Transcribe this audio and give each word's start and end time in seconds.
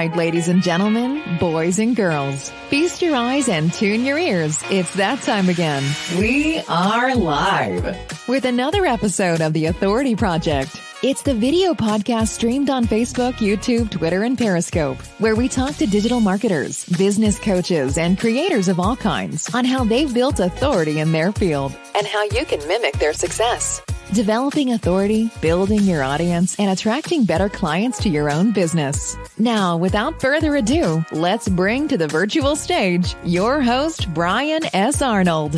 right, 0.00 0.16
ladies 0.16 0.48
and 0.48 0.62
gentlemen, 0.62 1.22
boys 1.38 1.78
and 1.78 1.94
girls, 1.94 2.48
feast 2.70 3.02
your 3.02 3.14
eyes 3.14 3.50
and 3.50 3.70
tune 3.70 4.02
your 4.02 4.18
ears. 4.18 4.58
It's 4.70 4.94
that 4.94 5.20
time 5.20 5.50
again. 5.50 5.82
We 6.18 6.62
are 6.68 7.14
live 7.14 7.98
with 8.26 8.46
another 8.46 8.86
episode 8.86 9.42
of 9.42 9.52
The 9.52 9.66
Authority 9.66 10.16
Project. 10.16 10.80
It's 11.02 11.20
the 11.20 11.34
video 11.34 11.74
podcast 11.74 12.28
streamed 12.28 12.70
on 12.70 12.86
Facebook, 12.86 13.34
YouTube, 13.34 13.90
Twitter, 13.90 14.22
and 14.22 14.38
Periscope, 14.38 14.96
where 15.18 15.36
we 15.36 15.50
talk 15.50 15.74
to 15.76 15.86
digital 15.86 16.20
marketers, 16.20 16.86
business 16.86 17.38
coaches, 17.38 17.98
and 17.98 18.18
creators 18.18 18.68
of 18.68 18.80
all 18.80 18.96
kinds 18.96 19.54
on 19.54 19.66
how 19.66 19.84
they've 19.84 20.14
built 20.14 20.40
authority 20.40 21.00
in 21.00 21.12
their 21.12 21.30
field 21.30 21.76
and 21.94 22.06
how 22.06 22.22
you 22.22 22.46
can 22.46 22.66
mimic 22.66 22.94
their 22.94 23.12
success. 23.12 23.82
Developing 24.12 24.72
authority, 24.72 25.30
building 25.40 25.82
your 25.82 26.02
audience, 26.02 26.58
and 26.58 26.68
attracting 26.68 27.24
better 27.24 27.48
clients 27.48 28.02
to 28.02 28.08
your 28.08 28.28
own 28.28 28.50
business. 28.50 29.16
Now, 29.38 29.76
without 29.76 30.20
further 30.20 30.56
ado, 30.56 31.04
let's 31.12 31.48
bring 31.48 31.86
to 31.86 31.96
the 31.96 32.08
virtual 32.08 32.56
stage 32.56 33.14
your 33.22 33.60
host, 33.60 34.12
Brian 34.12 34.62
S. 34.74 35.00
Arnold. 35.00 35.54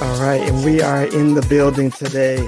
All 0.00 0.20
right, 0.22 0.40
and 0.40 0.64
we 0.64 0.80
are 0.80 1.04
in 1.04 1.34
the 1.34 1.44
building 1.50 1.90
today 1.90 2.38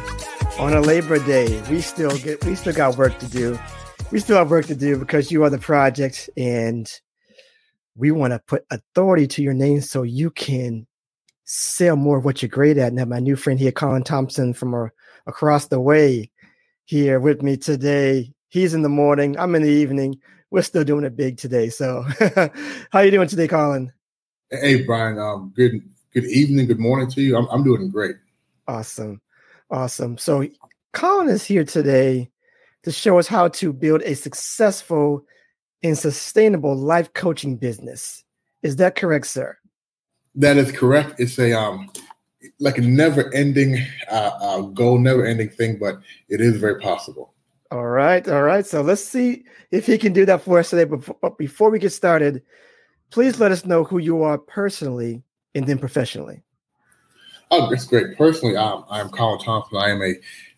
on 0.59 0.73
a 0.73 0.81
Labor 0.81 1.19
Day. 1.19 1.61
We 1.69 1.83
still 1.83 2.17
get 2.17 2.43
we 2.47 2.55
still 2.55 2.73
got 2.73 2.97
work 2.97 3.19
to 3.19 3.29
do. 3.29 3.59
We 4.11 4.21
still 4.21 4.39
have 4.39 4.51
work 4.51 4.65
to 4.67 4.75
do 4.75 4.97
because 4.97 5.31
you 5.31 5.45
are 5.45 5.51
the 5.51 5.59
project 5.59 6.31
and 6.39 6.91
we 7.97 8.13
want 8.13 8.33
to 8.33 8.41
put 8.47 8.65
authority 8.71 9.27
to 9.27 9.43
your 9.43 9.53
name 9.53 9.83
so 9.83 10.05
you 10.05 10.31
can 10.31 10.87
sell 11.51 11.97
more 11.97 12.19
of 12.19 12.25
what 12.25 12.43
you're 12.43 12.49
great 12.49 12.79
at. 12.79 12.89
And 12.89 12.99
have 13.01 13.09
my 13.09 13.19
new 13.19 13.35
friend 13.35 13.59
here, 13.59 13.73
Colin 13.73 14.05
Thompson 14.05 14.55
from 14.55 14.73
uh, 14.73 14.87
across 15.27 15.67
the 15.67 15.81
way 15.81 16.31
here 16.85 17.19
with 17.19 17.43
me 17.43 17.57
today. 17.57 18.33
He's 18.49 18.73
in 18.73 18.83
the 18.83 18.89
morning. 18.89 19.37
I'm 19.39 19.55
in 19.57 19.63
the 19.63 19.69
evening. 19.69 20.21
We're 20.51 20.63
still 20.63 20.85
doing 20.85 21.05
it 21.05 21.17
big 21.17 21.39
today. 21.39 21.69
So 21.69 22.05
how 22.93 23.01
you 23.01 23.11
doing 23.11 23.29
today, 23.29 23.49
Colin? 23.49 23.93
Hey, 24.51 24.85
Brian. 24.85 25.19
Um, 25.19 25.53
good 25.55 25.83
good 26.13 26.25
evening, 26.25 26.67
good 26.67 26.81
morning 26.81 27.11
to 27.11 27.21
you. 27.21 27.37
I'm, 27.37 27.47
I'm 27.51 27.65
doing 27.65 27.89
great. 27.89 28.17
Awesome. 28.67 29.21
Awesome. 29.71 30.19
So 30.19 30.49
Colin 30.93 31.29
is 31.29 31.45
here 31.45 31.65
today 31.65 32.31
to 32.85 32.93
show 32.93 33.19
us 33.19 33.27
how 33.27 33.49
to 33.49 33.73
build 33.73 34.03
a 34.03 34.15
successful 34.15 35.25
and 35.83 35.99
sustainable 35.99 36.77
life 36.77 37.13
coaching 37.13 37.57
business. 37.57 38.25
Is 38.63 38.77
that 38.77 38.97
correct, 38.97 39.27
sir? 39.27 39.60
That 40.35 40.57
is 40.57 40.73
correct. 40.73 41.19
It's 41.19 41.39
a 41.39 41.53
um 41.53 41.91
like 42.59 42.79
a 42.79 42.83
never 42.83 43.33
ending 43.35 43.79
uh, 44.11 44.31
uh 44.41 44.61
goal, 44.63 44.99
never 44.99 45.27
ending 45.27 45.51
thing, 45.51 45.79
but 45.79 46.01
it 46.29 46.41
is 46.41 46.57
very 46.57 46.81
possible. 46.81 47.35
All 47.71 47.87
right, 47.87 48.27
all 48.29 48.43
right. 48.43 48.67
So 48.67 48.83
let's 48.83 49.05
see 49.05 49.45
if 49.71 49.87
he 49.87 49.97
can 49.99 50.13
do 50.13 50.27
that 50.27 50.43
for 50.43 50.59
us 50.59 50.71
today. 50.71 50.85
But 50.85 51.39
before 51.39 51.71
we 51.71 51.79
get 51.79 51.93
started, 51.93 52.43
please 53.11 53.39
let 53.39 53.53
us 53.53 53.65
know 53.65 53.85
who 53.85 53.99
you 53.99 54.23
are 54.23 54.39
personally 54.39 55.23
and 55.55 55.67
then 55.67 55.79
professionally. 55.79 56.43
Oh, 57.51 57.69
that's 57.69 57.85
great. 57.85 58.17
Personally, 58.17 58.57
um, 58.57 58.85
I'm 58.91 59.09
Colin 59.09 59.41
Thompson. 59.41 59.77
I 59.79 59.91
am 59.91 60.03
a, 60.03 60.15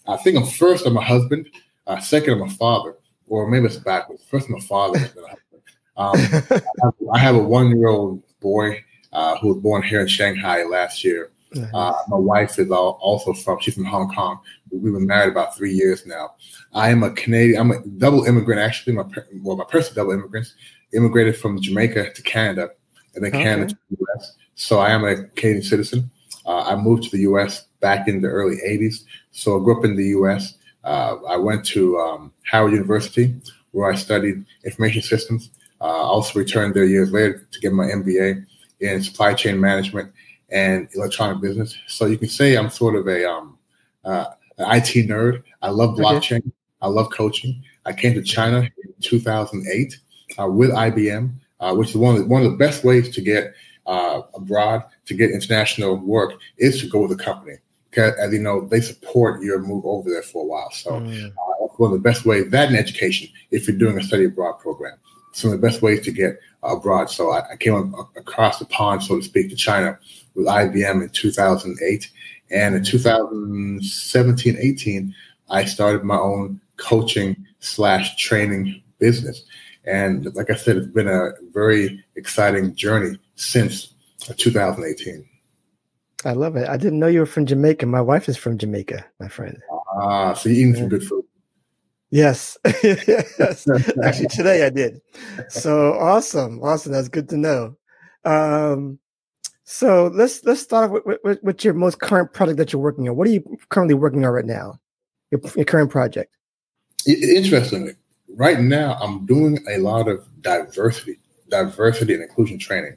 I 0.07 0.17
think 0.19 0.37
I'm 0.37 0.47
first, 0.47 0.87
I'm 0.87 0.97
a 0.97 1.03
husband. 1.03 1.49
Uh, 1.87 1.99
second, 2.01 2.35
I'm 2.35 2.43
a 2.43 2.51
father, 2.51 2.97
or 3.27 3.49
maybe 3.49 3.67
it's 3.67 3.77
backwards. 3.77 4.25
First, 4.31 4.49
I'm 4.49 4.57
a 4.57 4.61
father. 4.61 4.99
um, 5.97 6.13
I, 6.15 6.61
have, 6.83 6.95
I 7.15 7.19
have 7.19 7.35
a 7.35 7.43
one 7.43 7.77
year 7.77 7.89
old 7.89 8.23
boy 8.41 8.85
uh, 9.13 9.37
who 9.39 9.49
was 9.49 9.59
born 9.59 9.83
here 9.83 10.01
in 10.01 10.09
Shanghai 10.09 10.65
last 10.65 11.05
year. 11.05 11.31
Uh, 11.75 11.93
my 12.09 12.17
wife 12.17 12.59
is 12.59 12.71
also 12.71 13.33
from, 13.35 13.59
she's 13.61 13.75
from 13.75 13.85
Hong 13.85 14.13
Kong. 14.15 14.41
We've 14.71 14.93
been 14.93 15.07
married 15.07 15.33
about 15.33 15.55
three 15.57 15.73
years 15.73 16.07
now. 16.07 16.35
I 16.73 16.89
am 16.89 17.03
a 17.03 17.11
Canadian, 17.11 17.61
I'm 17.61 17.71
a 17.73 17.85
double 17.99 18.25
immigrant, 18.25 18.61
actually. 18.61 18.95
My, 18.95 19.05
well, 19.43 19.57
my 19.57 19.65
parents 19.65 19.91
are 19.91 19.95
double 19.95 20.13
immigrants, 20.13 20.55
immigrated 20.95 21.37
from 21.37 21.61
Jamaica 21.61 22.15
to 22.15 22.23
Canada 22.23 22.71
and 23.15 23.25
then 23.25 23.35
okay. 23.35 23.43
Canada 23.43 23.75
to 23.75 23.79
the 23.91 24.07
US. 24.15 24.37
So 24.55 24.79
I 24.79 24.91
am 24.91 25.05
a 25.05 25.25
Canadian 25.25 25.63
citizen. 25.63 26.11
Uh, 26.47 26.61
I 26.61 26.77
moved 26.77 27.05
to 27.05 27.11
the 27.11 27.23
US 27.25 27.67
back 27.81 28.09
in 28.09 28.23
the 28.23 28.29
early 28.29 28.57
80s. 28.67 29.05
So 29.33 29.61
I 29.61 29.65
grew 29.65 29.79
up 29.79 29.85
in 29.85 29.97
the 29.97 30.07
US. 30.19 30.55
Uh, 30.85 31.17
I 31.29 31.37
went 31.37 31.65
to 31.67 31.99
um, 31.99 32.33
Howard 32.45 32.73
University 32.73 33.35
where 33.73 33.91
I 33.91 33.95
studied 33.95 34.45
information 34.65 35.03
systems. 35.03 35.51
Uh, 35.81 35.85
also 35.85 36.39
returned 36.39 36.75
there 36.75 36.85
years 36.85 37.11
later 37.11 37.47
to 37.51 37.61
get 37.61 37.73
my 37.73 37.87
MBA 37.87 38.47
in 38.83 39.03
supply 39.03 39.35
chain 39.35 39.61
management 39.61 40.13
and 40.51 40.89
electronic 40.95 41.41
business. 41.41 41.77
So 41.87 42.07
you 42.07 42.19
can 42.19 42.29
say 42.29 42.57
I'm 42.57 42.71
sort 42.71 42.97
of 42.97 43.07
a 43.09 43.29
um, 43.29 43.59
uh, 44.05 44.27
an 44.59 44.77
IT 44.77 45.09
nerd. 45.09 45.43
I 45.63 45.71
love 45.71 45.97
blockchain. 45.97 46.39
Okay. 46.39 46.53
I 46.83 46.89
love 46.89 47.11
coaching. 47.11 47.63
I 47.87 47.93
came 47.93 48.15
to 48.15 48.23
China 48.23 48.61
in 48.61 48.95
2008 49.01 49.99
uh, 50.39 50.49
with 50.49 50.71
IBM, 50.71 51.33
uh, 51.61 51.75
which 51.75 51.91
is 51.91 51.97
one 51.97 52.17
of 52.17 52.23
the, 52.23 52.27
one 52.27 52.45
of 52.45 52.51
the 52.51 52.57
best 52.57 52.85
ways 52.85 53.15
to 53.15 53.21
get 53.21 53.55
uh, 53.87 54.23
abroad 54.35 54.83
to 55.07 55.15
get 55.15 55.31
international 55.31 55.97
work 55.97 56.35
is 56.59 56.81
to 56.81 56.89
go 56.89 57.03
with 57.03 57.13
a 57.13 57.23
company. 57.23 57.55
Because 57.91 58.15
as 58.19 58.33
you 58.33 58.39
know, 58.41 58.67
they 58.67 58.81
support 58.81 59.43
your 59.43 59.61
move 59.61 59.85
over 59.85 60.11
there 60.11 60.23
for 60.23 60.43
a 60.43 60.47
while. 60.47 60.71
So 60.71 60.93
mm. 60.93 61.29
Uh, 61.29 61.67
one 61.77 61.93
of 61.93 62.03
the 62.03 62.09
best 62.09 62.25
ways 62.25 62.51
that 62.51 62.71
in 62.71 62.77
education, 62.77 63.29
if 63.51 63.67
you're 63.67 63.77
doing 63.77 63.99
a 63.99 64.03
study 64.03 64.25
abroad 64.25 64.59
program, 64.59 64.97
some 65.33 65.53
of 65.53 65.61
the 65.61 65.67
best 65.67 65.83
ways 65.83 66.05
to 66.05 66.13
get 66.13 66.39
abroad. 66.63 67.11
So 67.11 67.33
I, 67.33 67.53
I 67.53 67.57
came 67.57 67.95
across 68.17 68.59
the 68.59 68.67
pond, 68.67 69.03
so 69.03 69.17
to 69.17 69.23
speak, 69.23 69.51
to 69.51 69.57
China 69.57 69.99
with 70.35 70.47
IBM 70.47 71.03
in 71.03 71.09
2008. 71.11 72.11
And 72.51 72.75
in 72.75 72.85
2017, 72.85 74.57
18, 74.59 75.15
I 75.51 75.65
started 75.65 76.05
my 76.05 76.17
own 76.17 76.61
coaching 76.77 77.37
slash 77.61 78.17
training 78.17 78.83
business. 78.99 79.45
And 79.85 80.35
like 80.35 80.51
I 80.51 80.55
said, 80.55 80.77
it's 80.77 80.87
been 80.87 81.09
a 81.09 81.31
very 81.53 82.05
exciting 82.17 82.75
journey 82.75 83.19
since 83.35 83.93
2018. 84.21 85.29
I 86.25 86.33
love 86.33 86.55
it. 86.57 86.69
I 86.69 86.77
didn't 86.77 87.01
know 87.01 87.09
you 87.09 87.21
were 87.21 87.27
from 87.27 87.47
Jamaica. 87.47 87.87
My 87.87 88.01
wife 88.01 88.29
is 88.29 88.37
from 88.37 88.57
Jamaica, 88.59 89.05
my 89.19 89.29
friend. 89.29 89.61
Ah, 89.95 90.31
uh, 90.31 90.35
so 90.35 90.49
you're 90.49 90.59
eating 90.59 90.77
some 90.77 90.89
good 90.89 91.03
food. 91.03 91.25
Yes. 92.11 92.59
yes. 92.85 93.67
Actually, 94.05 94.27
today 94.29 94.65
I 94.65 94.71
did. 94.71 95.01
So 95.49 95.95
awesome. 95.95 96.63
Awesome. 96.63 96.93
That's 96.93 97.09
good 97.09 97.29
to 97.31 97.37
know. 97.37 97.77
Um, 98.25 98.99
so 99.65 100.11
let's 100.15 100.45
let's 100.45 100.61
start 100.61 100.93
with, 100.93 101.19
with, 101.25 101.43
with, 101.43 101.65
your 101.65 101.75
most 101.75 102.01
current 102.01 102.33
project 102.33 102.59
that 102.59 102.73
you're 102.73 102.83
working 102.83 103.09
on. 103.09 103.17
What 103.17 103.27
are 103.27 103.31
you 103.31 103.59
currently 103.69 103.95
working 103.95 104.25
on 104.25 104.33
right 104.33 104.45
now? 104.45 104.79
Your, 105.31 105.41
your 105.57 105.65
current 105.65 105.91
project. 105.91 106.35
Interestingly, 107.07 107.95
right 108.37 108.61
now 108.61 108.99
I'm 109.01 109.25
doing 109.25 109.59
a 109.71 109.79
lot 109.79 110.09
of 110.09 110.25
diversity, 110.43 111.19
diversity 111.49 112.15
and 112.15 112.23
inclusion 112.23 112.59
training, 112.59 112.97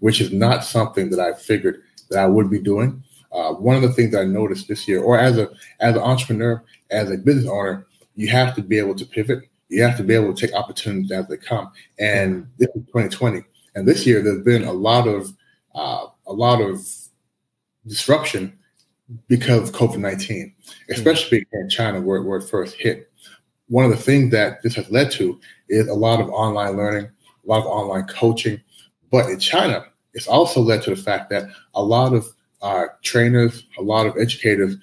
which 0.00 0.20
is 0.20 0.32
not 0.32 0.64
something 0.64 1.10
that 1.10 1.20
I 1.20 1.34
figured 1.34 1.82
that 2.10 2.18
I 2.18 2.26
would 2.26 2.50
be 2.50 2.58
doing. 2.58 3.02
Uh, 3.30 3.52
one 3.52 3.76
of 3.76 3.82
the 3.82 3.92
things 3.92 4.14
I 4.14 4.24
noticed 4.24 4.68
this 4.68 4.88
year, 4.88 5.02
or 5.02 5.18
as 5.18 5.36
a 5.38 5.50
as 5.80 5.94
an 5.94 6.02
entrepreneur, 6.02 6.64
as 6.90 7.10
a 7.10 7.18
business 7.18 7.46
owner, 7.46 7.86
you 8.16 8.28
have 8.28 8.54
to 8.56 8.62
be 8.62 8.78
able 8.78 8.94
to 8.96 9.04
pivot. 9.04 9.47
You 9.68 9.82
have 9.82 9.96
to 9.98 10.02
be 10.02 10.14
able 10.14 10.32
to 10.32 10.46
take 10.46 10.54
opportunities 10.54 11.10
as 11.12 11.28
they 11.28 11.36
come. 11.36 11.70
And 11.98 12.48
this 12.58 12.68
is 12.68 12.86
2020, 12.86 13.42
and 13.74 13.86
this 13.86 14.06
year 14.06 14.22
there's 14.22 14.44
been 14.44 14.64
a 14.64 14.72
lot 14.72 15.06
of 15.06 15.32
uh, 15.74 16.06
a 16.26 16.32
lot 16.32 16.60
of 16.60 16.86
disruption 17.86 18.58
because 19.28 19.68
of 19.68 19.74
COVID 19.74 19.98
19, 19.98 20.54
especially 20.90 21.40
mm-hmm. 21.40 21.62
in 21.62 21.68
China 21.68 22.00
where, 22.00 22.22
where 22.22 22.38
it 22.38 22.48
first 22.48 22.76
hit. 22.76 23.10
One 23.68 23.84
of 23.84 23.90
the 23.90 23.96
things 23.96 24.30
that 24.32 24.62
this 24.62 24.74
has 24.76 24.90
led 24.90 25.10
to 25.12 25.38
is 25.68 25.88
a 25.88 25.94
lot 25.94 26.20
of 26.20 26.28
online 26.30 26.76
learning, 26.76 27.06
a 27.06 27.48
lot 27.48 27.60
of 27.60 27.66
online 27.66 28.06
coaching. 28.06 28.60
But 29.10 29.28
in 29.28 29.38
China, 29.38 29.84
it's 30.14 30.26
also 30.26 30.60
led 30.60 30.82
to 30.82 30.90
the 30.90 30.96
fact 30.96 31.30
that 31.30 31.48
a 31.74 31.82
lot 31.82 32.14
of 32.14 32.26
uh, 32.62 32.86
trainers, 33.02 33.64
a 33.78 33.82
lot 33.82 34.06
of 34.06 34.16
educators 34.18 34.76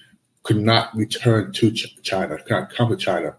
could 0.43 0.57
not 0.57 0.95
return 0.95 1.51
to 1.53 1.71
China, 1.71 2.37
could 2.37 2.51
not 2.51 2.69
come 2.69 2.89
to 2.89 2.95
China. 2.95 3.35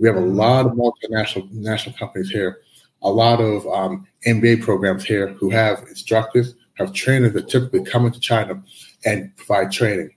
We 0.00 0.08
have 0.08 0.16
a 0.16 0.20
mm-hmm. 0.20 0.36
lot 0.36 0.66
of 0.66 0.72
multinational 0.72 1.52
national 1.52 1.94
companies 1.96 2.30
here, 2.30 2.62
a 3.02 3.10
lot 3.10 3.40
of 3.40 3.66
um, 3.66 4.06
MBA 4.26 4.62
programs 4.62 5.04
here 5.04 5.28
who 5.28 5.50
have 5.50 5.80
instructors, 5.88 6.54
have 6.74 6.94
trainers 6.94 7.34
that 7.34 7.48
typically 7.48 7.84
come 7.84 8.06
into 8.06 8.18
China 8.18 8.62
and 9.04 9.34
provide 9.36 9.70
training. 9.70 10.10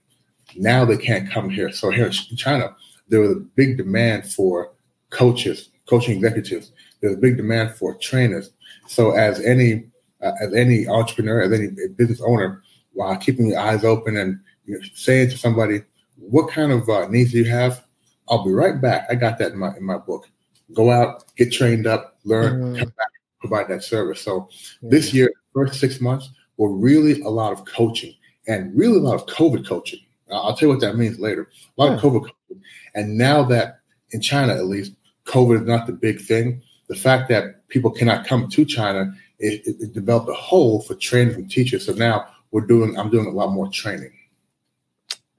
Now 0.56 0.86
they 0.86 0.96
can't 0.96 1.30
come 1.30 1.50
here. 1.50 1.70
So 1.70 1.90
here 1.90 2.06
in 2.06 2.36
China, 2.36 2.74
there 3.08 3.20
was 3.20 3.32
a 3.32 3.40
big 3.56 3.76
demand 3.76 4.32
for 4.32 4.72
coaches, 5.10 5.68
coaching 5.86 6.16
executives. 6.16 6.72
There's 7.00 7.14
a 7.14 7.20
big 7.20 7.36
demand 7.36 7.74
for 7.74 7.94
trainers. 7.96 8.50
So 8.88 9.10
as 9.10 9.40
any 9.40 9.84
uh, 10.22 10.32
as 10.40 10.54
any 10.54 10.88
entrepreneur, 10.88 11.42
as 11.42 11.52
any 11.52 11.68
business 11.96 12.22
owner, 12.22 12.62
while 12.94 13.14
keeping 13.16 13.48
your 13.48 13.58
eyes 13.58 13.84
open 13.84 14.16
and 14.16 14.40
you 14.64 14.78
know, 14.78 14.86
saying 14.94 15.28
to 15.28 15.36
somebody, 15.36 15.82
what 16.16 16.50
kind 16.50 16.72
of 16.72 16.88
uh, 16.88 17.06
needs 17.08 17.32
do 17.32 17.38
you 17.38 17.50
have? 17.50 17.84
I'll 18.28 18.44
be 18.44 18.52
right 18.52 18.80
back. 18.80 19.06
I 19.10 19.14
got 19.14 19.38
that 19.38 19.52
in 19.52 19.58
my 19.58 19.76
in 19.76 19.84
my 19.84 19.98
book. 19.98 20.28
Go 20.72 20.90
out, 20.90 21.24
get 21.36 21.52
trained 21.52 21.86
up, 21.86 22.16
learn, 22.24 22.60
mm-hmm. 22.60 22.78
come 22.78 22.92
back, 22.96 23.10
provide 23.40 23.68
that 23.68 23.84
service. 23.84 24.20
So 24.20 24.48
this 24.82 25.12
year, 25.12 25.30
first 25.52 25.78
six 25.78 26.00
months 26.00 26.30
were 26.56 26.72
really 26.72 27.20
a 27.20 27.28
lot 27.28 27.52
of 27.52 27.64
coaching 27.66 28.14
and 28.46 28.76
really 28.76 28.96
a 28.96 29.02
lot 29.02 29.14
of 29.14 29.26
COVID 29.26 29.66
coaching. 29.66 30.00
I'll 30.32 30.56
tell 30.56 30.68
you 30.68 30.74
what 30.74 30.80
that 30.80 30.96
means 30.96 31.18
later. 31.18 31.50
A 31.76 31.82
lot 31.82 31.90
yeah. 31.90 31.96
of 31.96 32.00
COVID 32.00 32.22
coaching. 32.22 32.62
And 32.94 33.18
now 33.18 33.42
that 33.44 33.80
in 34.10 34.20
China, 34.20 34.54
at 34.54 34.66
least, 34.66 34.92
COVID 35.26 35.62
is 35.62 35.66
not 35.66 35.86
the 35.86 35.92
big 35.92 36.20
thing, 36.20 36.62
the 36.88 36.94
fact 36.94 37.28
that 37.28 37.66
people 37.68 37.90
cannot 37.90 38.26
come 38.26 38.48
to 38.48 38.64
China, 38.64 39.12
it, 39.38 39.66
it, 39.66 39.76
it 39.80 39.92
developed 39.92 40.28
a 40.28 40.34
hole 40.34 40.82
for 40.82 40.94
training 40.94 41.34
from 41.34 41.48
teachers. 41.48 41.86
So 41.86 41.92
now 41.92 42.26
we're 42.50 42.66
doing, 42.66 42.98
I'm 42.98 43.10
doing 43.10 43.26
a 43.26 43.30
lot 43.30 43.50
more 43.50 43.68
training. 43.70 44.12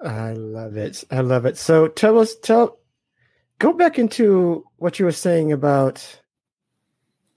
I 0.03 0.33
love 0.33 0.77
it. 0.77 1.03
I 1.12 1.21
love 1.21 1.45
it. 1.45 1.57
So 1.57 1.88
tell 1.88 2.19
us, 2.19 2.36
tell, 2.36 2.80
go 3.59 3.74
back 3.74 3.97
into 3.97 4.65
what 4.77 5.00
you 5.00 5.06
were 5.06 5.12
saying 5.12 5.51
about, 5.51 6.21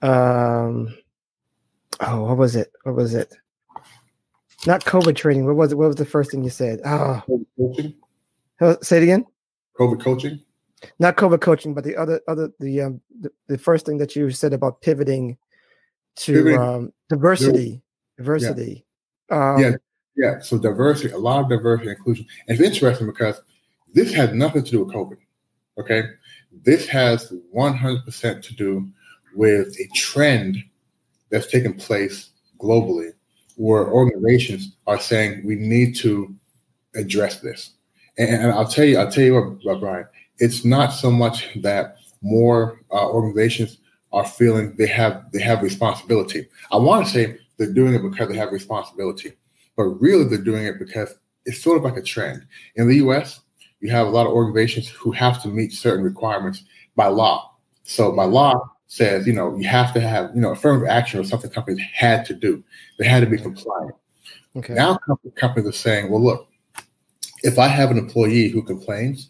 um, 0.01 0.95
oh, 1.99 2.23
what 2.25 2.37
was 2.37 2.55
it? 2.55 2.71
What 2.83 2.95
was 2.95 3.13
it? 3.13 3.33
Not 4.67 4.83
COVID 4.83 5.15
training. 5.15 5.45
What 5.45 5.55
was 5.55 5.71
it? 5.71 5.75
What 5.75 5.87
was 5.87 5.95
the 5.95 6.05
first 6.05 6.31
thing 6.31 6.43
you 6.43 6.49
said? 6.49 6.81
Oh, 6.85 7.23
coaching. 7.57 7.95
Say 8.81 8.97
it 8.97 9.03
again. 9.03 9.25
COVID 9.79 10.03
coaching. 10.03 10.41
Not 10.99 11.15
COVID 11.15 11.39
coaching, 11.39 11.73
but 11.73 11.85
the 11.85 11.95
other 11.95 12.21
other 12.27 12.51
the 12.59 12.81
um 12.81 13.01
the, 13.21 13.31
the 13.47 13.57
first 13.57 13.85
thing 13.85 13.97
that 13.99 14.15
you 14.15 14.29
said 14.31 14.53
about 14.53 14.81
pivoting 14.81 15.37
to 16.17 16.33
pivoting. 16.33 16.59
Um, 16.59 16.93
diversity. 17.07 17.81
Diversity. 18.17 18.85
Yeah. 19.31 19.53
Um, 19.53 19.61
yeah. 19.61 19.71
Yeah. 20.19 20.39
So 20.39 20.57
diversity, 20.57 21.13
a 21.13 21.17
lot 21.17 21.39
of 21.39 21.49
diversity 21.49 21.89
and 21.89 21.97
inclusion. 21.97 22.27
And 22.47 22.59
it's 22.59 22.75
interesting 22.75 23.07
because 23.07 23.41
this 23.93 24.13
has 24.13 24.33
nothing 24.33 24.63
to 24.65 24.71
do 24.71 24.83
with 24.83 24.93
COVID. 24.93 25.17
Okay. 25.79 26.03
This 26.65 26.87
has 26.87 27.31
100% 27.55 28.41
to 28.41 28.55
do 28.55 28.85
with 29.33 29.73
a 29.79 29.87
trend 29.95 30.57
that's 31.29 31.47
taken 31.47 31.73
place 31.73 32.31
globally 32.59 33.11
where 33.55 33.87
organizations 33.87 34.75
are 34.87 34.99
saying 34.99 35.41
we 35.45 35.55
need 35.55 35.95
to 35.95 36.35
address 36.95 37.39
this. 37.39 37.71
And, 38.17 38.29
and 38.29 38.51
I'll 38.51 38.67
tell 38.67 38.83
you, 38.83 38.97
I'll 38.97 39.11
tell 39.11 39.23
you 39.23 39.57
what, 39.63 39.79
Brian, 39.79 40.05
it's 40.39 40.65
not 40.65 40.87
so 40.87 41.09
much 41.09 41.47
that 41.61 41.95
more 42.21 42.81
uh, 42.91 43.07
organizations 43.07 43.77
are 44.11 44.25
feeling 44.25 44.75
they 44.77 44.87
have 44.87 45.31
they 45.31 45.41
have 45.41 45.61
responsibility. 45.61 46.47
I 46.71 46.77
want 46.77 47.05
to 47.05 47.11
say 47.11 47.37
they're 47.57 47.71
doing 47.71 47.93
it 47.93 48.01
because 48.01 48.27
they 48.27 48.35
have 48.35 48.51
responsibility, 48.51 49.33
but 49.79 50.01
really 50.01 50.25
they're 50.25 50.37
doing 50.37 50.65
it 50.65 50.77
because 50.77 51.15
it's 51.45 51.63
sort 51.63 51.77
of 51.77 51.85
like 51.85 51.95
a 51.95 52.01
trend. 52.01 52.45
In 52.75 52.89
the 52.89 52.97
U.S., 52.97 53.39
you 53.79 53.89
have 53.91 54.07
a 54.07 54.09
lot 54.09 54.25
of 54.27 54.33
organizations 54.33 54.89
who 54.89 55.13
have 55.13 55.41
to 55.41 55.47
meet 55.47 55.71
certain 55.71 56.03
requirements 56.03 56.65
by 56.97 57.07
law. 57.07 57.55
So 57.83 58.11
by 58.11 58.25
law, 58.25 58.59
says, 58.87 59.25
you 59.25 59.31
know, 59.31 59.55
you 59.55 59.69
have 59.69 59.93
to 59.93 60.01
have, 60.01 60.31
you 60.35 60.41
know, 60.41 60.51
affirmative 60.51 60.89
action 60.89 61.21
or 61.21 61.23
something 61.23 61.49
companies 61.49 61.81
had 61.93 62.25
to 62.25 62.33
do. 62.33 62.61
They 62.97 63.07
had 63.07 63.21
to 63.21 63.25
be 63.25 63.37
compliant. 63.37 63.95
Okay. 64.57 64.73
Now 64.73 64.99
companies 65.35 65.69
are 65.69 65.71
saying, 65.71 66.11
well, 66.11 66.21
look, 66.21 66.49
if 67.43 67.57
I 67.57 67.69
have 67.69 67.89
an 67.89 67.97
employee 67.97 68.49
who 68.49 68.61
complains, 68.63 69.29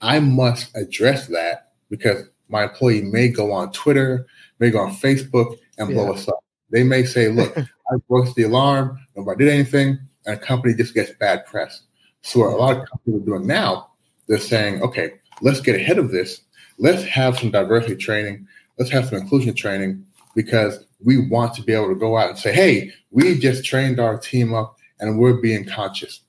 I 0.00 0.18
must 0.18 0.76
address 0.76 1.28
that 1.28 1.74
because 1.90 2.28
my 2.48 2.64
employee 2.64 3.02
may 3.02 3.28
go 3.28 3.52
on 3.52 3.70
Twitter, 3.70 4.26
may 4.58 4.70
go 4.70 4.80
on 4.80 4.96
Facebook 4.96 5.58
and 5.78 5.90
blow 5.90 6.12
us 6.12 6.26
up. 6.26 6.42
They 6.70 6.82
may 6.82 7.04
say, 7.04 7.28
look, 7.28 7.56
I 7.90 7.96
broke 8.08 8.34
the 8.34 8.44
alarm, 8.44 8.98
nobody 9.16 9.44
did 9.44 9.54
anything, 9.54 9.98
and 10.26 10.36
a 10.36 10.38
company 10.38 10.74
just 10.74 10.94
gets 10.94 11.12
bad 11.12 11.46
press. 11.46 11.82
So 12.22 12.40
what 12.40 12.52
a 12.52 12.56
lot 12.56 12.76
of 12.76 12.88
companies 12.88 13.22
are 13.22 13.26
doing 13.26 13.46
now, 13.46 13.90
they're 14.28 14.38
saying, 14.38 14.82
okay, 14.82 15.14
let's 15.40 15.60
get 15.60 15.76
ahead 15.76 15.98
of 15.98 16.10
this. 16.10 16.42
Let's 16.78 17.02
have 17.04 17.38
some 17.38 17.50
diversity 17.50 17.96
training 17.96 18.46
let's 18.80 18.90
have 18.90 19.06
some 19.06 19.18
inclusion 19.18 19.54
training 19.54 20.04
because 20.34 20.86
we 21.04 21.28
want 21.28 21.54
to 21.54 21.62
be 21.62 21.74
able 21.74 21.88
to 21.88 21.94
go 21.94 22.16
out 22.16 22.30
and 22.30 22.38
say, 22.38 22.52
hey, 22.52 22.90
we 23.10 23.38
just 23.38 23.62
trained 23.62 24.00
our 24.00 24.18
team 24.18 24.54
up 24.54 24.78
and 24.98 25.18
we're 25.18 25.40
being 25.40 25.66
conscious. 25.66 26.20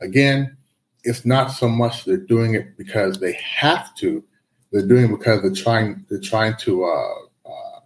Again, 0.00 0.56
it's 1.04 1.26
not 1.26 1.48
so 1.48 1.68
much 1.68 2.04
they're 2.04 2.16
doing 2.16 2.54
it 2.54 2.76
because 2.78 3.20
they 3.20 3.34
have 3.34 3.94
to. 3.96 4.24
They're 4.72 4.86
doing 4.86 5.04
it 5.04 5.18
because 5.18 5.42
they're 5.42 5.54
trying. 5.54 6.04
They're 6.08 6.20
trying 6.20 6.56
to 6.60 6.84
uh, 6.84 7.48
uh, 7.48 7.80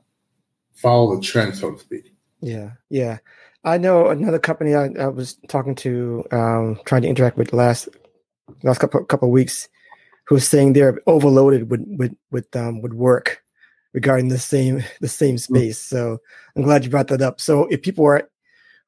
follow 0.72 1.16
the 1.16 1.22
trend, 1.22 1.56
so 1.56 1.72
to 1.72 1.78
speak. 1.78 2.11
Yeah, 2.42 2.72
yeah. 2.90 3.18
I 3.64 3.78
know 3.78 4.08
another 4.08 4.40
company 4.40 4.74
I, 4.74 4.90
I 4.98 5.06
was 5.06 5.34
talking 5.48 5.76
to, 5.76 6.24
um, 6.32 6.80
trying 6.84 7.02
to 7.02 7.08
interact 7.08 7.36
with 7.36 7.52
last 7.52 7.88
last 8.64 8.78
couple 8.78 9.04
couple 9.04 9.28
of 9.28 9.32
weeks, 9.32 9.68
who 10.26 10.34
was 10.34 10.46
saying 10.46 10.72
they're 10.72 11.00
overloaded 11.06 11.70
with 11.70 11.84
with 11.86 12.14
with 12.30 12.54
um, 12.56 12.82
with 12.82 12.92
work 12.92 13.42
regarding 13.94 14.28
the 14.28 14.38
same 14.38 14.82
the 15.00 15.08
same 15.08 15.36
mm. 15.36 15.40
space. 15.40 15.78
So 15.78 16.18
I'm 16.56 16.62
glad 16.62 16.84
you 16.84 16.90
brought 16.90 17.08
that 17.08 17.22
up. 17.22 17.40
So 17.40 17.66
if 17.66 17.82
people 17.82 18.04
are 18.04 18.28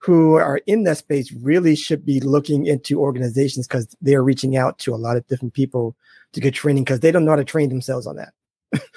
who 0.04 0.34
are 0.34 0.60
in 0.66 0.82
that 0.82 0.98
space 0.98 1.32
really 1.32 1.74
should 1.74 2.04
be 2.04 2.20
looking 2.20 2.66
into 2.66 3.00
organizations 3.00 3.66
because 3.66 3.88
they're 4.02 4.22
reaching 4.22 4.54
out 4.56 4.78
to 4.78 4.94
a 4.94 4.96
lot 4.96 5.16
of 5.16 5.26
different 5.28 5.54
people 5.54 5.96
to 6.34 6.40
get 6.40 6.52
training 6.52 6.84
because 6.84 7.00
they 7.00 7.10
don't 7.10 7.24
know 7.24 7.30
how 7.30 7.36
to 7.36 7.44
train 7.44 7.70
themselves 7.70 8.06
on 8.06 8.16
that. 8.16 8.34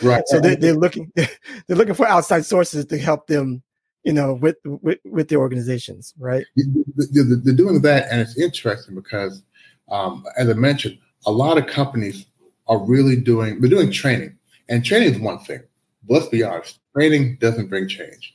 Right. 0.01 0.23
so 0.27 0.41
they're, 0.41 0.57
they're 0.57 0.73
looking 0.73 1.11
they're 1.15 1.77
looking 1.77 1.93
for 1.93 2.07
outside 2.07 2.45
sources 2.45 2.85
to 2.85 2.97
help 2.97 3.27
them, 3.27 3.63
you 4.07 4.13
know, 4.13 4.33
with 4.35 4.55
with, 4.63 4.99
with 5.03 5.27
their 5.27 5.39
organizations, 5.39 6.13
right? 6.17 6.45
They're 6.55 7.53
doing 7.53 7.81
that, 7.81 8.07
and 8.09 8.21
it's 8.21 8.37
interesting 8.37 8.95
because, 8.95 9.43
um, 9.91 10.25
as 10.37 10.49
I 10.49 10.53
mentioned, 10.53 10.97
a 11.25 11.31
lot 11.31 11.57
of 11.57 11.67
companies 11.67 12.25
are 12.67 12.79
really 12.79 13.17
doing 13.17 13.59
they're 13.59 13.69
doing 13.69 13.91
training, 13.91 14.37
and 14.69 14.85
training 14.85 15.13
is 15.13 15.19
one 15.19 15.39
thing 15.39 15.61
But 16.07 16.13
let's 16.13 16.29
be 16.29 16.41
honest, 16.41 16.79
training 16.95 17.37
doesn't 17.41 17.67
bring 17.67 17.89
change. 17.89 18.33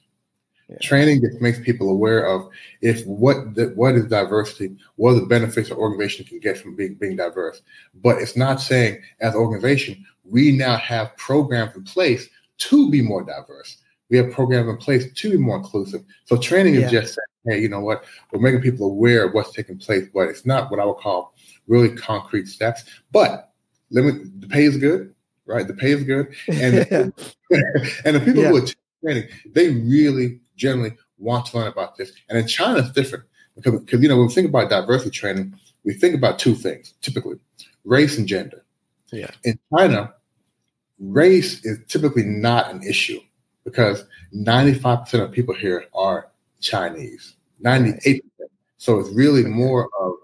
Yeah. 0.68 0.76
Training 0.82 1.22
just 1.22 1.40
makes 1.40 1.58
people 1.58 1.88
aware 1.88 2.26
of 2.26 2.48
if 2.82 3.06
what 3.06 3.54
the, 3.54 3.72
what 3.74 3.94
is 3.94 4.06
diversity, 4.06 4.76
what 4.96 5.12
are 5.12 5.20
the 5.20 5.26
benefits 5.26 5.70
an 5.70 5.78
organization 5.78 6.26
can 6.26 6.38
get 6.38 6.58
from 6.58 6.76
being 6.76 6.96
being 6.96 7.16
diverse. 7.16 7.62
But 7.94 8.18
it's 8.20 8.36
not 8.36 8.60
saying 8.60 9.00
as 9.20 9.34
an 9.34 9.40
organization 9.40 10.04
we 10.24 10.52
now 10.52 10.76
have 10.76 11.16
programs 11.16 11.74
in 11.76 11.84
place 11.84 12.28
to 12.58 12.90
be 12.90 13.00
more 13.00 13.24
diverse. 13.24 13.78
We 14.12 14.18
have 14.18 14.30
programs 14.30 14.68
in 14.68 14.76
place 14.76 15.12
to 15.12 15.30
be 15.30 15.36
more 15.36 15.56
inclusive. 15.56 16.04
So 16.26 16.36
training 16.36 16.74
yeah. 16.74 16.82
is 16.82 16.92
just 16.92 17.14
saying, 17.14 17.56
hey, 17.56 17.62
you 17.62 17.68
know 17.68 17.80
what, 17.80 18.04
we're 18.30 18.40
making 18.40 18.60
people 18.60 18.86
aware 18.86 19.24
of 19.26 19.34
what's 19.34 19.52
taking 19.52 19.78
place, 19.78 20.06
but 20.14 20.28
it's 20.28 20.46
not 20.46 20.70
what 20.70 20.78
I 20.78 20.84
would 20.84 20.98
call 20.98 21.34
really 21.66 21.96
concrete 21.96 22.46
steps. 22.46 22.84
But 23.10 23.50
let 23.90 24.04
me 24.04 24.12
the 24.38 24.46
pay 24.46 24.64
is 24.64 24.76
good 24.76 25.12
right? 25.46 25.66
The 25.66 25.74
pay 25.74 25.92
is 25.92 26.04
good, 26.04 26.34
and 26.48 26.74
and 28.04 28.16
the 28.16 28.22
people 28.24 28.42
yeah. 28.42 28.48
who 28.50 28.56
are 28.58 28.66
training, 29.04 29.28
they 29.52 29.70
really 29.70 30.40
generally 30.56 30.92
want 31.18 31.46
to 31.46 31.58
learn 31.58 31.68
about 31.68 31.96
this. 31.96 32.12
And 32.28 32.38
in 32.38 32.46
China, 32.46 32.80
it's 32.80 32.92
different 32.92 33.24
because, 33.56 33.80
because 33.80 34.00
you 34.00 34.08
know 34.08 34.16
when 34.16 34.28
we 34.28 34.32
think 34.34 34.48
about 34.48 34.70
diversity 34.70 35.10
training, 35.10 35.54
we 35.84 35.94
think 35.94 36.14
about 36.14 36.38
two 36.38 36.54
things 36.54 36.94
typically: 37.00 37.36
race 37.84 38.18
and 38.18 38.26
gender. 38.26 38.64
Yeah. 39.10 39.30
In 39.44 39.58
China, 39.76 40.14
race 40.98 41.64
is 41.64 41.78
typically 41.88 42.24
not 42.24 42.70
an 42.70 42.82
issue 42.82 43.20
because 43.64 44.04
95% 44.34 45.22
of 45.22 45.32
people 45.32 45.54
here 45.54 45.86
are 45.94 46.30
Chinese. 46.60 47.34
98%. 47.64 48.20
So 48.78 48.98
it's 48.98 49.10
really 49.10 49.44
more 49.44 49.88
of 50.00 50.14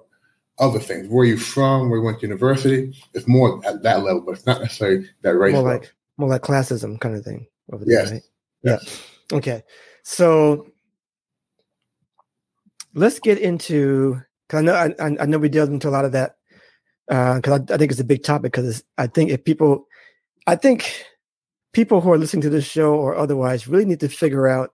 other 0.59 0.80
things. 0.80 1.09
Where 1.09 1.25
you 1.25 1.37
from? 1.37 1.88
Where 1.88 2.00
you 2.00 2.04
went 2.04 2.21
to 2.21 2.26
university? 2.26 2.92
It's 3.14 3.28
more 3.28 3.64
at 3.64 3.83
that 3.83 4.02
level, 4.02 4.23
but 4.23 4.33
it's 4.33 4.47
not 4.47 4.61
necessarily 4.61 5.09
that 5.23 5.37
race. 5.37 5.54
More 5.54 5.62
like 5.62 5.95
more 6.16 6.28
like 6.28 6.42
classism 6.42 6.99
kind 7.00 7.14
of 7.14 7.25
thing. 7.25 7.47
Over 7.73 7.85
there, 7.85 8.00
yes. 8.00 8.12
Right? 8.12 8.23
yes. 8.64 9.02
Yeah. 9.30 9.37
Okay. 9.37 9.62
So 10.02 10.66
let's 12.95 13.21
get 13.21 13.38
into. 13.38 14.21
Cause 14.49 14.59
I 14.59 14.62
know 14.62 14.75
I, 14.75 15.16
I 15.21 15.26
know 15.26 15.38
we 15.38 15.50
delved 15.50 15.73
into 15.73 15.88
a 15.88 15.90
lot 15.90 16.07
of 16.07 16.12
that 16.12 16.37
because 17.07 17.42
uh, 17.47 17.64
I, 17.71 17.75
I, 17.75 17.76
think 17.76 17.92
it's 17.92 18.00
a 18.00 18.04
big 18.04 18.23
topic. 18.23 18.52
Because 18.52 18.83
I 18.97 19.07
think 19.07 19.30
if 19.30 19.45
people, 19.45 19.87
I 20.47 20.57
think 20.57 21.04
people 21.72 22.00
who 22.00 22.12
are 22.12 22.18
listening 22.18 22.42
to 22.42 22.50
this 22.50 22.64
show 22.64 22.94
or 22.94 23.16
otherwise 23.16 23.68
really 23.68 23.84
need 23.84 24.00
to 24.00 24.08
figure 24.08 24.48
out 24.48 24.72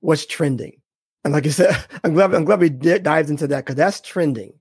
what's 0.00 0.26
trending. 0.26 0.80
And 1.24 1.32
like 1.32 1.46
I 1.46 1.50
said, 1.50 1.84
I'm 2.04 2.14
glad 2.14 2.34
I'm 2.34 2.44
glad 2.44 2.60
we 2.60 2.70
dived 2.70 3.30
into 3.30 3.46
that 3.48 3.64
because 3.64 3.76
that's 3.76 4.00
trending 4.00 4.54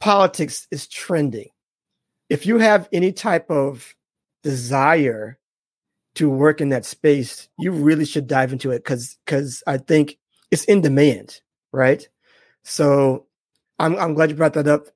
politics 0.00 0.66
is 0.70 0.88
trending. 0.88 1.50
If 2.28 2.46
you 2.46 2.58
have 2.58 2.88
any 2.92 3.12
type 3.12 3.50
of 3.50 3.94
desire 4.42 5.38
to 6.16 6.28
work 6.28 6.60
in 6.60 6.70
that 6.70 6.84
space, 6.84 7.48
you 7.58 7.70
really 7.70 8.04
should 8.04 8.26
dive 8.26 8.52
into 8.52 8.70
it 8.70 8.78
because 8.78 9.18
because 9.24 9.62
I 9.66 9.78
think 9.78 10.18
it's 10.50 10.64
in 10.64 10.80
demand, 10.80 11.40
right? 11.72 12.08
So 12.64 13.26
I'm 13.78 13.96
I'm 13.96 14.14
glad 14.14 14.30
you 14.30 14.36
brought 14.36 14.54
that 14.54 14.66
up 14.66 14.86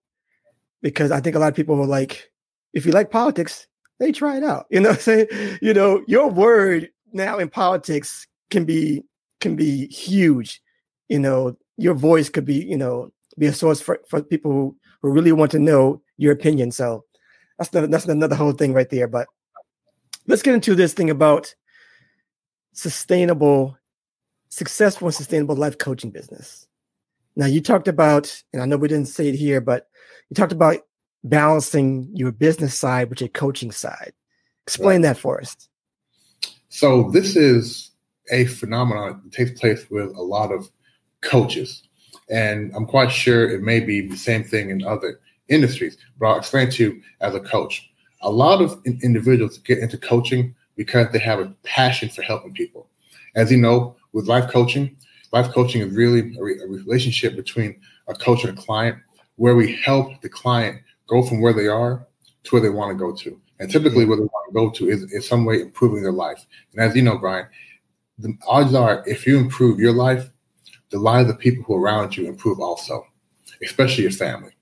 because 0.83 1.11
I 1.11 1.21
think 1.21 1.37
a 1.37 1.38
lot 1.38 1.49
of 1.49 1.54
people 1.54 1.76
were 1.76 1.87
like, 1.87 2.31
if 2.73 2.87
you 2.87 2.93
like 2.93 3.11
politics, 3.11 3.69
they 3.99 4.13
try 4.13 4.37
it 4.37 4.45
out. 4.45 4.67
You 4.71 4.81
know, 4.81 4.95
saying 4.95 5.29
you 5.63 5.75
know 5.75 6.03
your 6.07 6.29
word 6.31 6.91
now 7.13 7.39
in 7.39 7.49
politics 7.49 8.27
can 8.51 8.65
be 8.65 9.03
can 9.41 9.57
be 9.57 9.87
huge. 9.89 10.61
You 11.09 11.19
know, 11.19 11.57
your 11.77 11.95
voice 11.95 12.29
could 12.29 12.45
be 12.45 12.57
you 12.57 12.77
know 12.77 13.13
be 13.39 13.47
a 13.47 13.53
source 13.53 13.81
for 13.81 14.01
for 14.09 14.23
people 14.23 14.51
who 14.51 14.77
who 15.03 15.11
really 15.11 15.33
want 15.33 15.51
to 15.53 15.59
know 15.59 16.01
your 16.17 16.33
opinion. 16.33 16.71
So 16.71 17.05
that's 17.59 17.71
the, 17.71 17.87
that's 17.87 18.07
another 18.07 18.37
whole 18.37 18.53
thing 18.53 18.73
right 18.73 18.89
there. 18.89 19.07
But 19.09 19.29
let's 20.27 20.43
get 20.43 20.55
into 20.55 20.75
this 20.75 20.95
thing 20.95 21.11
about 21.11 21.55
sustainable, 22.73 23.77
successful 24.49 25.09
and 25.09 25.15
sustainable 25.15 25.57
life 25.57 25.79
coaching 25.79 26.11
business. 26.11 26.67
Now 27.37 27.47
you 27.47 27.61
talked 27.61 27.89
about, 27.89 28.43
and 28.53 28.63
I 28.63 28.67
know 28.67 28.77
we 28.77 28.89
didn't 28.89 29.09
say 29.09 29.29
it 29.29 29.35
here, 29.35 29.61
but 29.61 29.89
you 30.31 30.35
talked 30.35 30.53
about 30.53 30.79
balancing 31.25 32.09
your 32.12 32.31
business 32.31 32.78
side 32.78 33.09
with 33.11 33.21
your 33.21 33.31
coaching 33.31 33.71
side. 33.71 34.12
Explain 34.66 35.02
right. 35.02 35.09
that 35.09 35.19
for 35.19 35.40
us. 35.40 35.57
So 36.69 37.11
this 37.11 37.37
is 37.37 37.90
a 38.31 38.47
phenomenon 38.47 39.21
that 39.25 39.33
takes 39.33 39.59
place 39.59 39.88
with 39.90 40.14
a 40.16 40.23
lot 40.23 40.52
of 40.52 40.71
coaches. 41.23 41.83
And 42.31 42.73
I'm 42.75 42.87
quite 42.87 43.11
sure 43.11 43.49
it 43.49 43.62
may 43.62 43.81
be 43.81 44.07
the 44.07 44.16
same 44.16 44.45
thing 44.45 44.71
in 44.71 44.85
other 44.85 45.21
industries, 45.49 45.97
but 46.19 46.26
I'll 46.26 46.38
explain 46.38 46.71
to 46.71 46.83
you 46.83 47.02
as 47.21 47.35
a 47.35 47.40
coach. 47.40 47.90
A 48.23 48.31
lot 48.31 48.62
of 48.62 48.81
individuals 48.85 49.59
get 49.59 49.78
into 49.78 49.99
coaching 49.99 50.54
because 50.76 51.09
they 51.12 51.19
have 51.19 51.40
a 51.40 51.54
passion 51.64 52.09
for 52.09 52.23
helping 52.23 52.52
people. 52.54 52.88
As 53.35 53.50
you 53.50 53.59
know, 53.59 53.97
with 54.12 54.26
life 54.26 54.50
coaching, 54.50 54.97
life 55.33 55.52
coaching 55.52 55.83
is 55.83 55.95
really 55.95 56.35
a, 56.37 56.43
re- 56.43 56.61
a 56.62 56.66
relationship 56.66 57.37
between 57.37 57.78
a 58.09 58.14
coach 58.14 58.45
and 58.45 58.59
a 58.59 58.62
client 58.62 58.99
where 59.37 59.57
we 59.57 59.76
help 59.76 60.21
the 60.23 60.28
client 60.28 60.81
go 61.07 61.23
from 61.23 61.41
where 61.41 61.53
they 61.53 61.69
are 61.69 62.07
to 62.45 62.51
where 62.51 62.63
they 62.63 62.71
want 62.71 62.91
to 62.91 62.99
go 62.99 63.15
to. 63.15 63.41
And 63.61 63.71
typically, 63.71 64.05
where 64.05 64.17
they 64.17 64.25
want 64.25 64.49
to 64.49 64.55
go 64.55 64.71
to 64.71 64.91
is 64.91 65.13
in 65.13 65.23
some 65.23 65.45
way 65.45 65.61
improving 65.61 66.03
their 66.03 66.13
life. 66.13 66.45
And 66.73 66.81
as 66.81 66.95
you 66.97 67.03
know, 67.03 67.19
Brian, 67.19 67.47
the 68.19 68.37
odds 68.47 68.75
are 68.75 69.05
if 69.07 69.27
you 69.27 69.39
improve 69.39 69.79
your 69.79 69.93
life, 69.93 70.29
the 70.91 70.99
lives 70.99 71.29
of 71.29 71.37
the 71.37 71.43
people 71.43 71.65
who 71.65 71.75
are 71.75 71.81
around 71.81 72.17
you 72.17 72.27
improve 72.27 72.61
also, 72.61 73.07
especially 73.63 74.03
your 74.03 74.13
family. 74.13 74.53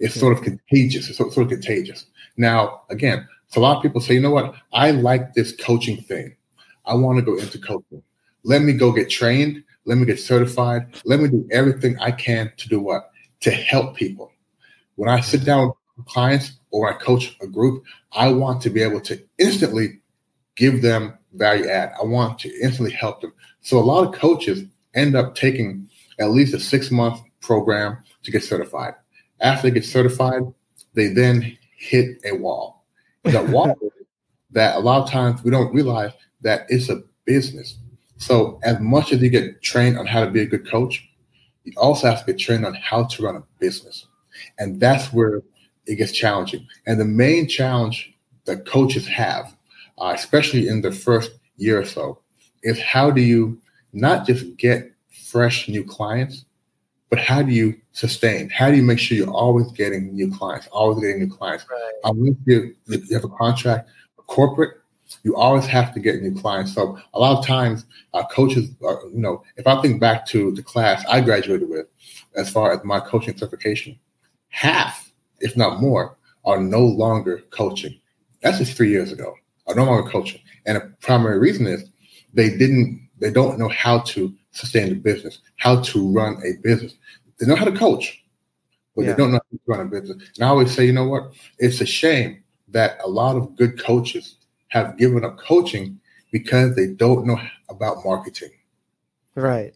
It's 0.00 0.14
sort 0.14 0.36
of 0.36 0.42
contagious. 0.42 1.08
It's 1.08 1.18
sort 1.18 1.36
of 1.36 1.48
contagious. 1.48 2.06
Now, 2.36 2.82
again, 2.90 3.26
so 3.48 3.60
a 3.60 3.62
lot 3.62 3.76
of 3.76 3.82
people 3.82 4.00
say, 4.00 4.14
you 4.14 4.20
know 4.20 4.30
what? 4.30 4.54
I 4.72 4.90
like 4.90 5.34
this 5.34 5.54
coaching 5.56 5.98
thing. 6.02 6.36
I 6.84 6.94
want 6.94 7.18
to 7.18 7.24
go 7.24 7.36
into 7.36 7.58
coaching. 7.58 8.02
Let 8.44 8.62
me 8.62 8.72
go 8.72 8.92
get 8.92 9.10
trained. 9.10 9.62
Let 9.84 9.98
me 9.98 10.04
get 10.04 10.20
certified. 10.20 10.94
Let 11.04 11.20
me 11.20 11.28
do 11.28 11.48
everything 11.50 11.98
I 11.98 12.10
can 12.10 12.52
to 12.56 12.68
do 12.68 12.80
what? 12.80 13.10
To 13.40 13.50
help 13.50 13.96
people. 13.96 14.32
When 14.96 15.08
I 15.08 15.20
sit 15.20 15.44
down 15.44 15.72
clients 16.06 16.52
or 16.70 16.92
I 16.92 16.98
coach 16.98 17.36
a 17.40 17.46
group, 17.46 17.84
I 18.12 18.32
want 18.32 18.62
to 18.62 18.70
be 18.70 18.82
able 18.82 19.00
to 19.02 19.20
instantly 19.38 20.00
give 20.56 20.82
them 20.82 21.16
value 21.34 21.68
add. 21.68 21.92
I 22.00 22.04
want 22.04 22.38
to 22.40 22.48
instantly 22.60 22.92
help 22.92 23.20
them. 23.20 23.32
So 23.60 23.78
a 23.78 23.80
lot 23.80 24.06
of 24.06 24.18
coaches 24.18 24.64
end 24.94 25.16
up 25.16 25.34
taking 25.34 25.88
at 26.18 26.30
least 26.30 26.54
a 26.54 26.60
six 26.60 26.90
month 26.90 27.20
program 27.40 27.98
to 28.22 28.30
get 28.30 28.42
certified. 28.42 28.94
After 29.40 29.68
they 29.68 29.74
get 29.74 29.84
certified, 29.84 30.42
they 30.94 31.08
then 31.08 31.56
hit 31.76 32.18
a 32.24 32.32
wall. 32.32 32.84
That 33.24 33.48
wall 33.48 33.76
that 34.52 34.76
a 34.76 34.78
lot 34.78 35.02
of 35.02 35.10
times 35.10 35.42
we 35.44 35.50
don't 35.50 35.74
realize 35.74 36.12
that 36.40 36.66
it's 36.68 36.88
a 36.88 37.02
business. 37.24 37.76
So 38.16 38.58
as 38.62 38.80
much 38.80 39.12
as 39.12 39.20
you 39.20 39.28
get 39.28 39.60
trained 39.62 39.98
on 39.98 40.06
how 40.06 40.24
to 40.24 40.30
be 40.30 40.40
a 40.40 40.46
good 40.46 40.68
coach, 40.68 41.08
you 41.64 41.72
also 41.76 42.08
have 42.08 42.24
to 42.24 42.32
get 42.32 42.40
trained 42.40 42.64
on 42.64 42.74
how 42.74 43.04
to 43.04 43.22
run 43.22 43.36
a 43.36 43.42
business. 43.58 44.06
And 44.58 44.80
that's 44.80 45.12
where 45.12 45.42
it 45.88 45.96
gets 45.96 46.12
challenging. 46.12 46.66
And 46.86 47.00
the 47.00 47.04
main 47.04 47.48
challenge 47.48 48.14
that 48.44 48.66
coaches 48.66 49.06
have, 49.08 49.56
uh, 49.98 50.12
especially 50.14 50.68
in 50.68 50.82
the 50.82 50.92
first 50.92 51.32
year 51.56 51.80
or 51.80 51.84
so, 51.84 52.20
is 52.62 52.80
how 52.80 53.10
do 53.10 53.20
you 53.20 53.60
not 53.92 54.26
just 54.26 54.56
get 54.56 54.92
fresh 55.08 55.68
new 55.68 55.82
clients, 55.82 56.44
but 57.10 57.18
how 57.18 57.42
do 57.42 57.52
you 57.52 57.74
sustain? 57.92 58.50
How 58.50 58.70
do 58.70 58.76
you 58.76 58.82
make 58.82 58.98
sure 58.98 59.16
you're 59.16 59.30
always 59.30 59.72
getting 59.72 60.14
new 60.14 60.30
clients, 60.30 60.66
always 60.68 61.00
getting 61.00 61.20
new 61.20 61.34
clients? 61.34 61.64
Right. 61.70 61.92
Um, 62.04 62.36
you, 62.46 62.74
you 62.86 63.14
have 63.14 63.24
a 63.24 63.28
contract, 63.28 63.88
a 64.18 64.22
corporate, 64.22 64.74
you 65.22 65.34
always 65.36 65.66
have 65.66 65.94
to 65.94 66.00
get 66.00 66.22
new 66.22 66.38
clients. 66.38 66.74
So 66.74 66.98
a 67.14 67.18
lot 67.18 67.38
of 67.38 67.46
times, 67.46 67.86
uh, 68.12 68.24
coaches, 68.26 68.70
are, 68.84 69.00
you 69.12 69.20
know, 69.20 69.42
if 69.56 69.66
I 69.66 69.80
think 69.80 70.00
back 70.00 70.26
to 70.26 70.52
the 70.52 70.62
class 70.62 71.04
I 71.08 71.22
graduated 71.22 71.68
with, 71.68 71.86
as 72.36 72.50
far 72.50 72.72
as 72.72 72.84
my 72.84 73.00
coaching 73.00 73.36
certification, 73.36 73.98
half, 74.48 75.07
if 75.40 75.56
not 75.56 75.80
more, 75.80 76.16
are 76.44 76.60
no 76.60 76.80
longer 76.80 77.42
coaching. 77.50 77.98
That's 78.42 78.58
just 78.58 78.76
three 78.76 78.90
years 78.90 79.12
ago. 79.12 79.34
Are 79.66 79.74
no 79.74 79.84
longer 79.84 80.10
coaching, 80.10 80.40
and 80.64 80.76
the 80.76 80.92
primary 81.00 81.38
reason 81.38 81.66
is 81.66 81.84
they 82.32 82.48
didn't, 82.48 83.08
they 83.18 83.30
don't 83.30 83.58
know 83.58 83.68
how 83.68 83.98
to 84.00 84.34
sustain 84.52 84.88
the 84.88 84.94
business, 84.94 85.40
how 85.56 85.82
to 85.82 86.12
run 86.12 86.40
a 86.44 86.60
business. 86.62 86.94
They 87.38 87.46
know 87.46 87.54
how 87.56 87.66
to 87.66 87.76
coach, 87.76 88.22
but 88.96 89.04
yeah. 89.04 89.12
they 89.12 89.16
don't 89.16 89.32
know 89.32 89.40
how 89.50 89.56
to 89.56 89.60
run 89.66 89.80
a 89.80 89.90
business. 89.90 90.26
And 90.36 90.44
I 90.44 90.48
always 90.48 90.74
say, 90.74 90.86
you 90.86 90.92
know 90.92 91.06
what? 91.06 91.32
It's 91.58 91.80
a 91.80 91.86
shame 91.86 92.42
that 92.68 92.98
a 93.04 93.08
lot 93.08 93.36
of 93.36 93.56
good 93.56 93.82
coaches 93.82 94.36
have 94.68 94.96
given 94.96 95.24
up 95.24 95.38
coaching 95.38 96.00
because 96.30 96.74
they 96.74 96.86
don't 96.86 97.26
know 97.26 97.40
about 97.68 98.04
marketing. 98.04 98.50
Right. 99.34 99.74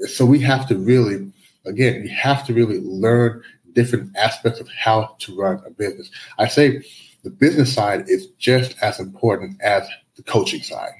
So 0.00 0.26
we 0.26 0.40
have 0.40 0.66
to 0.68 0.76
really, 0.76 1.30
again, 1.66 2.02
we 2.02 2.08
have 2.08 2.46
to 2.46 2.54
really 2.54 2.80
learn 2.80 3.42
different 3.74 4.16
aspects 4.16 4.60
of 4.60 4.68
how 4.68 5.16
to 5.20 5.36
run 5.36 5.62
a 5.66 5.70
business. 5.70 6.10
I 6.38 6.48
say 6.48 6.82
the 7.22 7.30
business 7.30 7.74
side 7.74 8.08
is 8.08 8.26
just 8.38 8.76
as 8.82 9.00
important 9.00 9.60
as 9.62 9.88
the 10.16 10.22
coaching 10.22 10.62
side. 10.62 10.92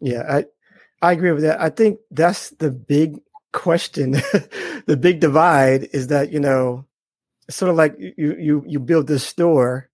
Yeah, 0.00 0.22
I 0.28 0.44
I 1.02 1.12
agree 1.12 1.32
with 1.32 1.42
that. 1.42 1.60
I 1.60 1.70
think 1.70 2.00
that's 2.10 2.50
the 2.50 2.70
big 2.70 3.20
question. 3.52 4.12
the 4.86 4.96
big 4.98 5.20
divide 5.20 5.88
is 5.92 6.08
that, 6.08 6.32
you 6.32 6.40
know, 6.40 6.86
sort 7.48 7.70
of 7.70 7.76
like 7.76 7.96
you 7.98 8.36
you 8.38 8.64
you 8.66 8.78
build 8.78 9.06
this 9.06 9.24
store 9.24 9.90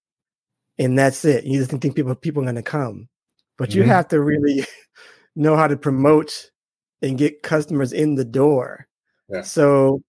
and 0.78 0.98
that's 0.98 1.24
it. 1.24 1.44
You 1.44 1.58
just 1.58 1.70
think 1.70 1.94
people 1.94 2.14
people 2.14 2.42
are 2.42 2.46
going 2.46 2.56
to 2.56 2.62
come, 2.62 3.08
but 3.56 3.70
mm-hmm. 3.70 3.78
you 3.80 3.84
have 3.84 4.08
to 4.08 4.20
really 4.20 4.64
know 5.36 5.56
how 5.56 5.66
to 5.66 5.76
promote 5.76 6.50
and 7.02 7.18
get 7.18 7.42
customers 7.42 7.92
in 7.92 8.14
the 8.14 8.24
door. 8.24 8.86
Yeah. 9.28 9.42
So, 9.42 10.02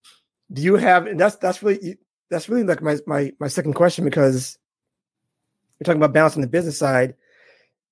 do 0.52 0.62
you 0.62 0.76
have? 0.76 1.08
And 1.08 1.20
that's 1.20 1.36
that's 1.36 1.62
really 1.62 1.98
that's 2.30 2.50
really 2.50 2.64
like 2.64 2.82
my 2.82 2.98
my 3.06 3.32
my 3.40 3.48
second 3.48 3.74
question 3.74 4.06
because 4.06 4.58
we're 5.80 5.86
talking 5.86 6.02
about 6.02 6.14
balancing 6.14 6.42
the 6.42 6.48
business 6.48 6.78
side. 6.78 7.16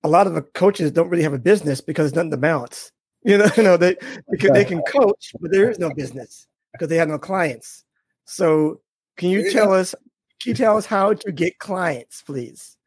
A 0.04 0.10
lot 0.10 0.28
of 0.28 0.34
the 0.34 0.42
coaches 0.42 0.92
don't 0.92 1.10
really 1.10 1.24
have 1.24 1.34
a 1.34 1.40
business 1.40 1.82
because 1.82 2.12
there's 2.12 2.16
nothing 2.16 2.32
to 2.32 2.38
balance. 2.38 2.92
You 3.28 3.40
know, 3.40 3.50
you 3.58 3.64
know 3.64 3.76
they 3.76 3.96
because 4.30 4.52
they 4.52 4.64
can 4.64 4.84
coach, 4.84 5.34
but 5.42 5.52
there 5.52 5.68
is 5.72 5.80
no 5.80 5.92
business 5.92 6.46
because 6.72 6.90
they 6.90 6.98
have 6.98 7.08
no 7.08 7.18
clients. 7.18 7.84
So, 8.26 8.82
can 9.18 9.32
you 9.32 9.52
tell 9.52 9.74
us 9.74 9.96
can 10.40 10.52
you 10.52 10.54
tell 10.54 10.78
us 10.78 10.86
how 10.86 11.14
to 11.14 11.32
get 11.32 11.58
clients, 11.58 12.22
please? 12.22 12.78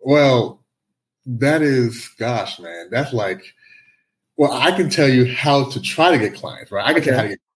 Well, 0.00 0.62
that 1.26 1.60
is, 1.60 2.08
gosh, 2.18 2.60
man, 2.60 2.88
that's 2.90 3.12
like, 3.12 3.42
well, 4.36 4.52
I 4.52 4.70
can 4.70 4.90
tell 4.90 5.08
you 5.08 5.26
how 5.34 5.64
to 5.70 5.80
try 5.80 6.12
to 6.12 6.18
get 6.18 6.34
clients, 6.34 6.70
right? 6.70 6.86
I 6.86 6.92
can 6.92 7.02
okay. 7.02 7.10
tell 7.10 7.14
you 7.14 7.16
how 7.16 7.22
to 7.22 7.28
get 7.30 7.40
clients 7.40 7.53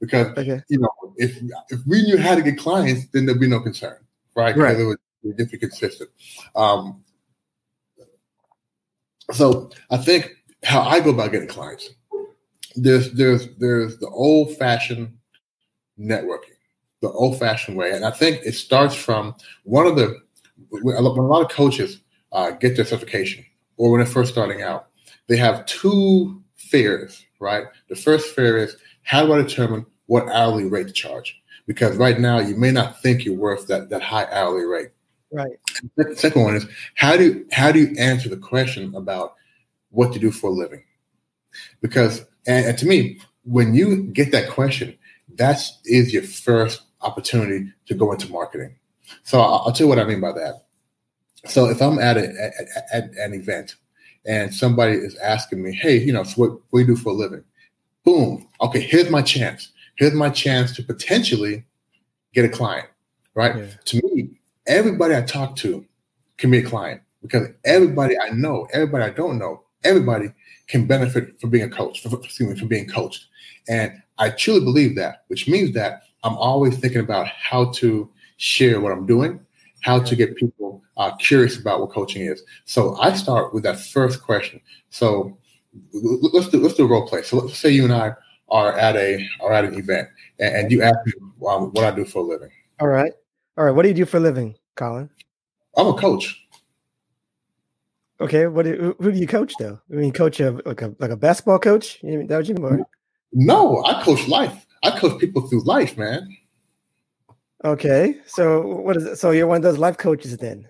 because 0.00 0.26
okay. 0.38 0.60
you 0.68 0.78
know 0.78 0.90
if 1.16 1.38
if 1.70 1.80
we 1.86 2.02
knew 2.02 2.18
how 2.18 2.34
to 2.34 2.42
get 2.42 2.58
clients, 2.58 3.06
then 3.12 3.26
there'd 3.26 3.40
be 3.40 3.48
no 3.48 3.60
concern, 3.60 3.98
right? 4.34 4.56
Right. 4.56 4.78
It 4.78 4.84
would 4.84 5.36
be 5.36 5.58
consistent. 5.58 6.10
Um, 6.54 7.02
so 9.32 9.70
I 9.90 9.96
think 9.98 10.30
how 10.64 10.82
I 10.82 11.00
go 11.00 11.10
about 11.10 11.32
getting 11.32 11.48
clients, 11.48 11.90
there's 12.76 13.12
there's 13.12 13.48
there's 13.58 13.98
the 13.98 14.08
old 14.08 14.56
fashioned 14.56 15.16
networking 15.98 16.58
the 17.00 17.10
old 17.10 17.38
fashioned 17.38 17.76
way. 17.76 17.92
And 17.92 18.04
I 18.04 18.10
think 18.10 18.40
it 18.44 18.54
starts 18.54 18.94
from 18.94 19.34
one 19.64 19.86
of 19.86 19.96
the, 19.96 20.16
when 20.70 20.96
a 20.96 21.00
lot 21.00 21.42
of 21.42 21.50
coaches 21.50 22.00
uh, 22.32 22.50
get 22.52 22.76
their 22.76 22.84
certification 22.84 23.44
or 23.76 23.90
when 23.90 24.00
they're 24.00 24.06
first 24.06 24.32
starting 24.32 24.62
out, 24.62 24.88
they 25.28 25.36
have 25.36 25.64
two 25.66 26.42
fears, 26.56 27.24
right? 27.40 27.64
The 27.88 27.96
first 27.96 28.34
fear 28.34 28.58
is 28.58 28.76
how 29.08 29.24
do 29.24 29.32
I 29.32 29.38
determine 29.38 29.86
what 30.04 30.28
hourly 30.28 30.66
rate 30.66 30.86
to 30.86 30.92
charge? 30.92 31.40
Because 31.66 31.96
right 31.96 32.20
now 32.20 32.40
you 32.40 32.56
may 32.56 32.70
not 32.70 33.00
think 33.02 33.24
you're 33.24 33.34
worth 33.34 33.66
that, 33.68 33.88
that 33.88 34.02
high 34.02 34.26
hourly 34.30 34.64
rate. 34.64 34.90
Right. 35.32 35.58
The 35.96 36.14
second 36.14 36.42
one 36.42 36.56
is 36.56 36.66
how 36.94 37.16
do 37.16 37.46
how 37.50 37.72
do 37.72 37.80
you 37.80 37.96
answer 37.98 38.28
the 38.28 38.36
question 38.36 38.94
about 38.94 39.34
what 39.90 40.12
to 40.12 40.18
do 40.18 40.30
for 40.30 40.48
a 40.48 40.52
living? 40.52 40.84
Because 41.80 42.24
and, 42.46 42.66
and 42.66 42.78
to 42.78 42.86
me, 42.86 43.18
when 43.44 43.74
you 43.74 44.04
get 44.04 44.30
that 44.32 44.50
question, 44.50 44.96
that 45.36 45.62
is 45.86 46.12
your 46.12 46.22
first 46.22 46.82
opportunity 47.00 47.72
to 47.86 47.94
go 47.94 48.12
into 48.12 48.30
marketing. 48.30 48.76
So 49.22 49.40
I'll, 49.40 49.62
I'll 49.66 49.72
tell 49.72 49.86
you 49.86 49.88
what 49.88 49.98
I 49.98 50.04
mean 50.04 50.20
by 50.20 50.32
that. 50.32 50.64
So 51.46 51.70
if 51.70 51.80
I'm 51.80 51.98
at, 51.98 52.18
a, 52.18 52.28
at, 52.28 52.84
at 52.92 53.10
an 53.16 53.32
event 53.32 53.76
and 54.26 54.54
somebody 54.54 54.92
is 54.92 55.16
asking 55.16 55.62
me, 55.62 55.72
hey, 55.72 55.96
you 55.96 56.12
know, 56.12 56.24
so 56.24 56.42
what, 56.42 56.50
what 56.70 56.80
do 56.80 56.80
you 56.80 56.86
do 56.86 56.96
for 56.96 57.10
a 57.10 57.16
living? 57.16 57.44
Boom. 58.08 58.48
Okay, 58.62 58.80
here's 58.80 59.10
my 59.10 59.20
chance. 59.20 59.70
Here's 59.96 60.14
my 60.14 60.30
chance 60.30 60.74
to 60.76 60.82
potentially 60.82 61.66
get 62.32 62.46
a 62.46 62.48
client, 62.48 62.88
right? 63.34 63.54
Yeah. 63.54 63.66
To 63.84 64.00
me, 64.02 64.30
everybody 64.66 65.14
I 65.14 65.20
talk 65.20 65.56
to 65.56 65.84
can 66.38 66.50
be 66.50 66.60
a 66.60 66.62
client 66.62 67.02
because 67.20 67.48
everybody 67.66 68.18
I 68.18 68.30
know, 68.30 68.66
everybody 68.72 69.04
I 69.04 69.10
don't 69.10 69.38
know, 69.38 69.62
everybody 69.84 70.32
can 70.68 70.86
benefit 70.86 71.38
from 71.38 71.50
being 71.50 71.64
a 71.64 71.68
coach, 71.68 72.00
from, 72.00 72.14
excuse 72.14 72.48
me, 72.48 72.58
from 72.58 72.68
being 72.68 72.88
coached. 72.88 73.26
And 73.68 73.92
I 74.16 74.30
truly 74.30 74.60
believe 74.60 74.96
that, 74.96 75.24
which 75.26 75.46
means 75.46 75.74
that 75.74 76.04
I'm 76.24 76.38
always 76.38 76.78
thinking 76.78 77.02
about 77.02 77.26
how 77.26 77.72
to 77.72 78.10
share 78.38 78.80
what 78.80 78.92
I'm 78.92 79.04
doing, 79.04 79.38
how 79.82 80.00
to 80.00 80.16
get 80.16 80.34
people 80.34 80.82
uh, 80.96 81.14
curious 81.16 81.58
about 81.58 81.80
what 81.80 81.90
coaching 81.90 82.22
is. 82.22 82.42
So 82.64 82.96
I 83.00 83.12
start 83.12 83.52
with 83.52 83.64
that 83.64 83.78
first 83.78 84.22
question. 84.22 84.62
So 84.88 85.36
let's 85.92 86.48
do 86.48 86.60
let's 86.60 86.74
do 86.74 86.84
a 86.84 86.88
role 86.88 87.06
play. 87.06 87.22
So 87.22 87.38
let's 87.38 87.58
say 87.58 87.70
you 87.70 87.84
and 87.84 87.92
I 87.92 88.12
are 88.48 88.76
at 88.78 88.96
a 88.96 89.26
are 89.40 89.52
at 89.52 89.64
an 89.64 89.74
event, 89.74 90.08
and, 90.38 90.56
and 90.56 90.72
you 90.72 90.82
ask 90.82 90.96
me 91.06 91.12
um, 91.48 91.70
what 91.72 91.84
I 91.84 91.90
do 91.90 92.04
for 92.04 92.20
a 92.20 92.22
living. 92.22 92.50
All 92.80 92.88
right, 92.88 93.12
all 93.56 93.64
right. 93.64 93.72
What 93.72 93.82
do 93.82 93.88
you 93.88 93.94
do 93.94 94.04
for 94.04 94.18
a 94.18 94.20
living, 94.20 94.56
Colin? 94.76 95.10
I'm 95.76 95.88
a 95.88 95.94
coach. 95.94 96.48
Okay, 98.20 98.48
what 98.48 98.64
do, 98.64 98.96
who 98.98 99.12
do 99.12 99.18
you 99.18 99.28
coach 99.28 99.54
though? 99.58 99.80
I 99.92 99.94
mean, 99.94 100.12
coach 100.12 100.40
a 100.40 100.50
like 100.64 100.82
a 100.82 100.94
like 100.98 101.10
a 101.10 101.16
basketball 101.16 101.58
coach? 101.58 101.98
You 102.02 102.26
that 102.26 102.36
what 102.36 102.48
you 102.48 102.54
mean? 102.54 102.84
No, 103.32 103.84
I 103.84 104.02
coach 104.02 104.26
life. 104.26 104.66
I 104.82 104.98
coach 104.98 105.20
people 105.20 105.46
through 105.46 105.64
life, 105.64 105.96
man. 105.96 106.36
Okay, 107.64 108.16
so 108.26 108.60
what 108.60 108.96
is 108.96 109.04
it? 109.04 109.16
So 109.16 109.30
you're 109.30 109.46
one 109.46 109.58
of 109.58 109.62
those 109.62 109.78
life 109.78 109.98
coaches 109.98 110.36
then? 110.36 110.68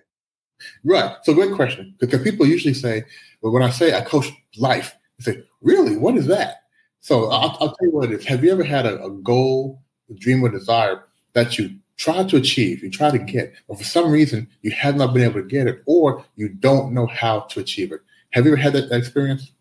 Right. 0.83 1.15
So 1.23 1.33
great 1.33 1.53
question 1.53 1.95
because 1.99 2.21
people 2.23 2.45
usually 2.45 2.73
say, 2.73 3.03
"Well, 3.41 3.53
when 3.53 3.63
I 3.63 3.69
say 3.69 3.95
I 3.95 4.01
coach 4.01 4.29
life, 4.57 4.95
they 5.19 5.33
say, 5.33 5.43
really? 5.61 5.97
What 5.97 6.15
is 6.15 6.27
that?" 6.27 6.63
So 7.01 7.29
I'll, 7.29 7.57
I'll 7.59 7.75
tell 7.75 7.87
you 7.87 7.91
what 7.91 8.11
it 8.11 8.19
is. 8.19 8.25
Have 8.25 8.43
you 8.43 8.51
ever 8.51 8.63
had 8.63 8.85
a, 8.85 9.03
a 9.03 9.09
goal, 9.09 9.81
a 10.09 10.13
dream, 10.13 10.43
or 10.43 10.49
desire 10.49 11.03
that 11.33 11.57
you 11.57 11.75
try 11.97 12.23
to 12.23 12.37
achieve, 12.37 12.81
you 12.81 12.89
try 12.89 13.11
to 13.11 13.19
get, 13.19 13.53
but 13.67 13.77
for 13.77 13.83
some 13.83 14.09
reason 14.09 14.47
you 14.61 14.71
have 14.71 14.95
not 14.95 15.13
been 15.13 15.23
able 15.23 15.41
to 15.41 15.47
get 15.47 15.67
it, 15.67 15.83
or 15.85 16.23
you 16.35 16.49
don't 16.49 16.93
know 16.93 17.07
how 17.07 17.41
to 17.41 17.59
achieve 17.59 17.91
it? 17.91 17.99
Have 18.31 18.45
you 18.45 18.53
ever 18.53 18.61
had 18.61 18.73
that, 18.73 18.89
that 18.89 18.97
experience? 18.97 19.51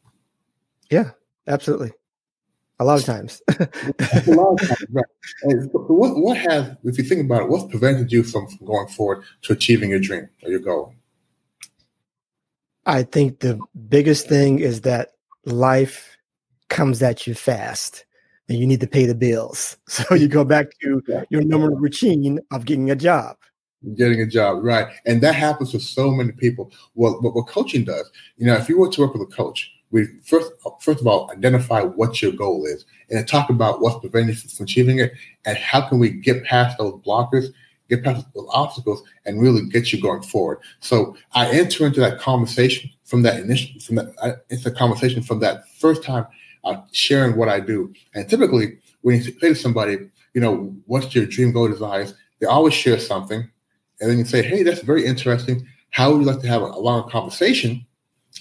Yeah, 0.90 1.10
absolutely. 1.46 1.92
A 2.80 2.84
lot 2.84 3.00
of 3.00 3.04
times. 3.04 3.42
a 3.48 4.22
lot 4.28 4.52
of 4.52 4.68
times, 4.68 4.86
right. 4.92 5.04
What, 5.72 6.16
what 6.16 6.36
has, 6.36 6.76
if 6.84 6.96
you 6.96 7.04
think 7.04 7.24
about 7.24 7.42
it, 7.42 7.48
what's 7.48 7.64
prevented 7.70 8.12
you 8.12 8.22
from, 8.22 8.46
from 8.46 8.66
going 8.66 8.86
forward 8.88 9.24
to 9.42 9.52
achieving 9.52 9.90
your 9.90 9.98
dream 9.98 10.28
or 10.44 10.50
your 10.50 10.60
goal? 10.60 10.94
I 12.86 13.02
think 13.02 13.40
the 13.40 13.58
biggest 13.88 14.28
thing 14.28 14.60
is 14.60 14.82
that 14.82 15.10
life 15.44 16.16
comes 16.68 17.02
at 17.02 17.26
you 17.26 17.34
fast 17.34 18.04
and 18.48 18.58
you 18.58 18.66
need 18.66 18.80
to 18.80 18.86
pay 18.86 19.06
the 19.06 19.14
bills. 19.14 19.76
So 19.88 20.14
you 20.14 20.28
go 20.28 20.44
back 20.44 20.68
to 20.80 21.02
your 21.30 21.42
normal 21.42 21.76
routine 21.76 22.38
of 22.50 22.64
getting 22.64 22.90
a 22.90 22.96
job. 22.96 23.36
Getting 23.96 24.20
a 24.20 24.26
job, 24.26 24.62
right. 24.62 24.86
And 25.04 25.20
that 25.22 25.34
happens 25.34 25.72
to 25.72 25.80
so 25.80 26.10
many 26.10 26.32
people. 26.32 26.72
Well, 26.94 27.20
what, 27.20 27.34
what 27.34 27.46
coaching 27.48 27.84
does, 27.84 28.10
you 28.36 28.46
know, 28.46 28.54
if 28.54 28.68
you 28.68 28.78
were 28.78 28.90
to 28.90 29.00
work 29.00 29.14
with 29.14 29.22
a 29.22 29.32
coach, 29.34 29.70
we 29.90 30.06
first 30.24 30.50
first 30.80 31.00
of 31.00 31.06
all 31.06 31.30
identify 31.30 31.82
what 31.82 32.20
your 32.20 32.32
goal 32.32 32.66
is 32.66 32.84
and 33.10 33.26
talk 33.26 33.50
about 33.50 33.80
what's 33.80 33.98
preventing 34.00 34.30
you 34.30 34.34
from 34.34 34.64
achieving 34.64 34.98
it 34.98 35.12
and 35.44 35.56
how 35.58 35.80
can 35.88 35.98
we 35.98 36.10
get 36.10 36.44
past 36.44 36.78
those 36.78 36.94
blockers 37.02 37.52
get 37.88 38.04
past 38.04 38.26
those 38.34 38.48
obstacles 38.52 39.02
and 39.24 39.40
really 39.40 39.66
get 39.68 39.92
you 39.92 40.00
going 40.00 40.22
forward. 40.22 40.58
So 40.80 41.16
i 41.32 41.48
enter 41.50 41.86
into 41.86 42.00
that 42.00 42.20
conversation 42.20 42.90
from 43.04 43.22
that 43.22 43.40
initial 43.40 43.80
from 43.80 43.96
that 43.96 44.44
it's 44.50 44.66
a 44.66 44.70
conversation 44.70 45.22
from 45.22 45.40
that 45.40 45.68
first 45.78 46.02
time 46.02 46.26
uh, 46.64 46.76
sharing 46.92 47.36
what 47.36 47.48
i 47.48 47.60
do. 47.60 47.92
And 48.14 48.28
typically 48.28 48.78
when 49.02 49.16
you 49.16 49.22
say 49.22 49.48
to 49.48 49.54
somebody 49.54 49.98
you 50.34 50.40
know 50.40 50.74
what's 50.86 51.14
your 51.14 51.26
dream 51.26 51.52
goal 51.52 51.68
desires? 51.68 52.14
they 52.40 52.46
always 52.46 52.74
share 52.74 53.00
something 53.00 53.48
and 54.00 54.10
then 54.10 54.18
you 54.18 54.24
say 54.24 54.42
hey 54.42 54.62
that's 54.62 54.82
very 54.82 55.04
interesting. 55.04 55.66
How 55.90 56.12
would 56.12 56.20
you 56.20 56.26
like 56.26 56.42
to 56.42 56.48
have 56.48 56.62
a, 56.62 56.66
a 56.66 56.80
long 56.80 57.08
conversation 57.08 57.86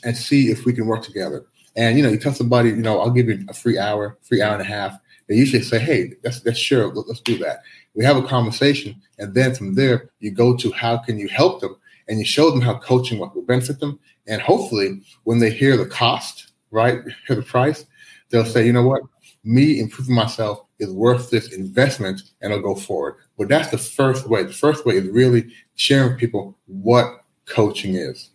and 0.03 0.15
see 0.15 0.51
if 0.51 0.65
we 0.65 0.73
can 0.73 0.85
work 0.85 1.03
together. 1.03 1.45
And 1.77 1.95
you 1.95 2.03
know, 2.03 2.09
you 2.09 2.17
tell 2.17 2.33
somebody, 2.33 2.69
you 2.69 2.75
know, 2.77 2.99
I'll 2.99 3.11
give 3.11 3.29
you 3.29 3.45
a 3.47 3.53
free 3.53 3.77
hour, 3.77 4.17
free 4.23 4.41
hour 4.41 4.53
and 4.53 4.61
a 4.61 4.65
half. 4.65 4.99
They 5.27 5.35
usually 5.35 5.61
say, 5.61 5.77
"Hey, 5.77 6.13
that's 6.23 6.41
that's 6.41 6.57
sure, 6.57 6.87
let's 6.87 7.21
do 7.21 7.37
that." 7.37 7.61
We 7.93 8.03
have 8.03 8.17
a 8.17 8.23
conversation, 8.23 8.99
and 9.19 9.33
then 9.33 9.53
from 9.53 9.75
there, 9.75 10.09
you 10.19 10.31
go 10.31 10.57
to 10.57 10.71
how 10.71 10.97
can 10.97 11.19
you 11.19 11.27
help 11.27 11.61
them, 11.61 11.75
and 12.07 12.17
you 12.17 12.25
show 12.25 12.49
them 12.49 12.61
how 12.61 12.79
coaching 12.79 13.19
will 13.19 13.29
benefit 13.43 13.79
them. 13.79 13.99
And 14.25 14.41
hopefully, 14.41 15.01
when 15.23 15.39
they 15.39 15.51
hear 15.51 15.77
the 15.77 15.85
cost, 15.85 16.51
right, 16.71 16.99
hear 17.27 17.35
the 17.35 17.43
price, 17.43 17.85
they'll 18.29 18.45
say, 18.45 18.65
"You 18.65 18.73
know 18.73 18.87
what? 18.87 19.03
Me 19.43 19.79
improving 19.79 20.15
myself 20.15 20.65
is 20.79 20.89
worth 20.89 21.29
this 21.29 21.53
investment," 21.53 22.23
and 22.41 22.53
I'll 22.53 22.59
go 22.59 22.73
forward. 22.73 23.17
But 23.37 23.49
that's 23.49 23.69
the 23.69 23.77
first 23.77 24.27
way. 24.27 24.43
The 24.43 24.53
first 24.53 24.83
way 24.83 24.95
is 24.95 25.07
really 25.09 25.53
sharing 25.75 26.09
with 26.09 26.19
people 26.19 26.57
what 26.65 27.23
coaching 27.45 27.93
is. 27.93 28.31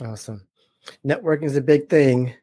Awesome 0.00 0.46
networking 1.06 1.44
is 1.44 1.56
a 1.56 1.60
big 1.60 1.88
thing. 1.88 2.34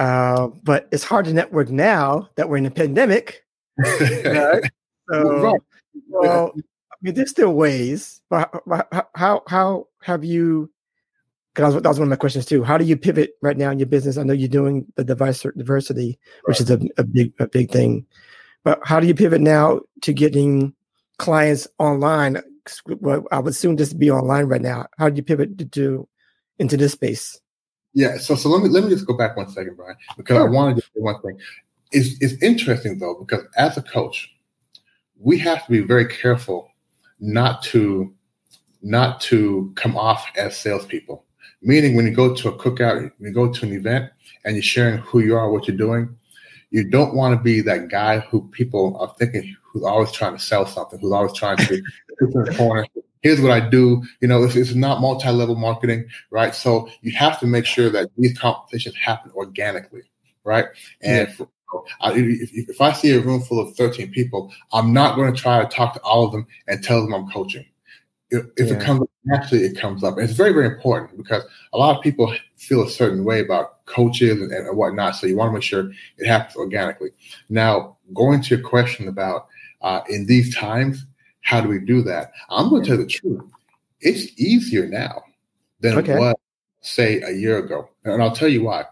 Uh, 0.00 0.48
but 0.62 0.88
it's 0.90 1.04
hard 1.04 1.24
to 1.26 1.32
network 1.32 1.70
now 1.70 2.28
that 2.34 2.48
we're 2.48 2.56
in 2.56 2.66
a 2.66 2.70
pandemic. 2.70 3.44
right? 3.78 4.62
So, 5.12 5.38
right. 5.42 5.60
well, 6.08 6.52
I 6.56 6.96
mean, 7.02 7.12
there's 7.12 7.28
still 7.28 7.52
ways. 7.52 8.22
But 8.30 8.50
how 9.14 9.42
how 9.46 9.88
have 10.00 10.24
you? 10.24 10.70
Because 11.52 11.74
that 11.74 11.86
was 11.86 11.98
one 11.98 12.08
of 12.08 12.10
my 12.10 12.16
questions 12.16 12.46
too. 12.46 12.64
How 12.64 12.78
do 12.78 12.86
you 12.86 12.96
pivot 12.96 13.34
right 13.42 13.58
now 13.58 13.70
in 13.70 13.78
your 13.78 13.84
business? 13.84 14.16
I 14.16 14.22
know 14.22 14.32
you're 14.32 14.48
doing 14.48 14.86
the 14.96 15.04
device 15.04 15.42
diversity, 15.42 16.18
which 16.44 16.58
right. 16.58 16.70
is 16.70 16.70
a, 16.70 16.80
a 16.96 17.04
big 17.04 17.34
a 17.38 17.46
big 17.46 17.70
thing. 17.70 18.06
But 18.64 18.80
how 18.82 18.98
do 18.98 19.06
you 19.06 19.14
pivot 19.14 19.42
now 19.42 19.82
to 20.00 20.14
getting 20.14 20.72
clients 21.18 21.68
online? 21.78 22.40
Well, 22.86 23.26
I 23.30 23.40
would 23.40 23.52
assume 23.52 23.76
this 23.76 23.92
be 23.92 24.10
online 24.10 24.46
right 24.46 24.62
now. 24.62 24.86
How 24.96 25.10
do 25.10 25.16
you 25.16 25.22
pivot 25.22 25.58
to, 25.58 25.66
to 25.66 26.08
into 26.58 26.78
this 26.78 26.92
space? 26.92 27.38
Yeah, 27.94 28.18
so 28.18 28.34
so 28.34 28.48
let 28.48 28.62
me 28.62 28.68
let 28.68 28.84
me 28.84 28.90
just 28.90 29.06
go 29.06 29.16
back 29.16 29.36
one 29.36 29.48
second, 29.48 29.76
Brian, 29.76 29.96
because 30.16 30.36
sure. 30.36 30.46
I 30.46 30.50
wanted 30.50 30.76
to 30.76 30.82
say 30.82 31.00
one 31.00 31.20
thing. 31.22 31.38
It's 31.92 32.20
it's 32.20 32.42
interesting 32.42 32.98
though, 32.98 33.14
because 33.14 33.46
as 33.56 33.76
a 33.76 33.82
coach, 33.82 34.34
we 35.18 35.38
have 35.38 35.64
to 35.64 35.70
be 35.70 35.80
very 35.80 36.06
careful 36.06 36.68
not 37.20 37.62
to 37.64 38.12
not 38.82 39.20
to 39.22 39.72
come 39.76 39.96
off 39.96 40.26
as 40.36 40.56
salespeople. 40.56 41.24
Meaning, 41.62 41.94
when 41.94 42.04
you 42.04 42.12
go 42.12 42.34
to 42.34 42.48
a 42.48 42.58
cookout, 42.58 42.96
when 42.96 43.12
you 43.20 43.32
go 43.32 43.50
to 43.50 43.64
an 43.64 43.72
event, 43.72 44.10
and 44.44 44.56
you're 44.56 44.62
sharing 44.62 44.98
who 44.98 45.20
you 45.20 45.36
are, 45.36 45.50
what 45.50 45.66
you're 45.66 45.76
doing, 45.76 46.14
you 46.70 46.88
don't 46.88 47.14
want 47.14 47.36
to 47.36 47.42
be 47.42 47.60
that 47.60 47.88
guy 47.88 48.18
who 48.18 48.48
people 48.48 48.96
are 48.98 49.14
thinking 49.18 49.56
who's 49.62 49.84
always 49.84 50.12
trying 50.12 50.36
to 50.36 50.42
sell 50.42 50.66
something, 50.66 50.98
who's 51.00 51.12
always 51.12 51.32
trying 51.32 51.56
to 51.58 51.82
put 52.18 52.34
in 52.34 52.44
the 52.44 52.54
corner, 52.56 52.86
here's 53.24 53.40
what 53.40 53.50
I 53.50 53.58
do. 53.58 54.04
You 54.20 54.28
know, 54.28 54.44
it's, 54.44 54.54
it's 54.54 54.74
not 54.74 55.00
multi-level 55.00 55.56
marketing, 55.56 56.06
right? 56.30 56.54
So 56.54 56.88
you 57.00 57.10
have 57.12 57.40
to 57.40 57.46
make 57.46 57.64
sure 57.66 57.90
that 57.90 58.10
these 58.16 58.38
conversations 58.38 58.94
happen 58.96 59.32
organically, 59.34 60.02
right? 60.44 60.66
And 61.00 61.34
yeah. 61.40 61.46
I, 62.00 62.12
if, 62.12 62.50
if, 62.52 62.80
I 62.80 62.92
see 62.92 63.12
a 63.12 63.20
room 63.20 63.40
full 63.40 63.58
of 63.58 63.74
13 63.74 64.12
people, 64.12 64.52
I'm 64.72 64.92
not 64.92 65.16
going 65.16 65.34
to 65.34 65.40
try 65.40 65.60
to 65.60 65.68
talk 65.68 65.94
to 65.94 66.00
all 66.02 66.24
of 66.24 66.32
them 66.32 66.46
and 66.68 66.84
tell 66.84 67.00
them 67.00 67.14
I'm 67.14 67.28
coaching. 67.30 67.64
If, 68.30 68.44
if 68.56 68.68
yeah. 68.68 68.74
it 68.74 68.82
comes 68.82 69.00
up 69.00 69.10
naturally, 69.24 69.64
it 69.64 69.80
comes 69.80 70.04
up. 70.04 70.16
And 70.18 70.24
it's 70.24 70.36
very, 70.36 70.52
very 70.52 70.66
important 70.66 71.16
because 71.16 71.42
a 71.72 71.78
lot 71.78 71.96
of 71.96 72.02
people 72.02 72.32
feel 72.56 72.82
a 72.82 72.90
certain 72.90 73.24
way 73.24 73.40
about 73.40 73.84
coaches 73.86 74.40
and, 74.40 74.52
and 74.52 74.76
whatnot. 74.76 75.16
So 75.16 75.26
you 75.26 75.36
want 75.36 75.48
to 75.48 75.54
make 75.54 75.62
sure 75.62 75.90
it 76.18 76.26
happens 76.26 76.56
organically. 76.56 77.10
Now, 77.48 77.96
going 78.12 78.42
to 78.42 78.54
your 78.54 78.68
question 78.68 79.08
about 79.08 79.46
uh, 79.80 80.02
in 80.08 80.26
these 80.26 80.54
times, 80.54 81.06
how 81.44 81.60
do 81.60 81.68
we 81.68 81.78
do 81.78 82.02
that? 82.02 82.32
I'm 82.50 82.68
going 82.70 82.82
to 82.82 82.88
tell 82.88 82.98
you 82.98 83.04
the 83.04 83.10
truth. 83.10 83.42
It's 84.00 84.38
easier 84.40 84.88
now 84.88 85.22
than 85.80 85.96
okay. 85.98 86.14
it 86.14 86.18
was, 86.18 86.34
say, 86.80 87.20
a 87.20 87.32
year 87.32 87.58
ago. 87.58 87.88
And 88.04 88.22
I'll 88.22 88.34
tell 88.34 88.48
you 88.48 88.64
why. 88.64 88.84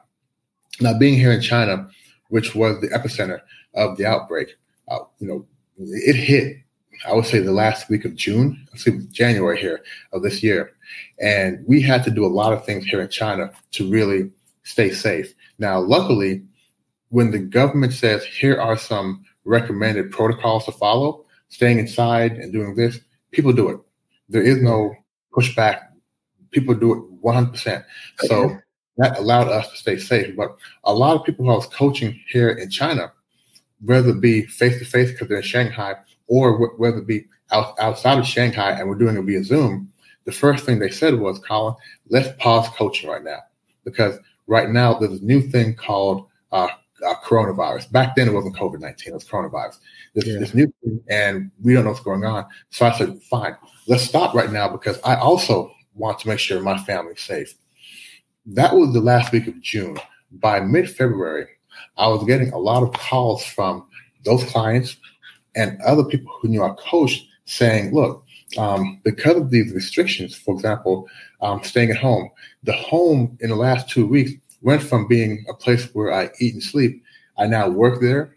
Now, 0.81 0.97
being 0.97 1.19
here 1.19 1.33
in 1.33 1.41
China, 1.41 1.89
which 2.29 2.55
was 2.55 2.81
the 2.81 2.89
epicenter 2.89 3.41
of 3.75 3.97
the 3.97 4.07
outbreak, 4.07 4.55
uh, 4.89 4.99
you 5.19 5.27
know, 5.27 5.47
it 5.79 6.15
hit, 6.15 6.59
I 7.07 7.15
would 7.15 7.27
say, 7.27 7.39
the 7.41 7.53
last 7.53 7.89
week 7.89 8.05
of 8.05 8.15
June, 8.15 8.67
let's 8.71 8.85
see, 8.85 8.99
January 9.11 9.59
here 9.59 9.83
of 10.13 10.23
this 10.23 10.43
year. 10.43 10.73
And 11.21 11.65
we 11.67 11.81
had 11.81 12.05
to 12.05 12.11
do 12.11 12.25
a 12.25 12.29
lot 12.29 12.53
of 12.53 12.67
things 12.67 12.85
here 12.85 13.01
in 13.01 13.09
China 13.09 13.51
to 13.73 13.91
really 13.91 14.31
stay 14.65 14.91
safe. 14.91 15.35
Now, 15.59 15.81
luckily, 15.81 16.43
when 17.09 17.31
the 17.31 17.39
government 17.39 17.95
says, 17.95 18.25
here 18.25 18.61
are 18.61 18.77
some 18.77 19.25
recommended 19.45 20.11
protocols 20.11 20.67
to 20.67 20.73
follow, 20.73 21.25
staying 21.53 21.79
inside 21.79 22.33
and 22.33 22.51
doing 22.51 22.75
this, 22.75 22.99
people 23.31 23.53
do 23.53 23.69
it. 23.69 23.79
There 24.31 24.43
is 24.43 24.61
no 24.63 24.95
pushback. 25.37 25.83
People 26.51 26.75
do 26.75 26.93
it 26.95 27.23
100%. 27.23 27.85
So 28.21 28.59
that 28.97 29.19
allowed 29.19 29.49
us 29.49 29.71
to 29.71 29.77
stay 29.77 29.99
safe. 29.99 30.35
But 30.35 30.57
a 30.85 30.95
lot 30.95 31.15
of 31.15 31.25
people 31.25 31.45
who 31.45 31.53
I 31.53 31.57
was 31.57 31.67
coaching 31.67 32.19
here 32.27 32.49
in 32.49 32.71
China, 32.71 33.13
whether 33.85 34.11
it 34.11 34.21
be 34.21 34.47
face 34.47 34.79
to 34.79 34.87
face 34.87 35.13
because 35.13 35.29
they're 35.29 35.39
in 35.39 35.43
Shanghai 35.43 35.97
or 36.27 36.75
whether 36.79 36.99
it 36.99 37.07
be 37.07 37.27
out, 37.51 37.79
outside 37.79 38.19
of 38.19 38.27
Shanghai 38.27 38.73
and 38.73 38.89
we're 38.89 38.95
doing 38.95 39.19
it 39.19 39.23
via 39.23 39.45
Zoom, 39.45 39.93
the 40.25 40.33
first 40.33 40.65
thing 40.65 40.79
they 40.79 40.91
said 40.91 41.19
was, 41.19 41.39
Colin, 41.41 41.75
let's 42.09 42.35
pause 42.39 42.69
coaching 42.71 43.11
right 43.11 43.25
now. 43.25 43.41
Because 43.85 44.19
right 44.47 44.71
now 44.71 44.95
there's 44.95 45.21
a 45.21 45.25
new 45.25 45.43
thing 45.43 45.75
called 45.75 46.29
uh, 46.51 46.69
uh, 47.07 47.15
coronavirus. 47.25 47.91
Back 47.91 48.17
then, 48.17 48.29
it 48.29 48.33
wasn't 48.33 48.57
COVID 48.57 48.81
19, 48.81 49.13
it 49.13 49.15
was 49.15 49.25
coronavirus. 49.25 49.79
This, 50.15 50.27
yeah. 50.27 50.39
this 50.39 50.55
new 50.55 50.73
thing, 50.83 51.01
and 51.09 51.51
we 51.63 51.75
don't 51.75 51.85
know 51.85 51.91
what's 51.91 52.03
going 52.03 52.25
on. 52.25 52.47
So 52.71 52.87
I 52.87 52.93
said, 52.93 53.23
fine, 53.23 53.57
let's 53.87 54.05
stop 54.05 54.35
right 54.35 54.53
now 54.53 54.69
because 54.69 55.01
I 55.05 55.17
also 55.17 55.73
want 55.95 56.19
to 56.21 56.29
make 56.29 56.39
sure 56.39 56.61
my 56.61 56.79
family's 56.79 57.21
safe. 57.21 57.55
That 58.47 58.75
was 58.75 58.93
the 58.93 59.01
last 59.01 59.33
week 59.33 59.47
of 59.47 59.61
June. 59.61 59.99
By 60.33 60.61
mid 60.61 60.91
February, 60.91 61.47
I 61.97 62.09
was 62.09 62.25
getting 62.25 62.53
a 62.53 62.59
lot 62.59 62.83
of 62.83 62.93
calls 62.95 63.45
from 63.45 63.87
those 64.25 64.45
clients 64.45 64.97
and 65.55 65.81
other 65.83 66.05
people 66.05 66.33
who 66.41 66.49
knew 66.49 66.63
our 66.63 66.75
coach 66.77 67.27
saying, 67.45 67.93
look, 67.95 68.25
um, 68.57 69.01
because 69.05 69.37
of 69.37 69.51
these 69.51 69.73
restrictions, 69.73 70.35
for 70.35 70.55
example, 70.55 71.09
um, 71.41 71.63
staying 71.63 71.91
at 71.91 71.97
home, 71.97 72.31
the 72.63 72.73
home 72.73 73.37
in 73.41 73.51
the 73.51 73.57
last 73.57 73.89
two 73.89 74.07
weeks 74.07 74.33
went 74.63 74.83
from 74.83 75.07
being 75.07 75.45
a 75.49 75.55
place 75.55 75.85
where 75.93 76.13
I 76.13 76.31
eat 76.41 76.55
and 76.55 76.63
sleep. 76.63 77.03
I 77.39 77.47
now 77.47 77.69
work 77.69 78.01
there. 78.01 78.35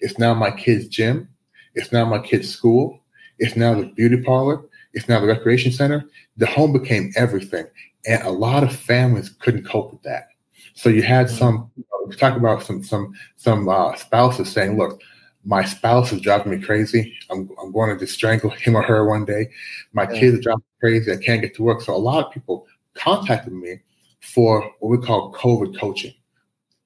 It's 0.00 0.18
now 0.18 0.34
my 0.34 0.50
kids' 0.50 0.88
gym. 0.88 1.28
It's 1.74 1.92
now 1.92 2.04
my 2.04 2.18
kids' 2.18 2.48
school. 2.48 3.00
It's 3.38 3.56
now 3.56 3.74
the 3.74 3.86
beauty 3.86 4.20
parlor. 4.22 4.62
It's 4.92 5.08
now 5.08 5.20
the 5.20 5.26
recreation 5.26 5.72
center. 5.72 6.04
The 6.36 6.46
home 6.46 6.72
became 6.72 7.12
everything. 7.16 7.66
and 8.06 8.22
a 8.24 8.30
lot 8.30 8.64
of 8.64 8.74
families 8.74 9.28
couldn't 9.28 9.64
cope 9.64 9.92
with 9.92 10.02
that. 10.02 10.28
So 10.74 10.88
you 10.88 11.02
had 11.02 11.26
mm-hmm. 11.26 11.36
some 11.36 11.70
you 11.76 11.84
know, 11.90 12.12
talk 12.12 12.36
about 12.36 12.62
some 12.62 12.82
some 12.82 13.14
some 13.36 13.68
uh, 13.68 13.94
spouses 13.94 14.50
saying, 14.50 14.76
"Look, 14.76 15.00
my 15.44 15.64
spouse 15.64 16.12
is 16.12 16.20
driving 16.20 16.52
me 16.52 16.64
crazy. 16.64 17.14
I'm, 17.30 17.48
I'm 17.60 17.72
going 17.72 17.90
to 17.90 17.98
just 17.98 18.14
strangle 18.14 18.50
him 18.50 18.76
or 18.76 18.82
her 18.82 19.06
one 19.06 19.24
day. 19.24 19.50
My 19.92 20.04
yeah. 20.04 20.18
kids 20.18 20.38
are 20.38 20.42
driving 20.42 20.60
me 20.60 20.80
crazy. 20.80 21.12
I 21.12 21.16
can't 21.16 21.42
get 21.42 21.54
to 21.56 21.62
work." 21.62 21.82
So 21.82 21.94
a 21.94 21.96
lot 21.96 22.26
of 22.26 22.32
people 22.32 22.66
contacted 22.94 23.52
me 23.52 23.80
for 24.22 24.62
what 24.80 24.88
we 24.88 25.04
call 25.04 25.32
COVID 25.34 25.78
coaching. 25.78 26.14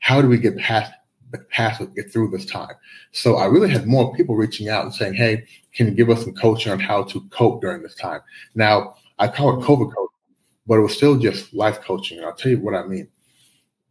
How 0.01 0.21
do 0.21 0.29
we 0.29 0.39
get 0.39 0.57
past 0.59 0.93
the 1.33 1.39
past 1.51 1.83
get 1.95 2.13
through 2.13 2.31
this 2.31 2.47
time? 2.47 2.75
So 3.13 3.37
I 3.37 3.47
really 3.47 3.71
had 3.71 3.87
more 3.87 4.15
people 4.15 4.37
reaching 4.37 4.69
out 4.69 4.85
and 4.85 4.95
saying, 4.95 5.15
"Hey, 5.15 5.45
can 5.75 5.87
you 5.87 5.93
give 5.93 6.11
us 6.11 6.23
some 6.25 6.35
coaching 6.35 6.73
on 6.73 6.81
how 6.81 7.05
to 7.05 7.21
cope 7.31 7.61
during 7.61 7.83
this 7.83 7.95
time?" 7.95 8.21
Now 8.55 8.97
I 9.19 9.29
call 9.29 9.61
it. 9.61 9.65
COVID 9.65 9.95
coaching 9.95 10.07
but 10.67 10.79
it 10.79 10.83
was 10.83 10.97
still 10.97 11.17
just 11.17 11.55
life 11.55 11.81
coaching. 11.81 12.19
And 12.19 12.27
I'll 12.27 12.35
tell 12.35 12.51
you 12.51 12.61
what 12.61 12.75
I 12.75 12.85
mean. 12.87 13.09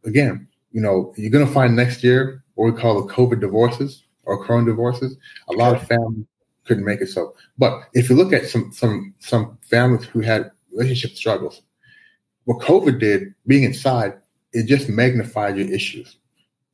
Again, 0.04 0.46
you 0.72 0.80
know, 0.80 1.12
you're 1.16 1.30
going 1.30 1.46
to 1.46 1.52
find 1.52 1.74
next 1.74 2.04
year 2.04 2.44
what 2.54 2.72
we 2.72 2.78
call 2.78 3.02
the 3.02 3.12
COVID 3.12 3.40
divorces 3.40 4.04
or 4.24 4.44
Corona 4.44 4.66
divorces. 4.66 5.16
A 5.48 5.52
lot 5.52 5.74
of 5.74 5.86
families 5.86 6.26
couldn't 6.64 6.84
make 6.84 7.00
it 7.00 7.08
so. 7.08 7.34
But 7.58 7.82
if 7.94 8.10
you 8.10 8.16
look 8.16 8.32
at 8.32 8.46
some 8.46 8.72
some 8.72 9.14
some 9.18 9.58
families 9.62 10.04
who 10.04 10.20
had 10.20 10.50
relationship 10.70 11.16
struggles, 11.16 11.62
what 12.46 12.60
COVID 12.60 12.98
did, 12.98 13.34
being 13.46 13.64
inside, 13.64 14.14
it 14.52 14.66
just 14.66 14.88
magnified 14.88 15.58
your 15.58 15.70
issues. 15.70 16.16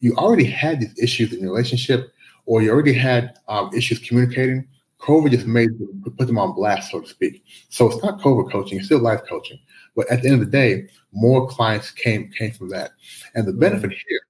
You 0.00 0.14
already 0.16 0.44
had 0.44 0.80
these 0.80 0.96
issues 0.98 1.32
in 1.32 1.40
your 1.40 1.50
relationship, 1.52 2.12
or 2.46 2.62
you 2.62 2.70
already 2.70 2.92
had 2.92 3.34
um, 3.48 3.70
issues 3.74 3.98
communicating. 3.98 4.68
COVID 5.00 5.30
just 5.30 5.46
made 5.46 5.70
them, 5.78 6.14
put 6.16 6.26
them 6.26 6.38
on 6.38 6.54
blast, 6.54 6.90
so 6.90 7.00
to 7.00 7.08
speak. 7.08 7.44
So 7.70 7.90
it's 7.90 8.02
not 8.02 8.20
COVID 8.20 8.52
coaching; 8.52 8.78
it's 8.78 8.86
still 8.86 9.00
life 9.00 9.22
coaching. 9.28 9.58
But 9.96 10.08
at 10.10 10.22
the 10.22 10.28
end 10.28 10.40
of 10.40 10.46
the 10.46 10.52
day, 10.52 10.88
more 11.12 11.48
clients 11.48 11.90
came 11.90 12.30
came 12.30 12.52
from 12.52 12.68
that. 12.70 12.92
And 13.34 13.46
the 13.46 13.52
benefit 13.52 13.90
mm-hmm. 13.90 14.08
here 14.08 14.20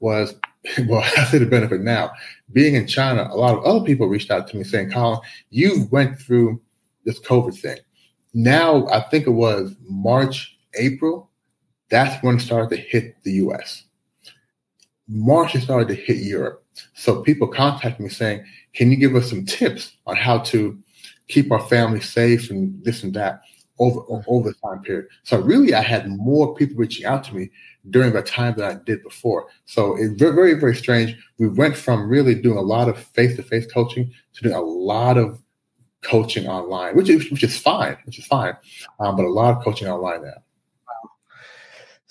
was, 0.00 0.34
well, 0.86 1.02
I 1.16 1.24
say 1.24 1.38
the 1.38 1.46
benefit 1.46 1.80
now. 1.80 2.12
Being 2.52 2.74
in 2.74 2.86
China, 2.86 3.28
a 3.30 3.36
lot 3.36 3.56
of 3.56 3.64
other 3.64 3.84
people 3.84 4.08
reached 4.08 4.30
out 4.30 4.46
to 4.48 4.56
me 4.56 4.64
saying, 4.64 4.90
Colin, 4.90 5.20
you 5.50 5.88
went 5.90 6.18
through 6.18 6.60
this 7.04 7.18
COVID 7.20 7.58
thing. 7.58 7.78
Now, 8.34 8.86
I 8.88 9.00
think 9.00 9.26
it 9.26 9.30
was 9.30 9.74
March, 9.88 10.51
April, 10.76 11.30
that's 11.90 12.22
when 12.22 12.36
it 12.36 12.40
started 12.40 12.76
to 12.76 12.82
hit 12.82 13.16
the 13.22 13.32
US. 13.32 13.84
March, 15.08 15.54
it 15.54 15.62
started 15.62 15.88
to 15.88 15.94
hit 15.94 16.18
Europe. 16.18 16.64
So 16.94 17.22
people 17.22 17.48
contacted 17.48 18.00
me 18.00 18.08
saying, 18.08 18.44
can 18.72 18.90
you 18.90 18.96
give 18.96 19.14
us 19.14 19.28
some 19.28 19.44
tips 19.44 19.92
on 20.06 20.16
how 20.16 20.38
to 20.38 20.78
keep 21.28 21.52
our 21.52 21.66
family 21.68 22.00
safe 22.00 22.50
and 22.50 22.82
this 22.84 23.02
and 23.02 23.14
that? 23.14 23.42
over 23.78 24.22
over 24.28 24.50
the 24.50 24.54
time 24.54 24.82
period. 24.82 25.08
So 25.24 25.40
really, 25.40 25.74
I 25.74 25.82
had 25.82 26.08
more 26.08 26.54
people 26.54 26.76
reaching 26.76 27.04
out 27.04 27.24
to 27.24 27.34
me 27.34 27.50
during 27.90 28.12
the 28.12 28.22
time 28.22 28.54
that 28.56 28.70
I 28.70 28.74
did 28.74 29.02
before. 29.02 29.48
So 29.64 29.96
it's 29.96 30.14
very, 30.20 30.54
very, 30.54 30.76
strange. 30.76 31.16
We 31.38 31.48
went 31.48 31.76
from 31.76 32.08
really 32.08 32.34
doing 32.34 32.58
a 32.58 32.62
lot 32.62 32.88
of 32.88 32.98
face 32.98 33.36
to 33.36 33.42
face 33.42 33.66
coaching 33.72 34.12
to 34.34 34.42
doing 34.42 34.54
a 34.54 34.60
lot 34.60 35.18
of 35.18 35.42
coaching 36.02 36.46
online, 36.46 36.96
which 36.96 37.08
is 37.08 37.30
which 37.30 37.42
is 37.42 37.58
fine, 37.58 37.96
which 38.04 38.18
is 38.18 38.26
fine, 38.26 38.54
um, 39.00 39.16
but 39.16 39.24
a 39.24 39.30
lot 39.30 39.56
of 39.56 39.64
coaching 39.64 39.88
online 39.88 40.22
now. 40.22 40.42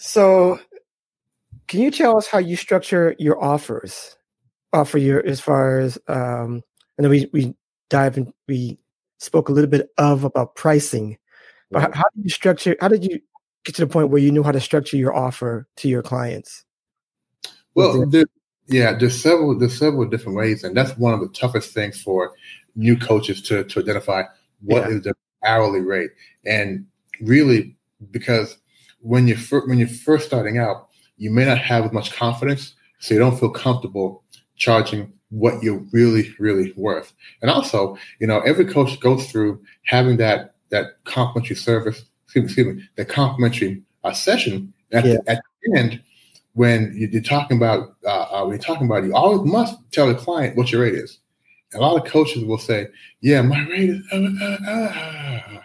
So, 0.02 0.60
can 1.68 1.82
you 1.82 1.92
tell 1.92 2.18
us 2.18 2.28
how 2.28 2.40
you 2.40 2.56
structure 2.56 3.16
your 3.20 3.42
offers? 3.42 4.18
Offer 4.74 4.98
your 4.98 5.26
as 5.26 5.40
far 5.40 5.80
as 5.80 5.98
um, 6.08 6.64
and 6.98 7.06
then 7.06 7.10
we 7.10 7.30
we 7.34 7.54
dive 7.90 8.18
in. 8.18 8.34
We 8.48 8.80
spoke 9.20 9.50
a 9.50 9.52
little 9.52 9.70
bit 9.70 9.90
of 9.98 10.24
about 10.24 10.56
pricing 10.56 11.18
but 11.72 11.82
how, 11.82 11.92
how 11.94 12.04
did 12.16 12.26
you 12.26 12.30
structure? 12.30 12.76
How 12.80 12.90
did 12.90 13.04
you 13.04 13.20
get 13.64 13.76
to 13.76 13.86
the 13.86 13.92
point 13.92 14.10
where 14.10 14.22
you 14.22 14.32
knew 14.32 14.44
how 14.44 14.52
to 14.52 14.60
structure 14.60 14.98
your 14.98 15.16
offer 15.16 15.68
to 15.78 15.88
your 15.88 16.04
clients? 16.04 16.66
Well, 17.74 18.06
there, 18.08 18.26
yeah, 18.68 18.94
there's 18.94 19.20
several 19.20 19.58
there's 19.58 19.80
several 19.80 20.06
different 20.06 20.38
ways, 20.38 20.64
and 20.64 20.76
that's 20.76 20.98
one 20.98 21.14
of 21.14 21.22
the 21.22 21.30
toughest 21.30 21.74
things 21.74 22.02
for 22.02 22.34
new 22.76 22.98
coaches 22.98 23.42
to 23.44 23.64
to 23.64 23.80
identify 23.80 24.24
what 24.62 24.90
yeah. 24.90 24.98
is 24.98 25.02
the 25.04 25.14
hourly 25.46 25.80
rate, 25.80 26.12
and 26.46 26.86
really 27.22 27.76
because 28.12 28.58
when 29.02 29.28
you 29.28 29.36
fir- 29.36 29.66
when 29.68 29.80
you're 29.80 29.88
first 29.88 30.28
starting 30.28 30.58
out, 30.58 30.90
you 31.18 31.32
may 31.32 31.46
not 31.46 31.58
have 31.58 31.86
as 31.86 31.92
much 31.92 32.14
confidence, 32.14 32.74
so 33.00 33.14
you 33.14 33.20
don't 33.20 33.40
feel 33.40 33.50
comfortable 33.50 34.24
charging 34.56 35.12
what 35.30 35.62
you're 35.64 35.84
really 35.92 36.34
really 36.40 36.74
worth. 36.76 37.14
And 37.42 37.50
also, 37.50 37.98
you 38.20 38.28
know, 38.28 38.40
every 38.42 38.66
coach 38.66 39.00
goes 39.00 39.30
through 39.32 39.62
having 39.84 40.18
that 40.18 40.56
that 40.70 41.04
complimentary 41.04 41.56
service, 41.56 42.06
excuse 42.26 42.44
me, 42.44 42.46
excuse 42.46 42.76
me 42.76 42.90
that 42.96 43.10
complimentary 43.10 43.82
uh, 44.04 44.14
session 44.14 44.74
at, 44.92 45.06
yeah. 45.06 45.18
the, 45.26 45.32
at 45.32 45.42
the 45.64 45.80
end 45.80 46.02
when 46.54 46.94
you're 46.96 47.22
talking 47.22 47.58
about 47.58 47.96
uh, 48.06 48.26
uh, 48.32 48.42
when 48.42 48.52
you're 48.52 48.60
talking 48.60 48.86
about 48.86 49.04
you 49.04 49.14
always 49.16 49.50
must 49.50 49.78
tell 49.92 50.08
the 50.08 50.16
client 50.16 50.58
what 50.58 50.72
your 50.72 50.82
rate 50.82 50.96
is. 50.96 51.20
a 51.74 51.80
lot 51.80 51.96
of 51.96 52.06
coaches 52.12 52.44
will 52.44 52.58
say, 52.58 52.88
"Yeah, 53.22 53.42
my 53.42 53.66
rate 53.70 53.90
is," 53.90 54.04
uh, 54.12 54.18
uh, 54.18 54.58
uh 54.68 55.62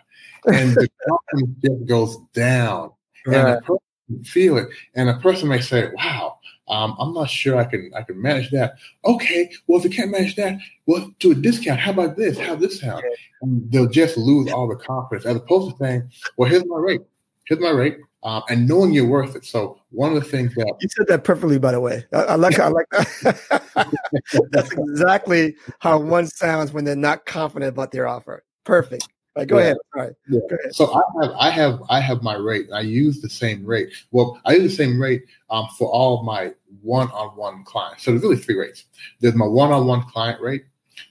and 0.52 0.74
the 0.74 0.88
confidence 1.08 1.88
goes 1.88 2.16
down, 2.32 2.92
right. 3.26 3.36
and 3.36 3.56
the 3.56 3.60
person 3.62 4.24
feel 4.24 4.56
it, 4.58 4.68
and 4.94 5.08
a 5.08 5.18
person 5.18 5.48
may 5.48 5.60
say, 5.60 5.90
"Wow." 5.94 6.38
Um, 6.68 6.96
I'm 6.98 7.14
not 7.14 7.30
sure 7.30 7.56
I 7.56 7.64
can 7.64 7.92
I 7.94 8.02
can 8.02 8.20
manage 8.20 8.50
that. 8.50 8.74
Okay, 9.04 9.52
well 9.66 9.78
if 9.78 9.84
you 9.84 9.90
can't 9.90 10.10
manage 10.10 10.34
that, 10.36 10.58
well 10.86 11.12
do 11.20 11.32
a 11.32 11.34
discount. 11.34 11.78
How 11.78 11.92
about 11.92 12.16
this? 12.16 12.38
How 12.38 12.56
this 12.56 12.80
sound? 12.80 13.04
And 13.42 13.70
they'll 13.70 13.88
just 13.88 14.16
lose 14.16 14.50
all 14.50 14.66
the 14.66 14.76
confidence 14.76 15.26
as 15.26 15.36
opposed 15.36 15.70
to 15.70 15.84
saying, 15.84 16.10
"Well, 16.36 16.50
here's 16.50 16.66
my 16.66 16.78
rate. 16.78 17.02
Here's 17.46 17.60
my 17.60 17.70
rate." 17.70 17.98
Um, 18.24 18.42
and 18.48 18.66
knowing 18.66 18.92
you're 18.92 19.06
worth 19.06 19.36
it. 19.36 19.44
So 19.44 19.78
one 19.90 20.16
of 20.16 20.22
the 20.22 20.28
things 20.28 20.52
that 20.56 20.74
you 20.80 20.88
said 20.88 21.06
that 21.06 21.22
perfectly, 21.22 21.60
by 21.60 21.70
the 21.70 21.80
way. 21.80 22.04
I, 22.12 22.22
I 22.22 22.34
like 22.34 22.58
I 22.58 22.66
like 22.66 22.88
that. 22.90 23.92
That's 24.50 24.72
exactly 24.72 25.54
how 25.78 26.00
one 26.00 26.26
sounds 26.26 26.72
when 26.72 26.84
they're 26.84 26.96
not 26.96 27.26
confident 27.26 27.68
about 27.68 27.92
their 27.92 28.08
offer. 28.08 28.42
Perfect. 28.64 29.06
Right, 29.36 29.46
go, 29.46 29.58
yeah. 29.58 29.64
ahead. 29.64 29.76
All 29.94 30.02
right. 30.02 30.12
Yeah. 30.28 30.40
ahead. 30.50 30.74
So 30.74 30.94
I 30.94 31.02
have 31.22 31.34
I 31.38 31.50
have 31.50 31.82
I 31.90 32.00
have 32.00 32.22
my 32.22 32.36
rate. 32.36 32.68
I 32.72 32.80
use 32.80 33.20
the 33.20 33.28
same 33.28 33.66
rate. 33.66 33.90
Well, 34.10 34.40
I 34.46 34.54
use 34.54 34.76
the 34.76 34.84
same 34.84 35.00
rate 35.00 35.24
um, 35.50 35.66
for 35.76 35.88
all 35.90 36.18
of 36.18 36.24
my 36.24 36.54
one-on-one 36.82 37.64
clients. 37.64 38.04
So 38.04 38.10
there's 38.12 38.22
really 38.22 38.36
three 38.36 38.56
rates. 38.56 38.84
There's 39.20 39.34
my 39.34 39.46
one-on-one 39.46 40.04
client 40.04 40.40
rate. 40.40 40.64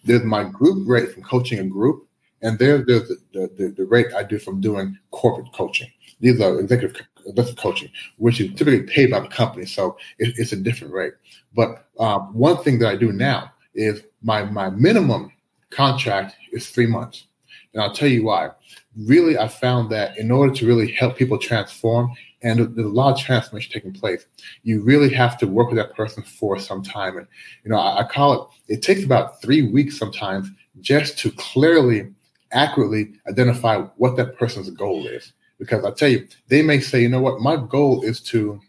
There's 0.04 0.24
my 0.24 0.44
group 0.44 0.88
rate 0.88 1.12
from 1.12 1.22
coaching 1.22 1.60
a 1.60 1.66
group, 1.66 2.08
and 2.42 2.58
there, 2.58 2.84
there's 2.84 3.08
the, 3.08 3.18
the, 3.34 3.52
the, 3.58 3.68
the 3.70 3.86
rate 3.86 4.08
I 4.16 4.24
do 4.24 4.40
from 4.40 4.60
doing 4.60 4.98
corporate 5.12 5.54
coaching. 5.54 5.92
These 6.20 6.42
are 6.42 6.60
executive, 6.60 7.06
executive 7.26 7.58
coaching, 7.58 7.90
which 8.18 8.42
is 8.42 8.50
typically 8.56 8.84
paid 8.84 9.12
by 9.12 9.20
the 9.20 9.28
company, 9.28 9.66
so 9.66 9.98
it, 10.18 10.34
it's 10.38 10.54
a 10.54 10.58
different 10.58 10.94
rate. 10.94 11.14
But 11.54 11.86
um, 12.00 12.34
one 12.34 12.64
thing 12.64 12.80
that 12.80 12.90
I 12.90 12.96
do 12.96 13.12
now 13.12 13.52
is 13.76 14.02
my 14.24 14.44
my 14.44 14.72
minimum 14.72 15.32
contract 15.70 16.36
is 16.52 16.70
three 16.70 16.88
months. 16.88 17.28
And 17.76 17.84
I'll 17.84 17.94
tell 17.94 18.08
you 18.08 18.24
why. 18.24 18.52
Really, 18.98 19.38
I 19.38 19.50
found 19.50 19.92
that 19.92 20.18
in 20.18 20.32
order 20.32 20.54
to 20.54 20.66
really 20.66 20.92
help 20.94 21.18
people 21.18 21.38
transform, 21.38 22.10
and 22.42 22.60
there's 22.60 22.88
a 22.88 22.90
lot 22.90 23.14
of 23.14 23.20
transformation 23.20 23.74
taking 23.74 23.92
place, 23.92 24.26
you 24.64 24.82
really 24.82 25.14
have 25.14 25.38
to 25.40 25.48
work 25.48 25.68
with 25.68 25.78
that 25.78 25.94
person 25.94 26.24
for 26.24 26.58
some 26.58 26.82
time. 26.82 27.18
And, 27.18 27.28
you 27.66 27.72
know, 27.72 27.78
I, 27.78 28.00
I 28.00 28.04
call 28.06 28.34
it, 28.68 28.76
it 28.76 28.82
takes 28.82 29.04
about 29.04 29.42
three 29.42 29.62
weeks 29.62 29.98
sometimes 29.98 30.50
just 30.80 31.20
to 31.20 31.32
clearly, 31.32 32.14
accurately 32.54 33.12
identify 33.28 33.80
what 33.98 34.16
that 34.16 34.38
person's 34.38 34.70
goal 34.70 35.06
is. 35.06 35.34
Because 35.60 35.84
I 35.84 35.92
tell 35.92 36.10
you, 36.10 36.28
they 36.48 36.62
may 36.62 36.80
say, 36.80 37.02
you 37.02 37.10
know 37.10 37.22
what, 37.22 37.42
my 37.42 37.58
goal 37.58 38.04
is 38.04 38.22
to, 38.22 38.62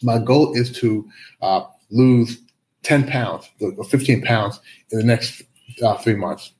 my 0.00 0.18
goal 0.18 0.54
is 0.54 0.70
to 0.78 1.08
uh, 1.42 1.62
lose 1.90 2.40
10 2.84 3.08
pounds 3.08 3.50
or 3.60 3.82
15 3.82 4.22
pounds 4.22 4.60
in 4.92 4.98
the 4.98 5.04
next 5.04 5.42
uh, 5.82 5.96
three 5.96 6.14
months. 6.14 6.52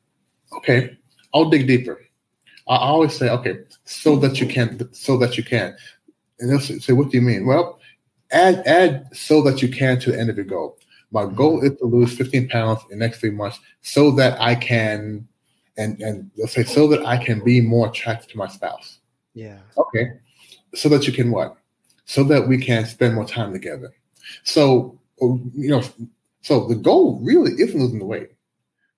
Okay, 0.57 0.98
I'll 1.35 1.51
dig 1.51 1.67
deeper. 1.67 2.01
I 2.69 2.77
always 2.77 3.17
say, 3.17 3.31
okay, 3.31 3.61
so 3.85 4.17
that 4.17 4.41
you 4.41 4.47
can, 4.47 4.93
so 4.93 5.17
that 5.19 5.37
you 5.37 5.45
can. 5.45 5.77
And 6.39 6.51
they'll 6.51 6.61
say, 6.61 6.93
what 6.93 7.11
do 7.11 7.17
you 7.17 7.23
mean? 7.23 7.47
Well, 7.47 7.81
add 8.31 8.63
add 8.67 9.09
so 9.17 9.43
that 9.43 9.63
you 9.63 9.69
can 9.69 9.99
to 10.01 10.13
the 10.13 10.21
end 10.21 10.31
of 10.31 10.37
your 10.37 10.45
goal. 10.45 10.79
My 11.11 11.23
mm-hmm. 11.23 11.35
goal 11.35 11.61
is 11.63 11.77
to 11.79 11.87
lose 11.87 12.17
15 12.17 12.49
pounds 12.49 12.83
in 12.91 12.99
the 12.99 13.05
next 13.05 13.21
three 13.21 13.31
months 13.31 13.59
so 13.81 14.11
that 14.13 14.41
I 14.41 14.55
can, 14.55 15.27
and 15.77 16.01
and 16.01 16.31
they'll 16.37 16.47
say 16.47 16.65
so 16.65 16.87
that 16.89 17.05
I 17.07 17.23
can 17.23 17.43
be 17.43 17.61
more 17.61 17.89
attractive 17.89 18.31
to 18.31 18.39
my 18.39 18.49
spouse. 18.49 18.99
Yeah. 19.35 19.59
Okay. 19.77 20.13
So 20.75 20.89
that 20.91 21.07
you 21.07 21.13
can 21.13 21.31
what? 21.31 21.57
So 22.05 22.25
that 22.25 22.49
we 22.49 22.59
can 22.59 22.85
spend 22.85 23.15
more 23.15 23.27
time 23.27 23.53
together. 23.53 23.93
So 24.45 24.99
you 25.21 25.71
know, 25.71 25.83
so 26.43 26.69
the 26.69 26.75
goal 26.75 27.19
really 27.23 27.53
isn't 27.53 27.81
losing 27.81 27.99
the 27.99 28.05
weight. 28.05 28.31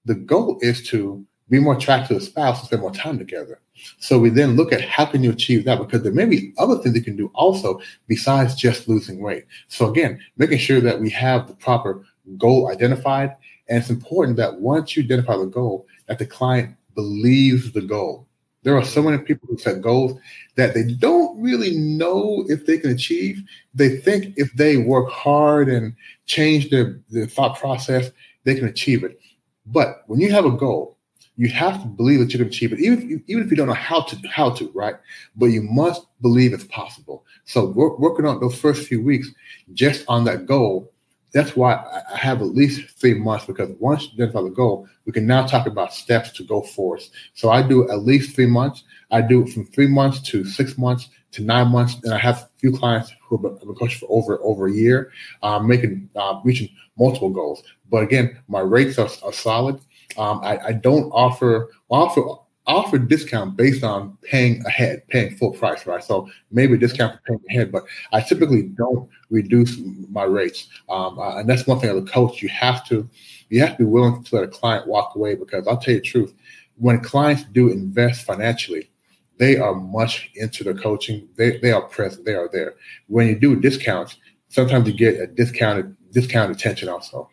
The 0.04 0.14
goal 0.14 0.58
is 0.60 0.86
to 0.88 1.24
be 1.50 1.58
more 1.58 1.76
attracted 1.76 2.08
to 2.08 2.14
the 2.14 2.20
spouse 2.20 2.58
and 2.58 2.66
spend 2.66 2.82
more 2.82 2.92
time 2.92 3.18
together. 3.18 3.60
So 3.98 4.18
we 4.18 4.30
then 4.30 4.56
look 4.56 4.72
at 4.72 4.82
how 4.82 5.06
can 5.06 5.22
you 5.22 5.30
achieve 5.30 5.64
that 5.64 5.78
because 5.78 6.02
there 6.02 6.12
may 6.12 6.26
be 6.26 6.52
other 6.58 6.76
things 6.78 6.94
you 6.94 7.02
can 7.02 7.16
do 7.16 7.30
also 7.34 7.80
besides 8.06 8.54
just 8.54 8.88
losing 8.88 9.20
weight. 9.20 9.46
So 9.68 9.90
again, 9.90 10.20
making 10.36 10.58
sure 10.58 10.80
that 10.80 11.00
we 11.00 11.10
have 11.10 11.48
the 11.48 11.54
proper 11.54 12.04
goal 12.38 12.70
identified. 12.70 13.36
And 13.68 13.78
it's 13.78 13.90
important 13.90 14.36
that 14.36 14.60
once 14.60 14.96
you 14.96 15.02
identify 15.02 15.36
the 15.36 15.46
goal, 15.46 15.86
that 16.06 16.18
the 16.18 16.26
client 16.26 16.76
believes 16.94 17.72
the 17.72 17.82
goal. 17.82 18.26
There 18.62 18.76
are 18.76 18.84
so 18.84 19.02
many 19.02 19.18
people 19.18 19.48
who 19.48 19.56
set 19.56 19.80
goals 19.80 20.20
that 20.56 20.74
they 20.74 20.84
don't 20.84 21.40
really 21.40 21.76
know 21.76 22.44
if 22.48 22.66
they 22.66 22.76
can 22.76 22.90
achieve. 22.90 23.42
They 23.74 23.96
think 23.96 24.34
if 24.36 24.52
they 24.52 24.76
work 24.76 25.08
hard 25.08 25.68
and 25.70 25.94
change 26.26 26.68
their, 26.68 27.00
their 27.08 27.26
thought 27.26 27.58
process, 27.58 28.10
they 28.44 28.54
can 28.54 28.68
achieve 28.68 29.02
it. 29.02 29.18
But 29.64 30.02
when 30.06 30.20
you 30.20 30.30
have 30.32 30.44
a 30.44 30.50
goal, 30.50 30.98
you 31.40 31.48
have 31.48 31.80
to 31.80 31.88
believe 31.88 32.18
that 32.20 32.32
you 32.32 32.38
can 32.38 32.48
achieve 32.48 32.72
it, 32.72 32.80
even 32.80 32.98
if, 32.98 33.22
even 33.26 33.42
if 33.42 33.50
you 33.50 33.56
don't 33.56 33.68
know 33.68 33.72
how 33.72 34.02
to 34.02 34.16
how 34.28 34.50
to, 34.50 34.70
right? 34.74 34.96
But 35.36 35.46
you 35.46 35.62
must 35.62 36.02
believe 36.20 36.52
it's 36.52 36.64
possible. 36.64 37.24
So 37.44 37.66
work, 37.66 37.98
working 37.98 38.26
on 38.26 38.40
those 38.40 38.58
first 38.58 38.86
few 38.86 39.02
weeks 39.02 39.28
just 39.72 40.04
on 40.06 40.24
that 40.24 40.46
goal 40.46 40.92
that's 41.32 41.54
why 41.54 41.74
I 42.12 42.16
have 42.16 42.40
at 42.40 42.48
least 42.48 42.98
three 42.98 43.14
months 43.14 43.44
because 43.46 43.70
once 43.78 44.04
you 44.04 44.10
identify 44.14 44.42
the 44.42 44.50
goal, 44.50 44.88
we 45.06 45.12
can 45.12 45.26
now 45.26 45.46
talk 45.46 45.66
about 45.66 45.94
steps 45.94 46.32
to 46.32 46.44
go 46.44 46.62
forward. 46.62 47.02
So 47.34 47.50
I 47.50 47.62
do 47.62 47.88
at 47.90 48.00
least 48.00 48.34
three 48.34 48.46
months. 48.46 48.82
I 49.10 49.20
do 49.20 49.46
from 49.46 49.66
three 49.66 49.86
months 49.86 50.20
to 50.30 50.44
six 50.44 50.76
months 50.76 51.08
to 51.32 51.42
nine 51.42 51.68
months, 51.68 51.96
and 52.02 52.12
I 52.12 52.18
have 52.18 52.36
a 52.38 52.48
few 52.58 52.76
clients 52.76 53.12
who 53.22 53.36
have 53.36 53.60
been 53.60 53.74
coached 53.74 54.00
for 54.00 54.06
over 54.10 54.40
over 54.42 54.66
a 54.66 54.72
year, 54.72 55.12
uh, 55.42 55.60
making 55.60 56.10
uh, 56.16 56.40
reaching 56.44 56.68
multiple 56.98 57.30
goals. 57.30 57.62
But 57.88 58.02
again, 58.02 58.38
my 58.48 58.60
rates 58.60 58.98
are, 58.98 59.08
are 59.22 59.32
solid. 59.32 59.80
Um, 60.16 60.40
I, 60.42 60.58
I, 60.58 60.72
don't 60.72 61.10
offer 61.10 61.70
offer 61.88 62.22
offer 62.66 62.98
discount 62.98 63.56
based 63.56 63.82
on 63.82 64.16
paying 64.22 64.64
ahead, 64.66 65.06
paying 65.08 65.36
full 65.36 65.52
price, 65.52 65.86
right? 65.86 66.02
So 66.02 66.28
maybe 66.50 66.74
a 66.74 66.78
discount 66.78 67.14
for 67.14 67.20
paying 67.26 67.40
ahead, 67.50 67.72
but 67.72 67.84
I 68.12 68.20
typically 68.20 68.62
don't 68.62 69.08
reduce 69.30 69.78
my 70.10 70.24
rates. 70.24 70.68
Um, 70.88 71.18
uh, 71.18 71.38
and 71.38 71.48
that's 71.48 71.66
one 71.66 71.80
thing 71.80 71.90
as 71.90 71.96
a 71.96 72.06
coach, 72.06 72.42
you 72.42 72.48
have 72.48 72.86
to 72.88 73.08
you 73.48 73.60
have 73.60 73.72
to 73.72 73.78
be 73.78 73.84
willing 73.84 74.22
to 74.22 74.34
let 74.34 74.44
a 74.44 74.48
client 74.48 74.86
walk 74.86 75.14
away 75.16 75.34
because 75.34 75.66
I'll 75.66 75.78
tell 75.78 75.94
you 75.94 76.00
the 76.00 76.06
truth, 76.06 76.34
when 76.76 77.00
clients 77.00 77.44
do 77.44 77.70
invest 77.70 78.24
financially, 78.24 78.90
they 79.38 79.56
are 79.56 79.74
much 79.74 80.30
into 80.36 80.62
the 80.62 80.74
coaching. 80.74 81.28
They 81.36 81.58
they 81.58 81.72
are 81.72 81.82
present, 81.82 82.24
they 82.24 82.34
are 82.34 82.48
there. 82.52 82.74
When 83.08 83.26
you 83.26 83.38
do 83.38 83.60
discounts, 83.60 84.16
sometimes 84.48 84.86
you 84.86 84.94
get 84.94 85.20
a 85.20 85.26
discounted 85.26 85.96
discounted 86.12 86.56
attention 86.56 86.88
also. 86.88 87.28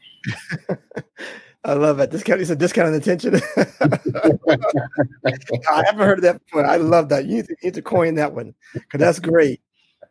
I 1.63 1.73
love 1.73 1.99
it. 1.99 2.11
Discount. 2.11 2.39
It's 2.39 2.49
a 2.49 2.55
discount 2.55 2.87
on 2.87 2.93
attention. 2.93 3.35
I 5.69 5.83
haven't 5.85 6.05
heard 6.05 6.19
of 6.19 6.23
that 6.23 6.41
before. 6.45 6.65
I 6.65 6.77
love 6.77 7.09
that. 7.09 7.25
You 7.25 7.37
need 7.37 7.47
to, 7.47 7.51
you 7.61 7.67
need 7.67 7.73
to 7.73 7.81
coin 7.81 8.15
that 8.15 8.33
one 8.33 8.53
because 8.73 8.99
that's 8.99 9.19
great. 9.19 9.61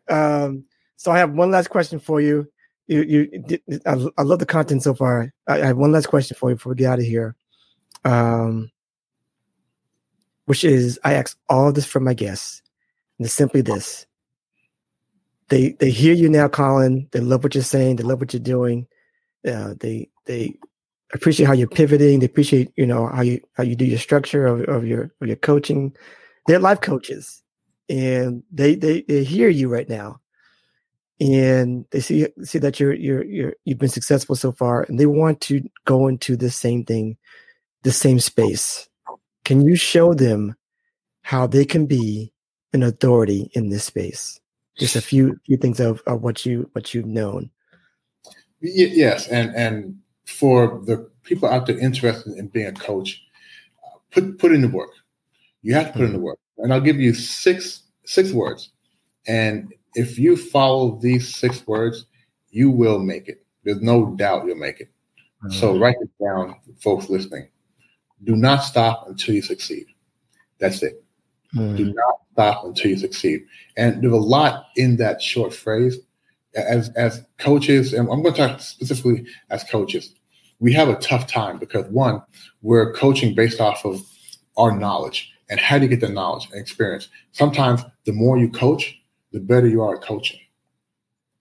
Um, 0.08 0.64
so 0.96 1.10
I 1.10 1.18
have 1.18 1.32
one 1.32 1.50
last 1.50 1.68
question 1.68 1.98
for 1.98 2.20
you. 2.20 2.50
You, 2.88 3.02
you, 3.02 3.58
I, 3.86 4.06
I 4.18 4.22
love 4.22 4.38
the 4.38 4.46
content 4.46 4.82
so 4.82 4.94
far. 4.94 5.32
I, 5.46 5.62
I 5.62 5.66
have 5.66 5.76
one 5.76 5.92
last 5.92 6.06
question 6.06 6.36
for 6.36 6.50
you 6.50 6.56
before 6.56 6.70
we 6.70 6.76
get 6.76 6.92
out 6.92 6.98
of 6.98 7.04
here. 7.04 7.34
Um, 8.04 8.70
which 10.44 10.62
is 10.62 10.98
I 11.04 11.14
ask 11.14 11.36
all 11.48 11.72
this 11.72 11.86
from 11.86 12.04
my 12.04 12.14
guests, 12.14 12.62
and 13.18 13.26
it's 13.26 13.34
simply 13.34 13.60
this: 13.60 14.06
they 15.48 15.70
they 15.72 15.90
hear 15.90 16.14
you 16.14 16.28
now, 16.28 16.48
Colin. 16.48 17.08
They 17.10 17.20
love 17.20 17.42
what 17.42 17.54
you're 17.54 17.64
saying. 17.64 17.96
They 17.96 18.04
love 18.04 18.20
what 18.20 18.32
you're 18.32 18.40
doing. 18.40 18.86
Uh, 19.46 19.74
they 19.78 20.08
they 20.24 20.56
appreciate 21.12 21.46
how 21.46 21.52
you're 21.52 21.68
pivoting. 21.68 22.20
They 22.20 22.26
appreciate, 22.26 22.72
you 22.76 22.86
know, 22.86 23.08
how 23.08 23.22
you 23.22 23.40
how 23.54 23.62
you 23.62 23.76
do 23.76 23.84
your 23.84 23.98
structure 23.98 24.46
of, 24.46 24.62
of 24.62 24.86
your 24.86 25.10
of 25.20 25.28
your 25.28 25.36
coaching. 25.36 25.94
They're 26.46 26.58
life 26.58 26.80
coaches, 26.80 27.42
and 27.88 28.42
they 28.52 28.74
they 28.74 29.02
they 29.02 29.24
hear 29.24 29.48
you 29.48 29.68
right 29.68 29.88
now, 29.88 30.20
and 31.20 31.84
they 31.90 32.00
see 32.00 32.26
see 32.42 32.58
that 32.58 32.80
you're 32.80 32.94
you're 32.94 33.24
you're 33.24 33.54
you've 33.64 33.78
been 33.78 33.88
successful 33.88 34.36
so 34.36 34.52
far, 34.52 34.82
and 34.82 34.98
they 34.98 35.06
want 35.06 35.40
to 35.42 35.62
go 35.84 36.08
into 36.08 36.36
the 36.36 36.50
same 36.50 36.84
thing, 36.84 37.16
the 37.82 37.92
same 37.92 38.20
space. 38.20 38.88
Can 39.44 39.60
you 39.62 39.76
show 39.76 40.14
them 40.14 40.56
how 41.22 41.46
they 41.46 41.64
can 41.64 41.86
be 41.86 42.32
an 42.72 42.82
authority 42.82 43.50
in 43.54 43.68
this 43.68 43.84
space? 43.84 44.40
Just 44.76 44.96
a 44.96 45.00
few 45.00 45.38
few 45.46 45.56
things 45.56 45.80
of, 45.80 46.02
of 46.06 46.22
what 46.22 46.44
you 46.44 46.68
what 46.72 46.92
you've 46.94 47.06
known. 47.06 47.50
Yes, 48.60 49.28
and 49.28 49.54
and 49.54 49.98
for 50.26 50.82
the 50.84 51.08
people 51.22 51.48
out 51.48 51.66
there 51.66 51.78
interested 51.78 52.36
in 52.36 52.48
being 52.48 52.66
a 52.66 52.72
coach, 52.72 53.22
put 54.10 54.38
put 54.38 54.52
in 54.52 54.60
the 54.60 54.68
work. 54.68 54.90
You 55.62 55.74
have 55.74 55.88
to 55.88 55.92
put 55.92 56.02
in 56.02 56.12
the 56.12 56.20
work, 56.20 56.38
and 56.58 56.72
I'll 56.72 56.80
give 56.80 57.00
you 57.00 57.14
six 57.14 57.82
six 58.04 58.32
words. 58.32 58.70
And 59.26 59.72
if 59.94 60.18
you 60.18 60.36
follow 60.36 60.98
these 61.00 61.34
six 61.34 61.66
words, 61.66 62.06
you 62.50 62.70
will 62.70 62.98
make 62.98 63.28
it. 63.28 63.44
There's 63.64 63.80
no 63.82 64.14
doubt 64.14 64.46
you'll 64.46 64.56
make 64.56 64.80
it. 64.80 64.90
Mm-hmm. 65.42 65.58
So 65.58 65.76
write 65.78 65.96
it 66.00 66.10
down, 66.22 66.56
folks 66.80 67.08
listening. 67.08 67.48
Do 68.24 68.36
not 68.36 68.58
stop 68.58 69.06
until 69.08 69.34
you 69.34 69.42
succeed. 69.42 69.86
That's 70.58 70.82
it. 70.82 71.04
Mm-hmm. 71.54 71.76
Do 71.76 71.84
not 71.92 72.14
stop 72.32 72.64
until 72.64 72.90
you 72.90 72.96
succeed. 72.96 73.44
And 73.76 74.02
there's 74.02 74.12
a 74.12 74.16
lot 74.16 74.66
in 74.76 74.96
that 74.96 75.20
short 75.20 75.52
phrase 75.52 75.98
as 76.54 76.88
as 76.90 77.24
coaches, 77.38 77.92
and 77.92 78.08
I'm 78.10 78.22
going 78.22 78.34
to 78.34 78.48
talk 78.48 78.60
specifically 78.60 79.26
as 79.50 79.64
coaches, 79.64 80.14
we 80.58 80.72
have 80.72 80.88
a 80.88 80.96
tough 80.96 81.26
time 81.26 81.58
because 81.58 81.86
one, 81.86 82.22
we're 82.62 82.92
coaching 82.94 83.34
based 83.34 83.60
off 83.60 83.84
of 83.84 84.02
our 84.56 84.76
knowledge 84.76 85.32
and 85.50 85.60
how 85.60 85.78
do 85.78 85.84
you 85.84 85.88
get 85.88 86.00
the 86.00 86.08
knowledge 86.08 86.48
and 86.50 86.60
experience. 86.60 87.08
Sometimes 87.32 87.82
the 88.04 88.12
more 88.12 88.38
you 88.38 88.50
coach, 88.50 88.98
the 89.32 89.40
better 89.40 89.66
you 89.66 89.82
are 89.82 89.96
at 89.96 90.02
coaching. 90.02 90.40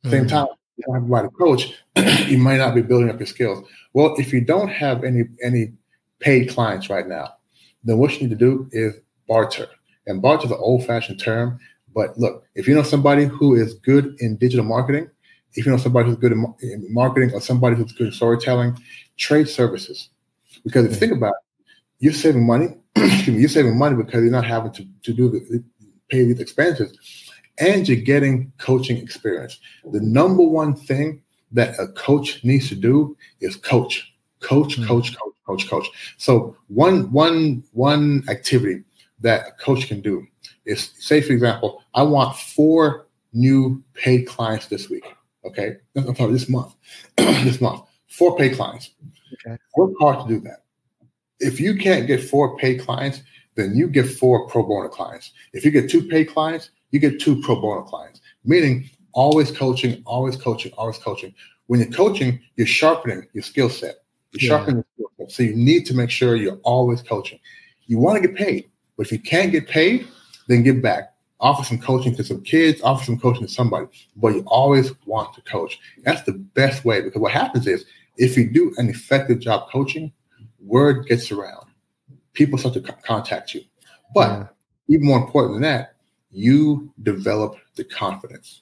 Mm-hmm. 0.04 0.12
Same 0.12 0.28
time, 0.28 0.48
you 0.78 0.84
don't 0.86 0.96
have 0.96 1.04
the 1.04 1.10
right 1.10 1.30
coach, 1.40 1.74
you 2.30 2.38
might 2.38 2.58
not 2.58 2.76
be 2.76 2.82
building 2.82 3.10
up 3.10 3.20
your 3.20 3.28
skills. 3.28 3.68
Well, 3.94 4.16
if 4.18 4.34
you 4.34 4.42
don't 4.42 4.68
have 4.68 5.04
any 5.04 5.24
any 5.42 5.74
paid 6.20 6.50
clients 6.50 6.90
right 6.90 7.08
now, 7.08 7.34
then 7.84 7.98
what 7.98 8.14
you 8.14 8.22
need 8.22 8.30
to 8.32 8.36
do 8.36 8.68
is 8.72 8.94
barter. 9.28 9.68
And 10.08 10.22
barter 10.22 10.46
is 10.46 10.52
an 10.52 10.58
old-fashioned 10.60 11.20
term 11.20 11.60
but 11.96 12.18
look, 12.20 12.44
if 12.56 12.68
you 12.68 12.76
know 12.76 12.84
somebody 12.84 13.24
who 13.24 13.56
is 13.56 13.74
good 13.76 14.18
in 14.20 14.36
digital 14.36 14.66
marketing, 14.66 15.10
if 15.54 15.66
you 15.66 15.72
know 15.72 15.78
somebody 15.78 16.10
who's 16.10 16.18
good 16.18 16.34
in, 16.34 16.86
marketing 16.90 17.32
or 17.34 17.40
somebody 17.40 17.78
who's 17.78 17.94
good 17.94 18.08
in 18.08 18.14
storytelling, 18.14 18.78
trade 19.18 19.50
services. 19.50 20.10
Because 20.64 20.86
if 20.86 20.92
you 20.92 20.98
think 20.98 21.14
about 21.14 21.34
it, 21.34 21.66
you're 22.00 22.14
saving 22.14 22.46
money. 22.46 22.78
you're 23.26 23.50
saving 23.50 23.78
money 23.78 23.96
because 23.96 24.22
you're 24.22 24.32
not 24.32 24.46
having 24.46 24.72
to, 24.74 24.86
to 25.04 25.14
do 25.14 25.30
the 25.30 25.64
pay 26.10 26.24
these 26.24 26.40
expenses, 26.40 26.98
and 27.58 27.88
you're 27.88 27.98
getting 27.98 28.52
coaching 28.58 28.98
experience. 28.98 29.60
The 29.92 30.02
number 30.02 30.44
one 30.44 30.76
thing 30.76 31.22
that 31.52 31.80
a 31.80 31.88
coach 31.88 32.44
needs 32.44 32.70
to 32.70 32.76
do 32.76 33.18
is 33.42 33.56
coach, 33.56 34.14
coach, 34.40 34.78
mm-hmm. 34.78 34.88
coach, 34.88 35.16
coach, 35.18 35.34
coach, 35.46 35.70
coach. 35.70 35.88
So 36.18 36.58
one 36.68 37.12
one 37.12 37.64
one 37.72 38.24
activity 38.30 38.84
that 39.22 39.48
a 39.48 39.52
coach 39.64 39.88
can 39.88 40.02
do 40.02 40.28
is 40.66 40.92
say, 41.00 41.22
for 41.22 41.34
example, 41.34 41.82
I 41.94 42.04
want 42.04 42.36
four 42.36 43.08
new 43.34 43.84
paid 43.94 44.28
clients 44.28 44.68
this 44.68 44.90
week. 44.90 45.06
Okay. 45.46 45.78
I'm 45.96 46.16
sorry, 46.16 46.34
this 46.34 46.50
month. 46.50 46.74
this 47.18 47.62
month. 47.62 47.85
Four 48.18 48.38
paid 48.38 48.56
clients. 48.56 48.92
Okay. 49.34 49.58
Work 49.76 49.92
hard 50.00 50.28
to 50.28 50.34
do 50.34 50.40
that. 50.42 50.64
If 51.40 51.60
you 51.60 51.76
can't 51.76 52.08
get 52.08 52.24
four 52.24 52.58
paid 52.58 52.80
clients, 52.80 53.22
then 53.56 53.76
you 53.76 53.88
get 53.88 54.08
four 54.08 54.48
pro 54.48 54.64
bono 54.64 54.88
clients. 54.88 55.32
If 55.54 55.66
you 55.66 55.72
get 55.72 55.90
two 55.90 56.04
paid 56.04 56.26
clients, 56.26 56.72
you 56.92 57.00
get 57.00 57.20
two 57.20 57.42
pro 57.42 57.60
bono 57.60 57.82
clients. 57.82 58.22
Meaning 58.46 58.90
always 59.12 59.52
coaching, 59.52 60.02
always 60.06 60.38
coaching, 60.38 60.72
always 60.78 60.98
coaching. 60.98 61.34
When 61.68 61.82
you're 61.82 61.92
coaching, 61.92 62.40
you're 62.56 62.68
sharpening 62.68 63.28
your 63.34 63.44
skill 63.44 63.70
set. 63.70 63.96
You're 64.32 64.44
yeah. 64.44 64.58
sharpening 64.58 64.76
your 64.76 64.86
skill 64.94 65.28
set. 65.28 65.36
So 65.36 65.44
you 65.44 65.56
need 65.56 65.86
to 65.88 65.94
make 65.94 66.10
sure 66.10 66.38
you're 66.38 66.60
always 66.64 67.02
coaching. 67.02 67.40
You 67.88 67.98
want 68.00 68.22
to 68.22 68.28
get 68.28 68.38
paid, 68.38 68.70
but 68.96 69.08
if 69.08 69.12
you 69.12 69.20
can't 69.20 69.52
get 69.52 69.68
paid, 69.68 70.08
then 70.48 70.64
give 70.64 70.82
back. 70.82 71.14
Offer 71.42 71.66
some 71.66 71.80
coaching 71.80 72.16
to 72.16 72.24
some 72.24 72.42
kids, 72.44 72.82
offer 72.82 73.04
some 73.04 73.20
coaching 73.20 73.46
to 73.46 73.52
somebody, 73.52 73.88
but 74.16 74.34
you 74.36 74.44
always 74.48 74.94
want 75.06 75.34
to 75.36 75.42
coach. 75.42 75.78
That's 76.04 76.22
the 76.22 76.32
best 76.32 76.86
way 76.86 77.02
because 77.02 77.20
what 77.20 77.34
happens 77.34 77.68
is 77.68 77.86
if 78.18 78.38
you 78.38 78.50
do 78.52 78.74
an 78.78 78.90
effective 78.90 79.40
job 79.40 79.70
coaching, 79.70 80.12
word 80.60 81.08
gets 81.08 81.32
around. 81.32 81.68
People 82.34 82.58
start 82.58 82.74
to 82.76 82.82
contact 82.82 83.54
you. 83.54 83.62
But 84.14 84.30
yeah. 84.30 84.48
even 84.90 85.08
more 85.08 85.20
important 85.20 85.56
than 85.56 85.62
that, 85.64 85.96
you 86.32 86.94
develop 87.04 87.56
the 87.76 87.84
confidence 87.84 88.62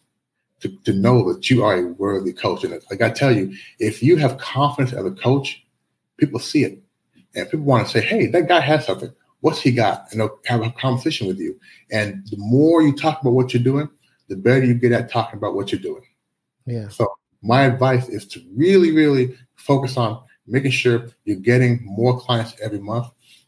to, 0.61 0.69
to 0.85 0.93
know 0.93 1.31
that 1.33 1.49
you 1.49 1.63
are 1.63 1.75
a 1.75 1.87
worthy 1.93 2.33
coach. 2.33 2.63
And 2.63 2.79
like 2.89 3.01
I 3.01 3.09
tell 3.09 3.35
you, 3.35 3.55
if 3.79 4.03
you 4.03 4.17
have 4.17 4.37
confidence 4.37 4.93
as 4.93 5.05
a 5.05 5.11
coach, 5.11 5.65
people 6.17 6.39
see 6.39 6.63
it. 6.63 6.79
And 7.35 7.49
people 7.49 7.65
want 7.65 7.87
to 7.87 7.91
say, 7.91 8.05
hey, 8.05 8.27
that 8.27 8.47
guy 8.47 8.59
has 8.59 8.85
something 8.85 9.11
what's 9.43 9.59
he 9.59 9.71
got? 9.71 10.07
And 10.09 10.21
they'll 10.21 10.39
have 10.45 10.61
a 10.61 10.71
conversation 10.71 11.27
with 11.27 11.37
you. 11.37 11.59
And 11.91 12.25
the 12.31 12.37
more 12.37 12.81
you 12.81 12.95
talk 12.95 13.19
about 13.19 13.33
what 13.33 13.53
you're 13.53 13.61
doing, 13.61 13.89
the 14.29 14.37
better 14.37 14.63
you 14.63 14.73
get 14.73 14.93
at 14.93 15.11
talking 15.11 15.37
about 15.37 15.53
what 15.53 15.69
you're 15.69 15.81
doing. 15.81 16.03
Yeah. 16.65 16.87
So 16.87 17.13
my 17.43 17.63
advice 17.63 18.09
is 18.09 18.25
to 18.29 18.41
really, 18.55 18.91
really 18.91 19.37
focus 19.55 19.97
on 19.97 20.23
making 20.47 20.71
sure 20.71 21.09
you're 21.25 21.37
getting 21.37 21.81
more 21.85 22.19
clients 22.19 22.55
every 22.61 22.79
month, 22.79 23.07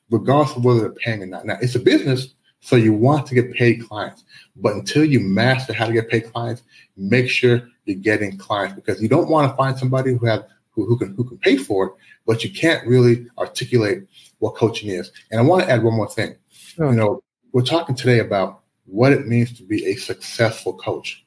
regardless 0.09 0.55
of 0.55 0.63
whether 0.63 0.81
they're 0.81 0.91
paying 0.91 1.23
or 1.23 1.25
not. 1.25 1.45
Now 1.45 1.57
it's 1.61 1.75
a 1.75 1.79
business, 1.79 2.35
so 2.59 2.75
you 2.75 2.93
want 2.93 3.25
to 3.27 3.35
get 3.35 3.53
paid 3.53 3.87
clients. 3.87 4.23
But 4.55 4.73
until 4.75 5.05
you 5.05 5.19
master 5.19 5.73
how 5.73 5.87
to 5.87 5.93
get 5.93 6.09
paid 6.09 6.31
clients, 6.31 6.63
make 6.97 7.29
sure 7.29 7.67
you're 7.85 7.97
getting 7.97 8.37
clients 8.37 8.75
because 8.75 9.01
you 9.01 9.07
don't 9.07 9.29
want 9.29 9.49
to 9.49 9.55
find 9.55 9.77
somebody 9.77 10.13
who 10.13 10.25
have 10.25 10.45
who, 10.71 10.85
who 10.85 10.97
can 10.97 11.15
who 11.15 11.23
can 11.23 11.37
pay 11.37 11.57
for 11.57 11.87
it, 11.87 11.93
but 12.25 12.43
you 12.43 12.51
can't 12.51 12.85
really 12.85 13.27
articulate 13.37 14.03
what 14.39 14.55
coaching 14.55 14.89
is. 14.89 15.11
And 15.31 15.39
I 15.39 15.43
want 15.43 15.63
to 15.63 15.69
add 15.69 15.83
one 15.83 15.95
more 15.95 16.09
thing. 16.09 16.35
You 16.77 16.91
know, 16.91 17.23
we're 17.53 17.63
talking 17.63 17.95
today 17.95 18.19
about 18.19 18.61
what 18.85 19.13
it 19.13 19.27
means 19.27 19.57
to 19.57 19.63
be 19.63 19.85
a 19.85 19.95
successful 19.95 20.73
coach. 20.73 21.25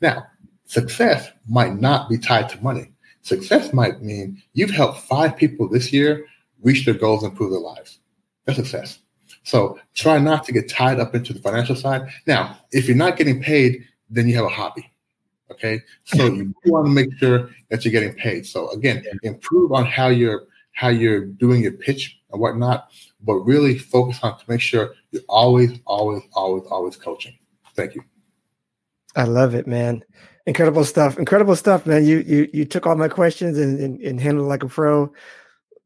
Now, 0.00 0.26
success 0.72 1.28
might 1.46 1.74
not 1.78 2.08
be 2.08 2.16
tied 2.16 2.48
to 2.48 2.62
money. 2.62 2.90
Success 3.20 3.74
might 3.74 4.00
mean 4.00 4.42
you've 4.54 4.70
helped 4.70 5.00
five 5.00 5.36
people 5.36 5.68
this 5.68 5.92
year 5.92 6.24
reach 6.62 6.86
their 6.86 6.94
goals 6.94 7.22
and 7.22 7.30
improve 7.30 7.50
their 7.50 7.60
lives. 7.60 7.98
That's 8.46 8.56
success. 8.56 8.98
So 9.44 9.78
try 9.92 10.18
not 10.18 10.44
to 10.44 10.52
get 10.52 10.70
tied 10.70 10.98
up 10.98 11.14
into 11.14 11.34
the 11.34 11.40
financial 11.40 11.76
side. 11.76 12.08
Now, 12.26 12.58
if 12.70 12.88
you're 12.88 12.96
not 12.96 13.18
getting 13.18 13.42
paid, 13.42 13.84
then 14.08 14.26
you 14.28 14.34
have 14.36 14.46
a 14.46 14.48
hobby. 14.48 14.90
Okay. 15.50 15.80
So 16.04 16.24
you 16.24 16.54
want 16.64 16.86
to 16.86 16.90
make 16.90 17.12
sure 17.18 17.50
that 17.68 17.84
you're 17.84 17.92
getting 17.92 18.14
paid. 18.14 18.46
So 18.46 18.70
again, 18.70 19.04
improve 19.22 19.72
on 19.72 19.84
how 19.84 20.08
you're 20.08 20.44
how 20.72 20.88
you're 20.88 21.26
doing 21.26 21.62
your 21.62 21.72
pitch 21.72 22.18
and 22.32 22.40
whatnot, 22.40 22.88
but 23.20 23.34
really 23.34 23.76
focus 23.76 24.20
on 24.22 24.38
to 24.38 24.44
make 24.48 24.62
sure 24.62 24.94
you're 25.10 25.22
always, 25.28 25.78
always, 25.84 26.22
always, 26.32 26.64
always 26.70 26.96
coaching. 26.96 27.36
Thank 27.76 27.94
you. 27.94 28.02
I 29.14 29.24
love 29.24 29.54
it, 29.54 29.66
man. 29.66 30.02
Incredible 30.46 30.84
stuff. 30.84 31.18
Incredible 31.18 31.56
stuff, 31.56 31.86
man. 31.86 32.04
You 32.04 32.18
you 32.26 32.48
you 32.52 32.64
took 32.64 32.86
all 32.86 32.96
my 32.96 33.08
questions 33.08 33.58
and, 33.58 33.78
and, 33.78 34.00
and 34.00 34.20
handled 34.20 34.48
like 34.48 34.64
a 34.64 34.68
pro. 34.68 35.12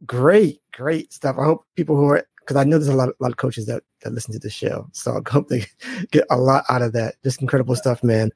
Great, 0.06 0.60
great 0.72 1.12
stuff. 1.12 1.36
I 1.38 1.44
hope 1.44 1.66
people 1.74 1.96
who 1.96 2.06
are 2.06 2.26
because 2.46 2.56
I 2.56 2.64
know 2.64 2.78
there's 2.78 2.88
a 2.88 2.94
lot, 2.94 3.08
a 3.08 3.14
lot 3.18 3.32
of 3.32 3.38
coaches 3.38 3.66
that, 3.66 3.82
that 4.02 4.12
listen 4.12 4.32
to 4.32 4.38
the 4.38 4.48
show. 4.48 4.88
So 4.92 5.12
I 5.12 5.30
hope 5.30 5.48
they 5.48 5.66
get 6.12 6.24
a 6.30 6.36
lot 6.36 6.64
out 6.68 6.82
of 6.82 6.92
that. 6.92 7.16
Just 7.24 7.42
incredible 7.42 7.74
stuff, 7.74 8.04
man. 8.04 8.30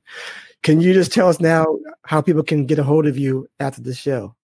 Can 0.63 0.81
you 0.81 0.93
just 0.93 1.13
tell 1.13 1.29
us 1.29 1.41
now 1.41 1.65
how 2.05 2.21
people 2.21 2.43
can 2.43 2.67
get 2.67 2.79
a 2.79 2.83
hold 2.83 3.07
of 3.07 3.17
you 3.17 3.49
after 3.61 3.81
the 3.81 3.95
show? 3.95 4.35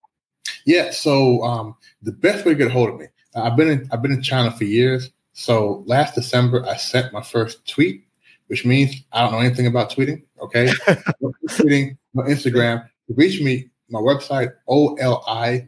Yeah. 0.64 0.90
So 0.92 1.42
um, 1.42 1.74
the 2.00 2.12
best 2.12 2.44
way 2.44 2.52
to 2.52 2.58
get 2.58 2.68
a 2.68 2.70
hold 2.70 2.90
of 2.90 3.00
me, 3.00 3.06
I've 3.34 3.56
been 3.56 3.68
in, 3.68 3.88
I've 3.92 4.02
been 4.02 4.12
in 4.12 4.22
China 4.22 4.50
for 4.52 4.64
years. 4.64 5.10
So 5.32 5.82
last 5.86 6.14
December, 6.14 6.64
I 6.64 6.76
sent 6.76 7.12
my 7.12 7.20
first 7.20 7.68
tweet, 7.68 8.05
which 8.48 8.64
means 8.64 8.94
I 9.12 9.22
don't 9.22 9.32
know 9.32 9.40
anything 9.40 9.66
about 9.66 9.90
tweeting. 9.90 10.22
Okay, 10.40 10.72
no 11.20 11.32
tweeting, 11.48 11.96
no 12.14 12.22
Instagram. 12.24 12.88
Reach 13.08 13.40
me, 13.40 13.70
my 13.88 14.00
website 14.00 14.52
oligye.com, 14.68 15.58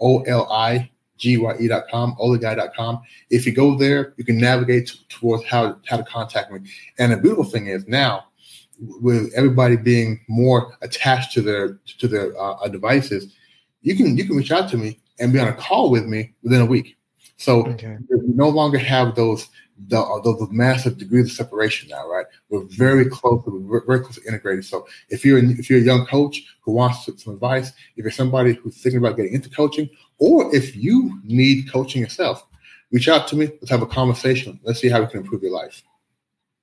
oli 0.00 0.90
gye.com, 1.18 2.16
oligai.com. 2.20 3.02
If 3.30 3.46
you 3.46 3.52
go 3.52 3.76
there, 3.76 4.14
you 4.16 4.24
can 4.24 4.38
navigate 4.38 4.88
t- 4.88 4.98
towards 5.08 5.44
how, 5.44 5.76
how 5.86 5.96
to 5.96 6.04
contact 6.04 6.52
me. 6.52 6.60
And 6.98 7.12
the 7.12 7.16
beautiful 7.16 7.44
thing 7.44 7.66
is 7.66 7.86
now, 7.88 8.24
with 8.78 9.32
everybody 9.34 9.76
being 9.76 10.20
more 10.28 10.76
attached 10.82 11.32
to 11.34 11.42
their 11.42 11.80
to 11.98 12.06
their 12.06 12.40
uh, 12.40 12.68
devices, 12.68 13.34
you 13.82 13.96
can 13.96 14.16
you 14.16 14.24
can 14.24 14.36
reach 14.36 14.52
out 14.52 14.70
to 14.70 14.76
me 14.76 15.00
and 15.18 15.32
be 15.32 15.40
on 15.40 15.48
a 15.48 15.52
call 15.52 15.90
with 15.90 16.06
me 16.06 16.32
within 16.44 16.60
a 16.60 16.66
week. 16.66 16.96
So 17.38 17.66
okay. 17.66 17.96
we 18.10 18.34
no 18.34 18.48
longer 18.48 18.78
have 18.78 19.14
those 19.14 19.48
the, 19.86 20.00
uh, 20.00 20.20
those 20.20 20.48
massive 20.50 20.98
degrees 20.98 21.26
of 21.26 21.32
separation 21.32 21.88
now, 21.88 22.08
right? 22.08 22.26
We're 22.48 22.64
very 22.64 23.08
close, 23.08 23.42
we're 23.46 23.86
very 23.86 24.00
close 24.00 24.18
integrated. 24.26 24.64
So 24.64 24.88
if 25.08 25.24
you're 25.24 25.38
if 25.38 25.70
you're 25.70 25.78
a 25.78 25.82
young 25.82 26.04
coach 26.06 26.42
who 26.62 26.72
wants 26.72 27.08
some 27.22 27.34
advice, 27.34 27.72
if 27.96 28.02
you're 28.04 28.10
somebody 28.10 28.54
who's 28.54 28.76
thinking 28.76 28.98
about 28.98 29.16
getting 29.16 29.34
into 29.34 29.50
coaching, 29.50 29.88
or 30.18 30.54
if 30.54 30.76
you 30.76 31.20
need 31.22 31.70
coaching 31.70 32.02
yourself, 32.02 32.44
reach 32.90 33.08
out 33.08 33.28
to 33.28 33.36
me. 33.36 33.46
Let's 33.46 33.70
have 33.70 33.82
a 33.82 33.86
conversation. 33.86 34.58
Let's 34.64 34.80
see 34.80 34.88
how 34.88 35.00
we 35.00 35.06
can 35.06 35.20
improve 35.20 35.42
your 35.42 35.52
life. 35.52 35.82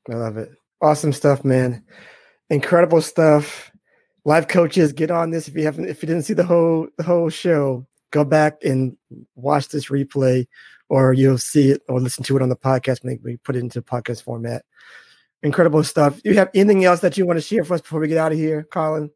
I 0.10 0.16
love 0.16 0.38
it. 0.38 0.52
Awesome 0.82 1.14
stuff, 1.14 1.46
man. 1.46 1.84
Incredible 2.50 3.02
stuff. 3.02 3.72
Life 4.26 4.48
coaches, 4.48 4.92
get 4.92 5.10
on 5.10 5.32
this. 5.32 5.48
If 5.48 5.56
you 5.56 5.64
haven't, 5.64 5.88
if 5.88 6.04
you 6.04 6.08
didn't 6.08 6.24
see 6.24 6.34
the 6.34 6.44
whole 6.44 6.88
the 6.98 7.04
whole 7.04 7.30
show, 7.30 7.88
go 8.16 8.24
back 8.24 8.64
and 8.64 8.96
watch 9.36 9.70
this 9.70 9.90
replay, 9.90 10.48
or 10.88 11.14
you'll 11.14 11.38
see 11.38 11.72
it 11.72 11.82
or 11.90 12.00
listen 12.00 12.24
to 12.24 12.36
it 12.38 12.42
on 12.42 12.50
the 12.50 12.56
podcast 12.56 13.04
when 13.04 13.20
we 13.24 13.38
put 13.38 13.56
it 13.56 13.60
into 13.60 13.82
podcast 13.82 14.24
format. 14.24 14.64
Incredible 15.44 15.84
stuff. 15.84 16.22
You 16.24 16.34
have 16.36 16.50
anything 16.56 16.86
else 16.86 17.02
that 17.02 17.18
you 17.18 17.26
want 17.26 17.38
to 17.38 17.42
share 17.42 17.66
for 17.66 17.74
us 17.74 17.82
before 17.82 18.00
we 18.00 18.08
get 18.08 18.18
out 18.18 18.32
of 18.32 18.38
here, 18.38 18.64
Colin? 18.72 19.12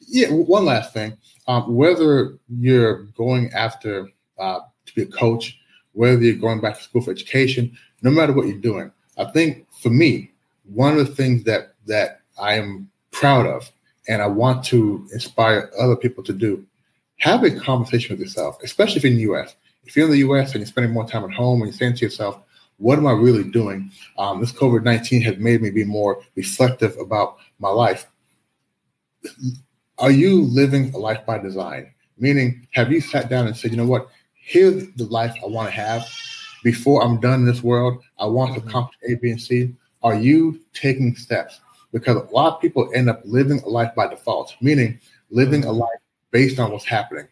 Yeah, 0.00 0.28
one 0.28 0.64
last 0.64 0.94
thing. 0.94 1.16
Um, 1.46 1.76
whether 1.76 2.38
you're 2.48 3.04
going 3.16 3.52
after 3.52 4.08
uh, 4.38 4.60
to 4.86 4.94
be 4.94 5.02
a 5.02 5.06
coach, 5.06 5.58
whether 5.92 6.20
you're 6.20 6.36
going 6.36 6.60
back 6.60 6.78
to 6.78 6.82
school 6.82 7.02
for 7.02 7.10
education, 7.10 7.76
no 8.02 8.10
matter 8.10 8.32
what 8.32 8.46
you're 8.46 8.58
doing, 8.58 8.90
I 9.18 9.26
think 9.26 9.66
for 9.82 9.90
me, 9.90 10.32
one 10.64 10.98
of 10.98 11.06
the 11.06 11.14
things 11.14 11.44
that 11.44 11.74
that 11.86 12.22
I 12.40 12.54
am 12.54 12.90
proud 13.12 13.46
of 13.46 13.70
and 14.08 14.22
I 14.22 14.26
want 14.26 14.64
to 14.66 15.06
inspire 15.12 15.70
other 15.78 15.96
people 15.96 16.24
to 16.24 16.32
do, 16.32 16.66
have 17.18 17.44
a 17.44 17.50
conversation 17.50 18.14
with 18.14 18.20
yourself, 18.20 18.58
especially 18.62 18.96
if 18.96 19.04
you're 19.04 19.12
in 19.12 19.18
the 19.18 19.32
US. 19.32 19.56
If 19.84 19.96
you're 19.96 20.06
in 20.06 20.12
the 20.12 20.18
US 20.18 20.52
and 20.52 20.60
you're 20.60 20.66
spending 20.66 20.92
more 20.92 21.08
time 21.08 21.24
at 21.24 21.32
home 21.32 21.62
and 21.62 21.70
you're 21.70 21.78
saying 21.78 21.94
to 21.96 22.04
yourself, 22.04 22.40
what 22.78 22.98
am 22.98 23.06
I 23.06 23.12
really 23.12 23.44
doing? 23.44 23.90
Um, 24.18 24.40
this 24.40 24.52
COVID 24.52 24.82
19 24.82 25.22
has 25.22 25.38
made 25.38 25.62
me 25.62 25.70
be 25.70 25.84
more 25.84 26.22
reflective 26.34 26.96
about 26.98 27.38
my 27.58 27.70
life 27.70 28.06
are 29.98 30.10
you 30.10 30.42
living 30.42 30.92
a 30.94 30.98
life 30.98 31.24
by 31.24 31.38
design? 31.38 31.92
Meaning, 32.18 32.66
have 32.72 32.92
you 32.92 33.00
sat 33.00 33.28
down 33.28 33.46
and 33.46 33.56
said, 33.56 33.70
you 33.70 33.76
know 33.76 33.86
what, 33.86 34.08
here's 34.34 34.88
the 34.94 35.04
life 35.04 35.34
I 35.42 35.46
want 35.46 35.68
to 35.68 35.74
have. 35.74 36.06
Before 36.62 37.02
I'm 37.02 37.20
done 37.20 37.40
in 37.40 37.46
this 37.46 37.62
world, 37.62 38.02
I 38.18 38.26
want 38.26 38.54
to 38.54 38.60
accomplish 38.60 38.96
A, 39.08 39.14
B, 39.14 39.30
and 39.30 39.40
C. 39.40 39.74
Are 40.02 40.14
you 40.14 40.60
taking 40.72 41.14
steps? 41.14 41.60
Because 41.92 42.16
a 42.16 42.34
lot 42.34 42.54
of 42.54 42.60
people 42.60 42.90
end 42.94 43.08
up 43.08 43.20
living 43.24 43.60
a 43.60 43.68
life 43.68 43.94
by 43.94 44.08
default, 44.08 44.54
meaning 44.60 44.98
living 45.30 45.64
a 45.64 45.72
life 45.72 45.88
based 46.30 46.58
on 46.58 46.72
what's 46.72 46.84
happening. 46.84 47.28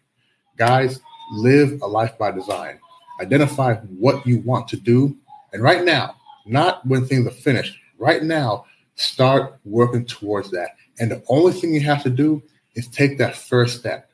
Guys, 0.56 1.00
live 1.32 1.80
a 1.82 1.86
life 1.86 2.16
by 2.18 2.30
design. 2.30 2.78
Identify 3.20 3.74
what 3.98 4.26
you 4.26 4.38
want 4.40 4.68
to 4.68 4.76
do. 4.76 5.16
And 5.52 5.62
right 5.62 5.84
now, 5.84 6.16
not 6.46 6.86
when 6.86 7.06
things 7.06 7.26
are 7.26 7.30
finished, 7.30 7.78
right 7.98 8.22
now, 8.22 8.66
start 8.96 9.58
working 9.64 10.04
towards 10.04 10.50
that. 10.50 10.70
And 10.98 11.10
the 11.10 11.22
only 11.28 11.52
thing 11.52 11.74
you 11.74 11.80
have 11.80 12.02
to 12.02 12.10
do 12.10 12.42
is 12.74 12.88
take 12.88 13.18
that 13.18 13.36
first 13.36 13.78
step. 13.78 14.10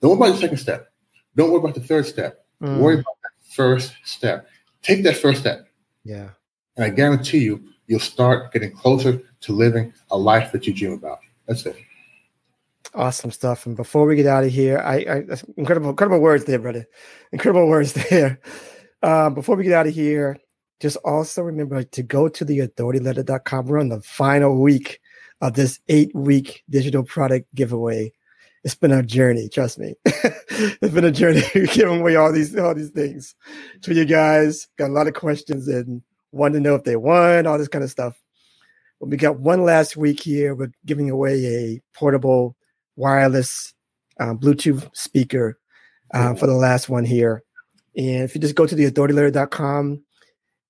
Don't 0.00 0.18
worry 0.18 0.30
about 0.30 0.36
the 0.36 0.40
second 0.42 0.58
step. 0.58 0.92
Don't 1.34 1.50
worry 1.50 1.60
about 1.60 1.74
the 1.74 1.80
third 1.80 2.06
step. 2.06 2.44
Mm. 2.62 2.78
Worry 2.78 2.94
about 2.94 3.16
that 3.22 3.54
first 3.54 3.92
step. 4.04 4.48
Take 4.82 5.02
that 5.04 5.16
first 5.16 5.40
step. 5.40 5.68
Yeah. 6.04 6.30
And 6.76 6.84
I 6.84 6.90
guarantee 6.90 7.38
you, 7.38 7.62
you'll 7.86 8.00
start 8.00 8.52
getting 8.52 8.70
closer 8.70 9.20
to 9.40 9.52
living 9.52 9.92
a 10.10 10.18
life 10.18 10.52
that 10.52 10.66
you 10.66 10.74
dream 10.74 10.92
about. 10.92 11.18
That's 11.46 11.64
it. 11.66 11.76
Awesome 12.96 13.30
stuff. 13.30 13.66
And 13.66 13.76
before 13.76 14.06
we 14.06 14.16
get 14.16 14.26
out 14.26 14.44
of 14.44 14.50
here, 14.50 14.78
I, 14.78 14.96
I 14.96 15.22
incredible, 15.58 15.90
incredible 15.90 16.18
words 16.18 16.46
there, 16.46 16.58
brother. 16.58 16.86
Incredible 17.30 17.68
words 17.68 17.92
there. 18.10 18.40
Uh, 19.02 19.28
before 19.28 19.54
we 19.54 19.64
get 19.64 19.74
out 19.74 19.86
of 19.86 19.94
here, 19.94 20.38
just 20.80 20.96
also 21.04 21.42
remember 21.42 21.82
to 21.82 22.02
go 22.02 22.26
to 22.28 22.42
the 22.42 22.60
authorityletter.com. 22.60 23.66
We're 23.66 23.80
on 23.80 23.90
the 23.90 24.00
final 24.00 24.62
week 24.62 25.00
of 25.42 25.52
this 25.52 25.78
eight 25.88 26.10
week 26.14 26.64
digital 26.70 27.02
product 27.02 27.54
giveaway. 27.54 28.14
It's 28.64 28.74
been 28.74 28.92
a 28.92 29.02
journey, 29.02 29.50
trust 29.50 29.78
me. 29.78 29.94
it's 30.06 30.94
been 30.94 31.04
a 31.04 31.12
journey 31.12 31.42
giving 31.52 32.00
away 32.00 32.16
all 32.16 32.32
these 32.32 32.56
all 32.56 32.74
these 32.74 32.90
things 32.90 33.34
to 33.82 33.92
you 33.92 34.06
guys. 34.06 34.68
Got 34.78 34.88
a 34.88 34.94
lot 34.94 35.06
of 35.06 35.12
questions 35.12 35.68
and 35.68 36.00
wanted 36.32 36.54
to 36.54 36.60
know 36.60 36.74
if 36.74 36.84
they 36.84 36.96
won, 36.96 37.46
all 37.46 37.58
this 37.58 37.68
kind 37.68 37.84
of 37.84 37.90
stuff. 37.90 38.18
But 39.00 39.10
we 39.10 39.18
got 39.18 39.38
one 39.38 39.64
last 39.64 39.98
week 39.98 40.22
here. 40.22 40.54
We're 40.54 40.72
giving 40.86 41.10
away 41.10 41.44
a 41.44 41.82
portable 41.94 42.55
wireless 42.96 43.74
uh, 44.18 44.34
Bluetooth 44.34 44.88
speaker 44.96 45.58
uh, 46.12 46.34
for 46.34 46.46
the 46.46 46.54
last 46.54 46.88
one 46.88 47.04
here. 47.04 47.42
And 47.96 48.24
if 48.24 48.34
you 48.34 48.40
just 48.40 48.54
go 48.54 48.66
to 48.66 48.74
the 48.74 48.90
authorityletter.com, 48.90 50.02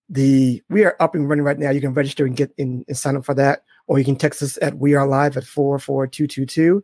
the 0.09 0.62
we 0.69 0.85
are 0.85 0.97
up 1.01 1.15
and 1.15 1.29
running 1.29 1.45
right 1.45 1.59
now. 1.59 1.71
You 1.71 1.81
can 1.81 1.95
register 1.95 2.27
and 2.27 2.37
get 2.37 2.53
in 2.59 2.85
and 2.87 2.97
sign 2.97 3.17
up 3.17 3.25
for 3.25 3.35
that 3.35 3.62
or 3.87 3.99
you 3.99 4.05
can 4.05 4.17
text 4.17 4.43
us 4.43 4.59
at 4.61 4.79
We 4.79 4.95
Are 4.95 5.07
Live 5.07 5.37
at 5.37 5.45
44222 5.45 6.83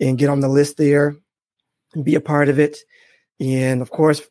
and 0.00 0.18
get 0.18 0.28
on 0.28 0.40
the 0.40 0.48
list 0.48 0.76
there 0.76 1.16
and 1.94 2.04
be 2.04 2.14
a 2.14 2.20
part 2.20 2.48
of 2.48 2.58
it. 2.58 2.78
And 3.40 3.82
of 3.82 3.90
course, 3.90 4.22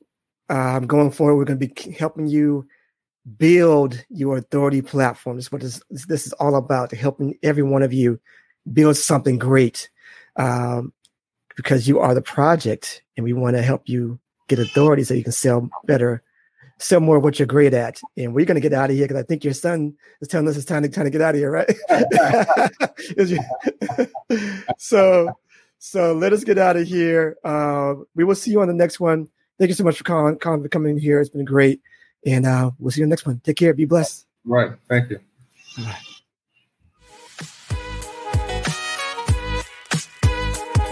um, 0.49 0.85
going 0.85 1.11
forward, 1.11 1.35
we're 1.35 1.45
going 1.45 1.59
to 1.59 1.67
be 1.67 1.91
helping 1.93 2.27
you 2.27 2.67
build 3.37 4.03
your 4.09 4.37
authority 4.37 4.81
platform. 4.81 5.37
This 5.37 5.45
is 5.45 5.51
what 5.51 5.61
this, 5.61 5.81
this 5.89 6.27
is 6.27 6.33
all 6.33 6.55
about, 6.55 6.91
helping 6.91 7.35
every 7.41 7.63
one 7.63 7.81
of 7.81 7.91
you 7.91 8.19
build 8.71 8.97
something 8.97 9.37
great 9.39 9.89
um, 10.37 10.93
because 11.55 11.87
you 11.87 11.99
are 11.99 12.13
the 12.13 12.21
project 12.21 13.01
and 13.15 13.23
we 13.23 13.33
want 13.33 13.55
to 13.55 13.61
help 13.61 13.83
you 13.85 14.19
get 14.47 14.59
authority 14.59 15.03
so 15.03 15.13
you 15.13 15.23
can 15.23 15.31
sell 15.31 15.69
better 15.85 16.23
sell 16.77 16.99
more 16.99 17.17
of 17.17 17.23
what 17.23 17.39
you're 17.39 17.45
great 17.45 17.73
at. 17.73 18.01
And 18.17 18.33
we're 18.33 18.45
going 18.45 18.55
to 18.55 18.61
get 18.61 18.73
out 18.73 18.89
of 18.89 18.95
here 18.95 19.07
because 19.07 19.21
I 19.21 19.25
think 19.25 19.43
your 19.43 19.53
son 19.53 19.95
is 20.21 20.27
telling 20.27 20.47
us 20.47 20.57
it's 20.57 20.65
time 20.65 20.83
to 20.83 20.89
time 20.89 21.05
to 21.05 21.11
get 21.11 21.21
out 21.21 21.35
of 21.35 21.39
here, 21.39 21.51
right? 21.51 21.69
so, 24.77 25.37
so 25.79 26.13
let 26.13 26.33
us 26.33 26.43
get 26.43 26.57
out 26.57 26.77
of 26.77 26.87
here. 26.87 27.37
Uh, 27.43 27.95
we 28.15 28.23
will 28.23 28.35
see 28.35 28.51
you 28.51 28.61
on 28.61 28.67
the 28.67 28.73
next 28.73 28.99
one. 28.99 29.29
Thank 29.57 29.69
you 29.69 29.75
so 29.75 29.83
much 29.83 29.97
for 29.97 30.03
calling, 30.03 30.37
calling 30.37 30.61
for 30.61 30.69
coming 30.69 30.97
here. 30.97 31.21
It's 31.21 31.29
been 31.29 31.45
great, 31.45 31.81
and 32.25 32.45
uh, 32.45 32.71
we'll 32.77 32.91
see 32.91 32.99
you 32.99 33.05
on 33.05 33.09
the 33.09 33.13
next 33.13 33.25
one. 33.25 33.39
Take 33.43 33.57
care. 33.57 33.73
Be 33.73 33.85
blessed. 33.85 34.25
Right. 34.43 34.71
Thank 34.89 35.11
you. 35.11 35.19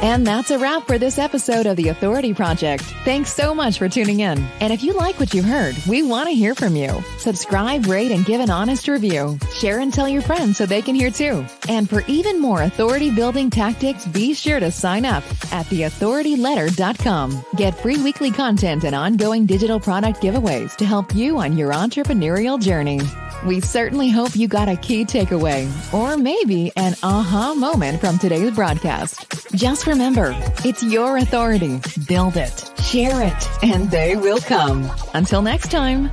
And 0.04 0.28
that's 0.28 0.51
a 0.51 0.60
wrap 0.60 0.86
for 0.86 0.97
this 0.97 1.18
episode 1.18 1.66
of 1.66 1.78
The 1.78 1.88
Authority 1.88 2.34
Project. 2.34 2.84
Thanks 3.06 3.32
so 3.32 3.56
much 3.56 3.78
for 3.78 3.88
tuning 3.88 4.20
in. 4.20 4.38
And 4.60 4.74
if 4.74 4.84
you 4.84 4.91
like 4.91 5.18
what 5.18 5.34
you 5.34 5.41
heard, 5.41 5.78
we 5.88 6.04
want 6.04 6.28
to 6.28 6.36
hear 6.36 6.54
from 6.54 6.76
you. 6.76 7.01
Subscribe, 7.20 7.86
rate, 7.86 8.12
and 8.12 8.26
give 8.26 8.41
an 8.41 8.49
honest 8.49 8.89
review. 8.89 9.39
Share 9.54 9.80
and 9.80 9.93
tell 9.93 10.10
your 10.10 10.22
friends 10.22 10.58
so 10.58 10.66
they 10.66 10.82
can 10.82 10.93
hear 10.93 11.10
too. 11.10 11.45
And 11.70 11.89
for 11.89 12.04
even 12.08 12.41
more 12.41 12.64
authority 12.64 13.12
building 13.12 13.49
tactics, 13.49 14.06
be 14.06 14.34
sure 14.34 14.60
to 14.60 14.72
sign 14.72 15.06
up 15.06 15.24
at 15.54 15.68
theauthorityletter.com. 15.68 17.45
Get 17.56 17.80
free 17.80 17.95
weekly 18.04 18.32
content 18.32 18.84
and 18.84 18.93
ongoing 18.93 19.45
digital 19.45 19.80
product 19.80 20.22
giveaways 20.22 20.76
to 20.76 20.86
help 20.86 21.16
you 21.16 21.39
on 21.39 21.58
your 21.58 21.72
entrepreneurial 21.72 22.62
journey. 22.62 22.99
We 23.46 23.60
certainly 23.60 24.10
hope 24.10 24.36
you 24.38 24.48
got 24.48 24.70
a 24.70 24.78
key 24.78 25.04
takeaway 25.04 25.68
or 25.94 26.16
maybe 26.16 26.72
an 26.78 26.96
aha 27.04 27.54
moment 27.54 28.00
from 28.00 28.18
today's 28.18 28.52
broadcast. 28.52 29.52
Just 29.52 29.86
remember, 29.86 30.34
it's 30.64 30.82
your 30.82 31.18
authority. 31.18 31.82
Build 32.08 32.38
it, 32.38 32.72
share 32.82 33.22
it, 33.22 33.64
and 33.64 33.91
they 33.91 34.16
will 34.16 34.39
come. 34.39 34.89
Until 35.14 35.41
next 35.41 35.72
time. 35.72 36.10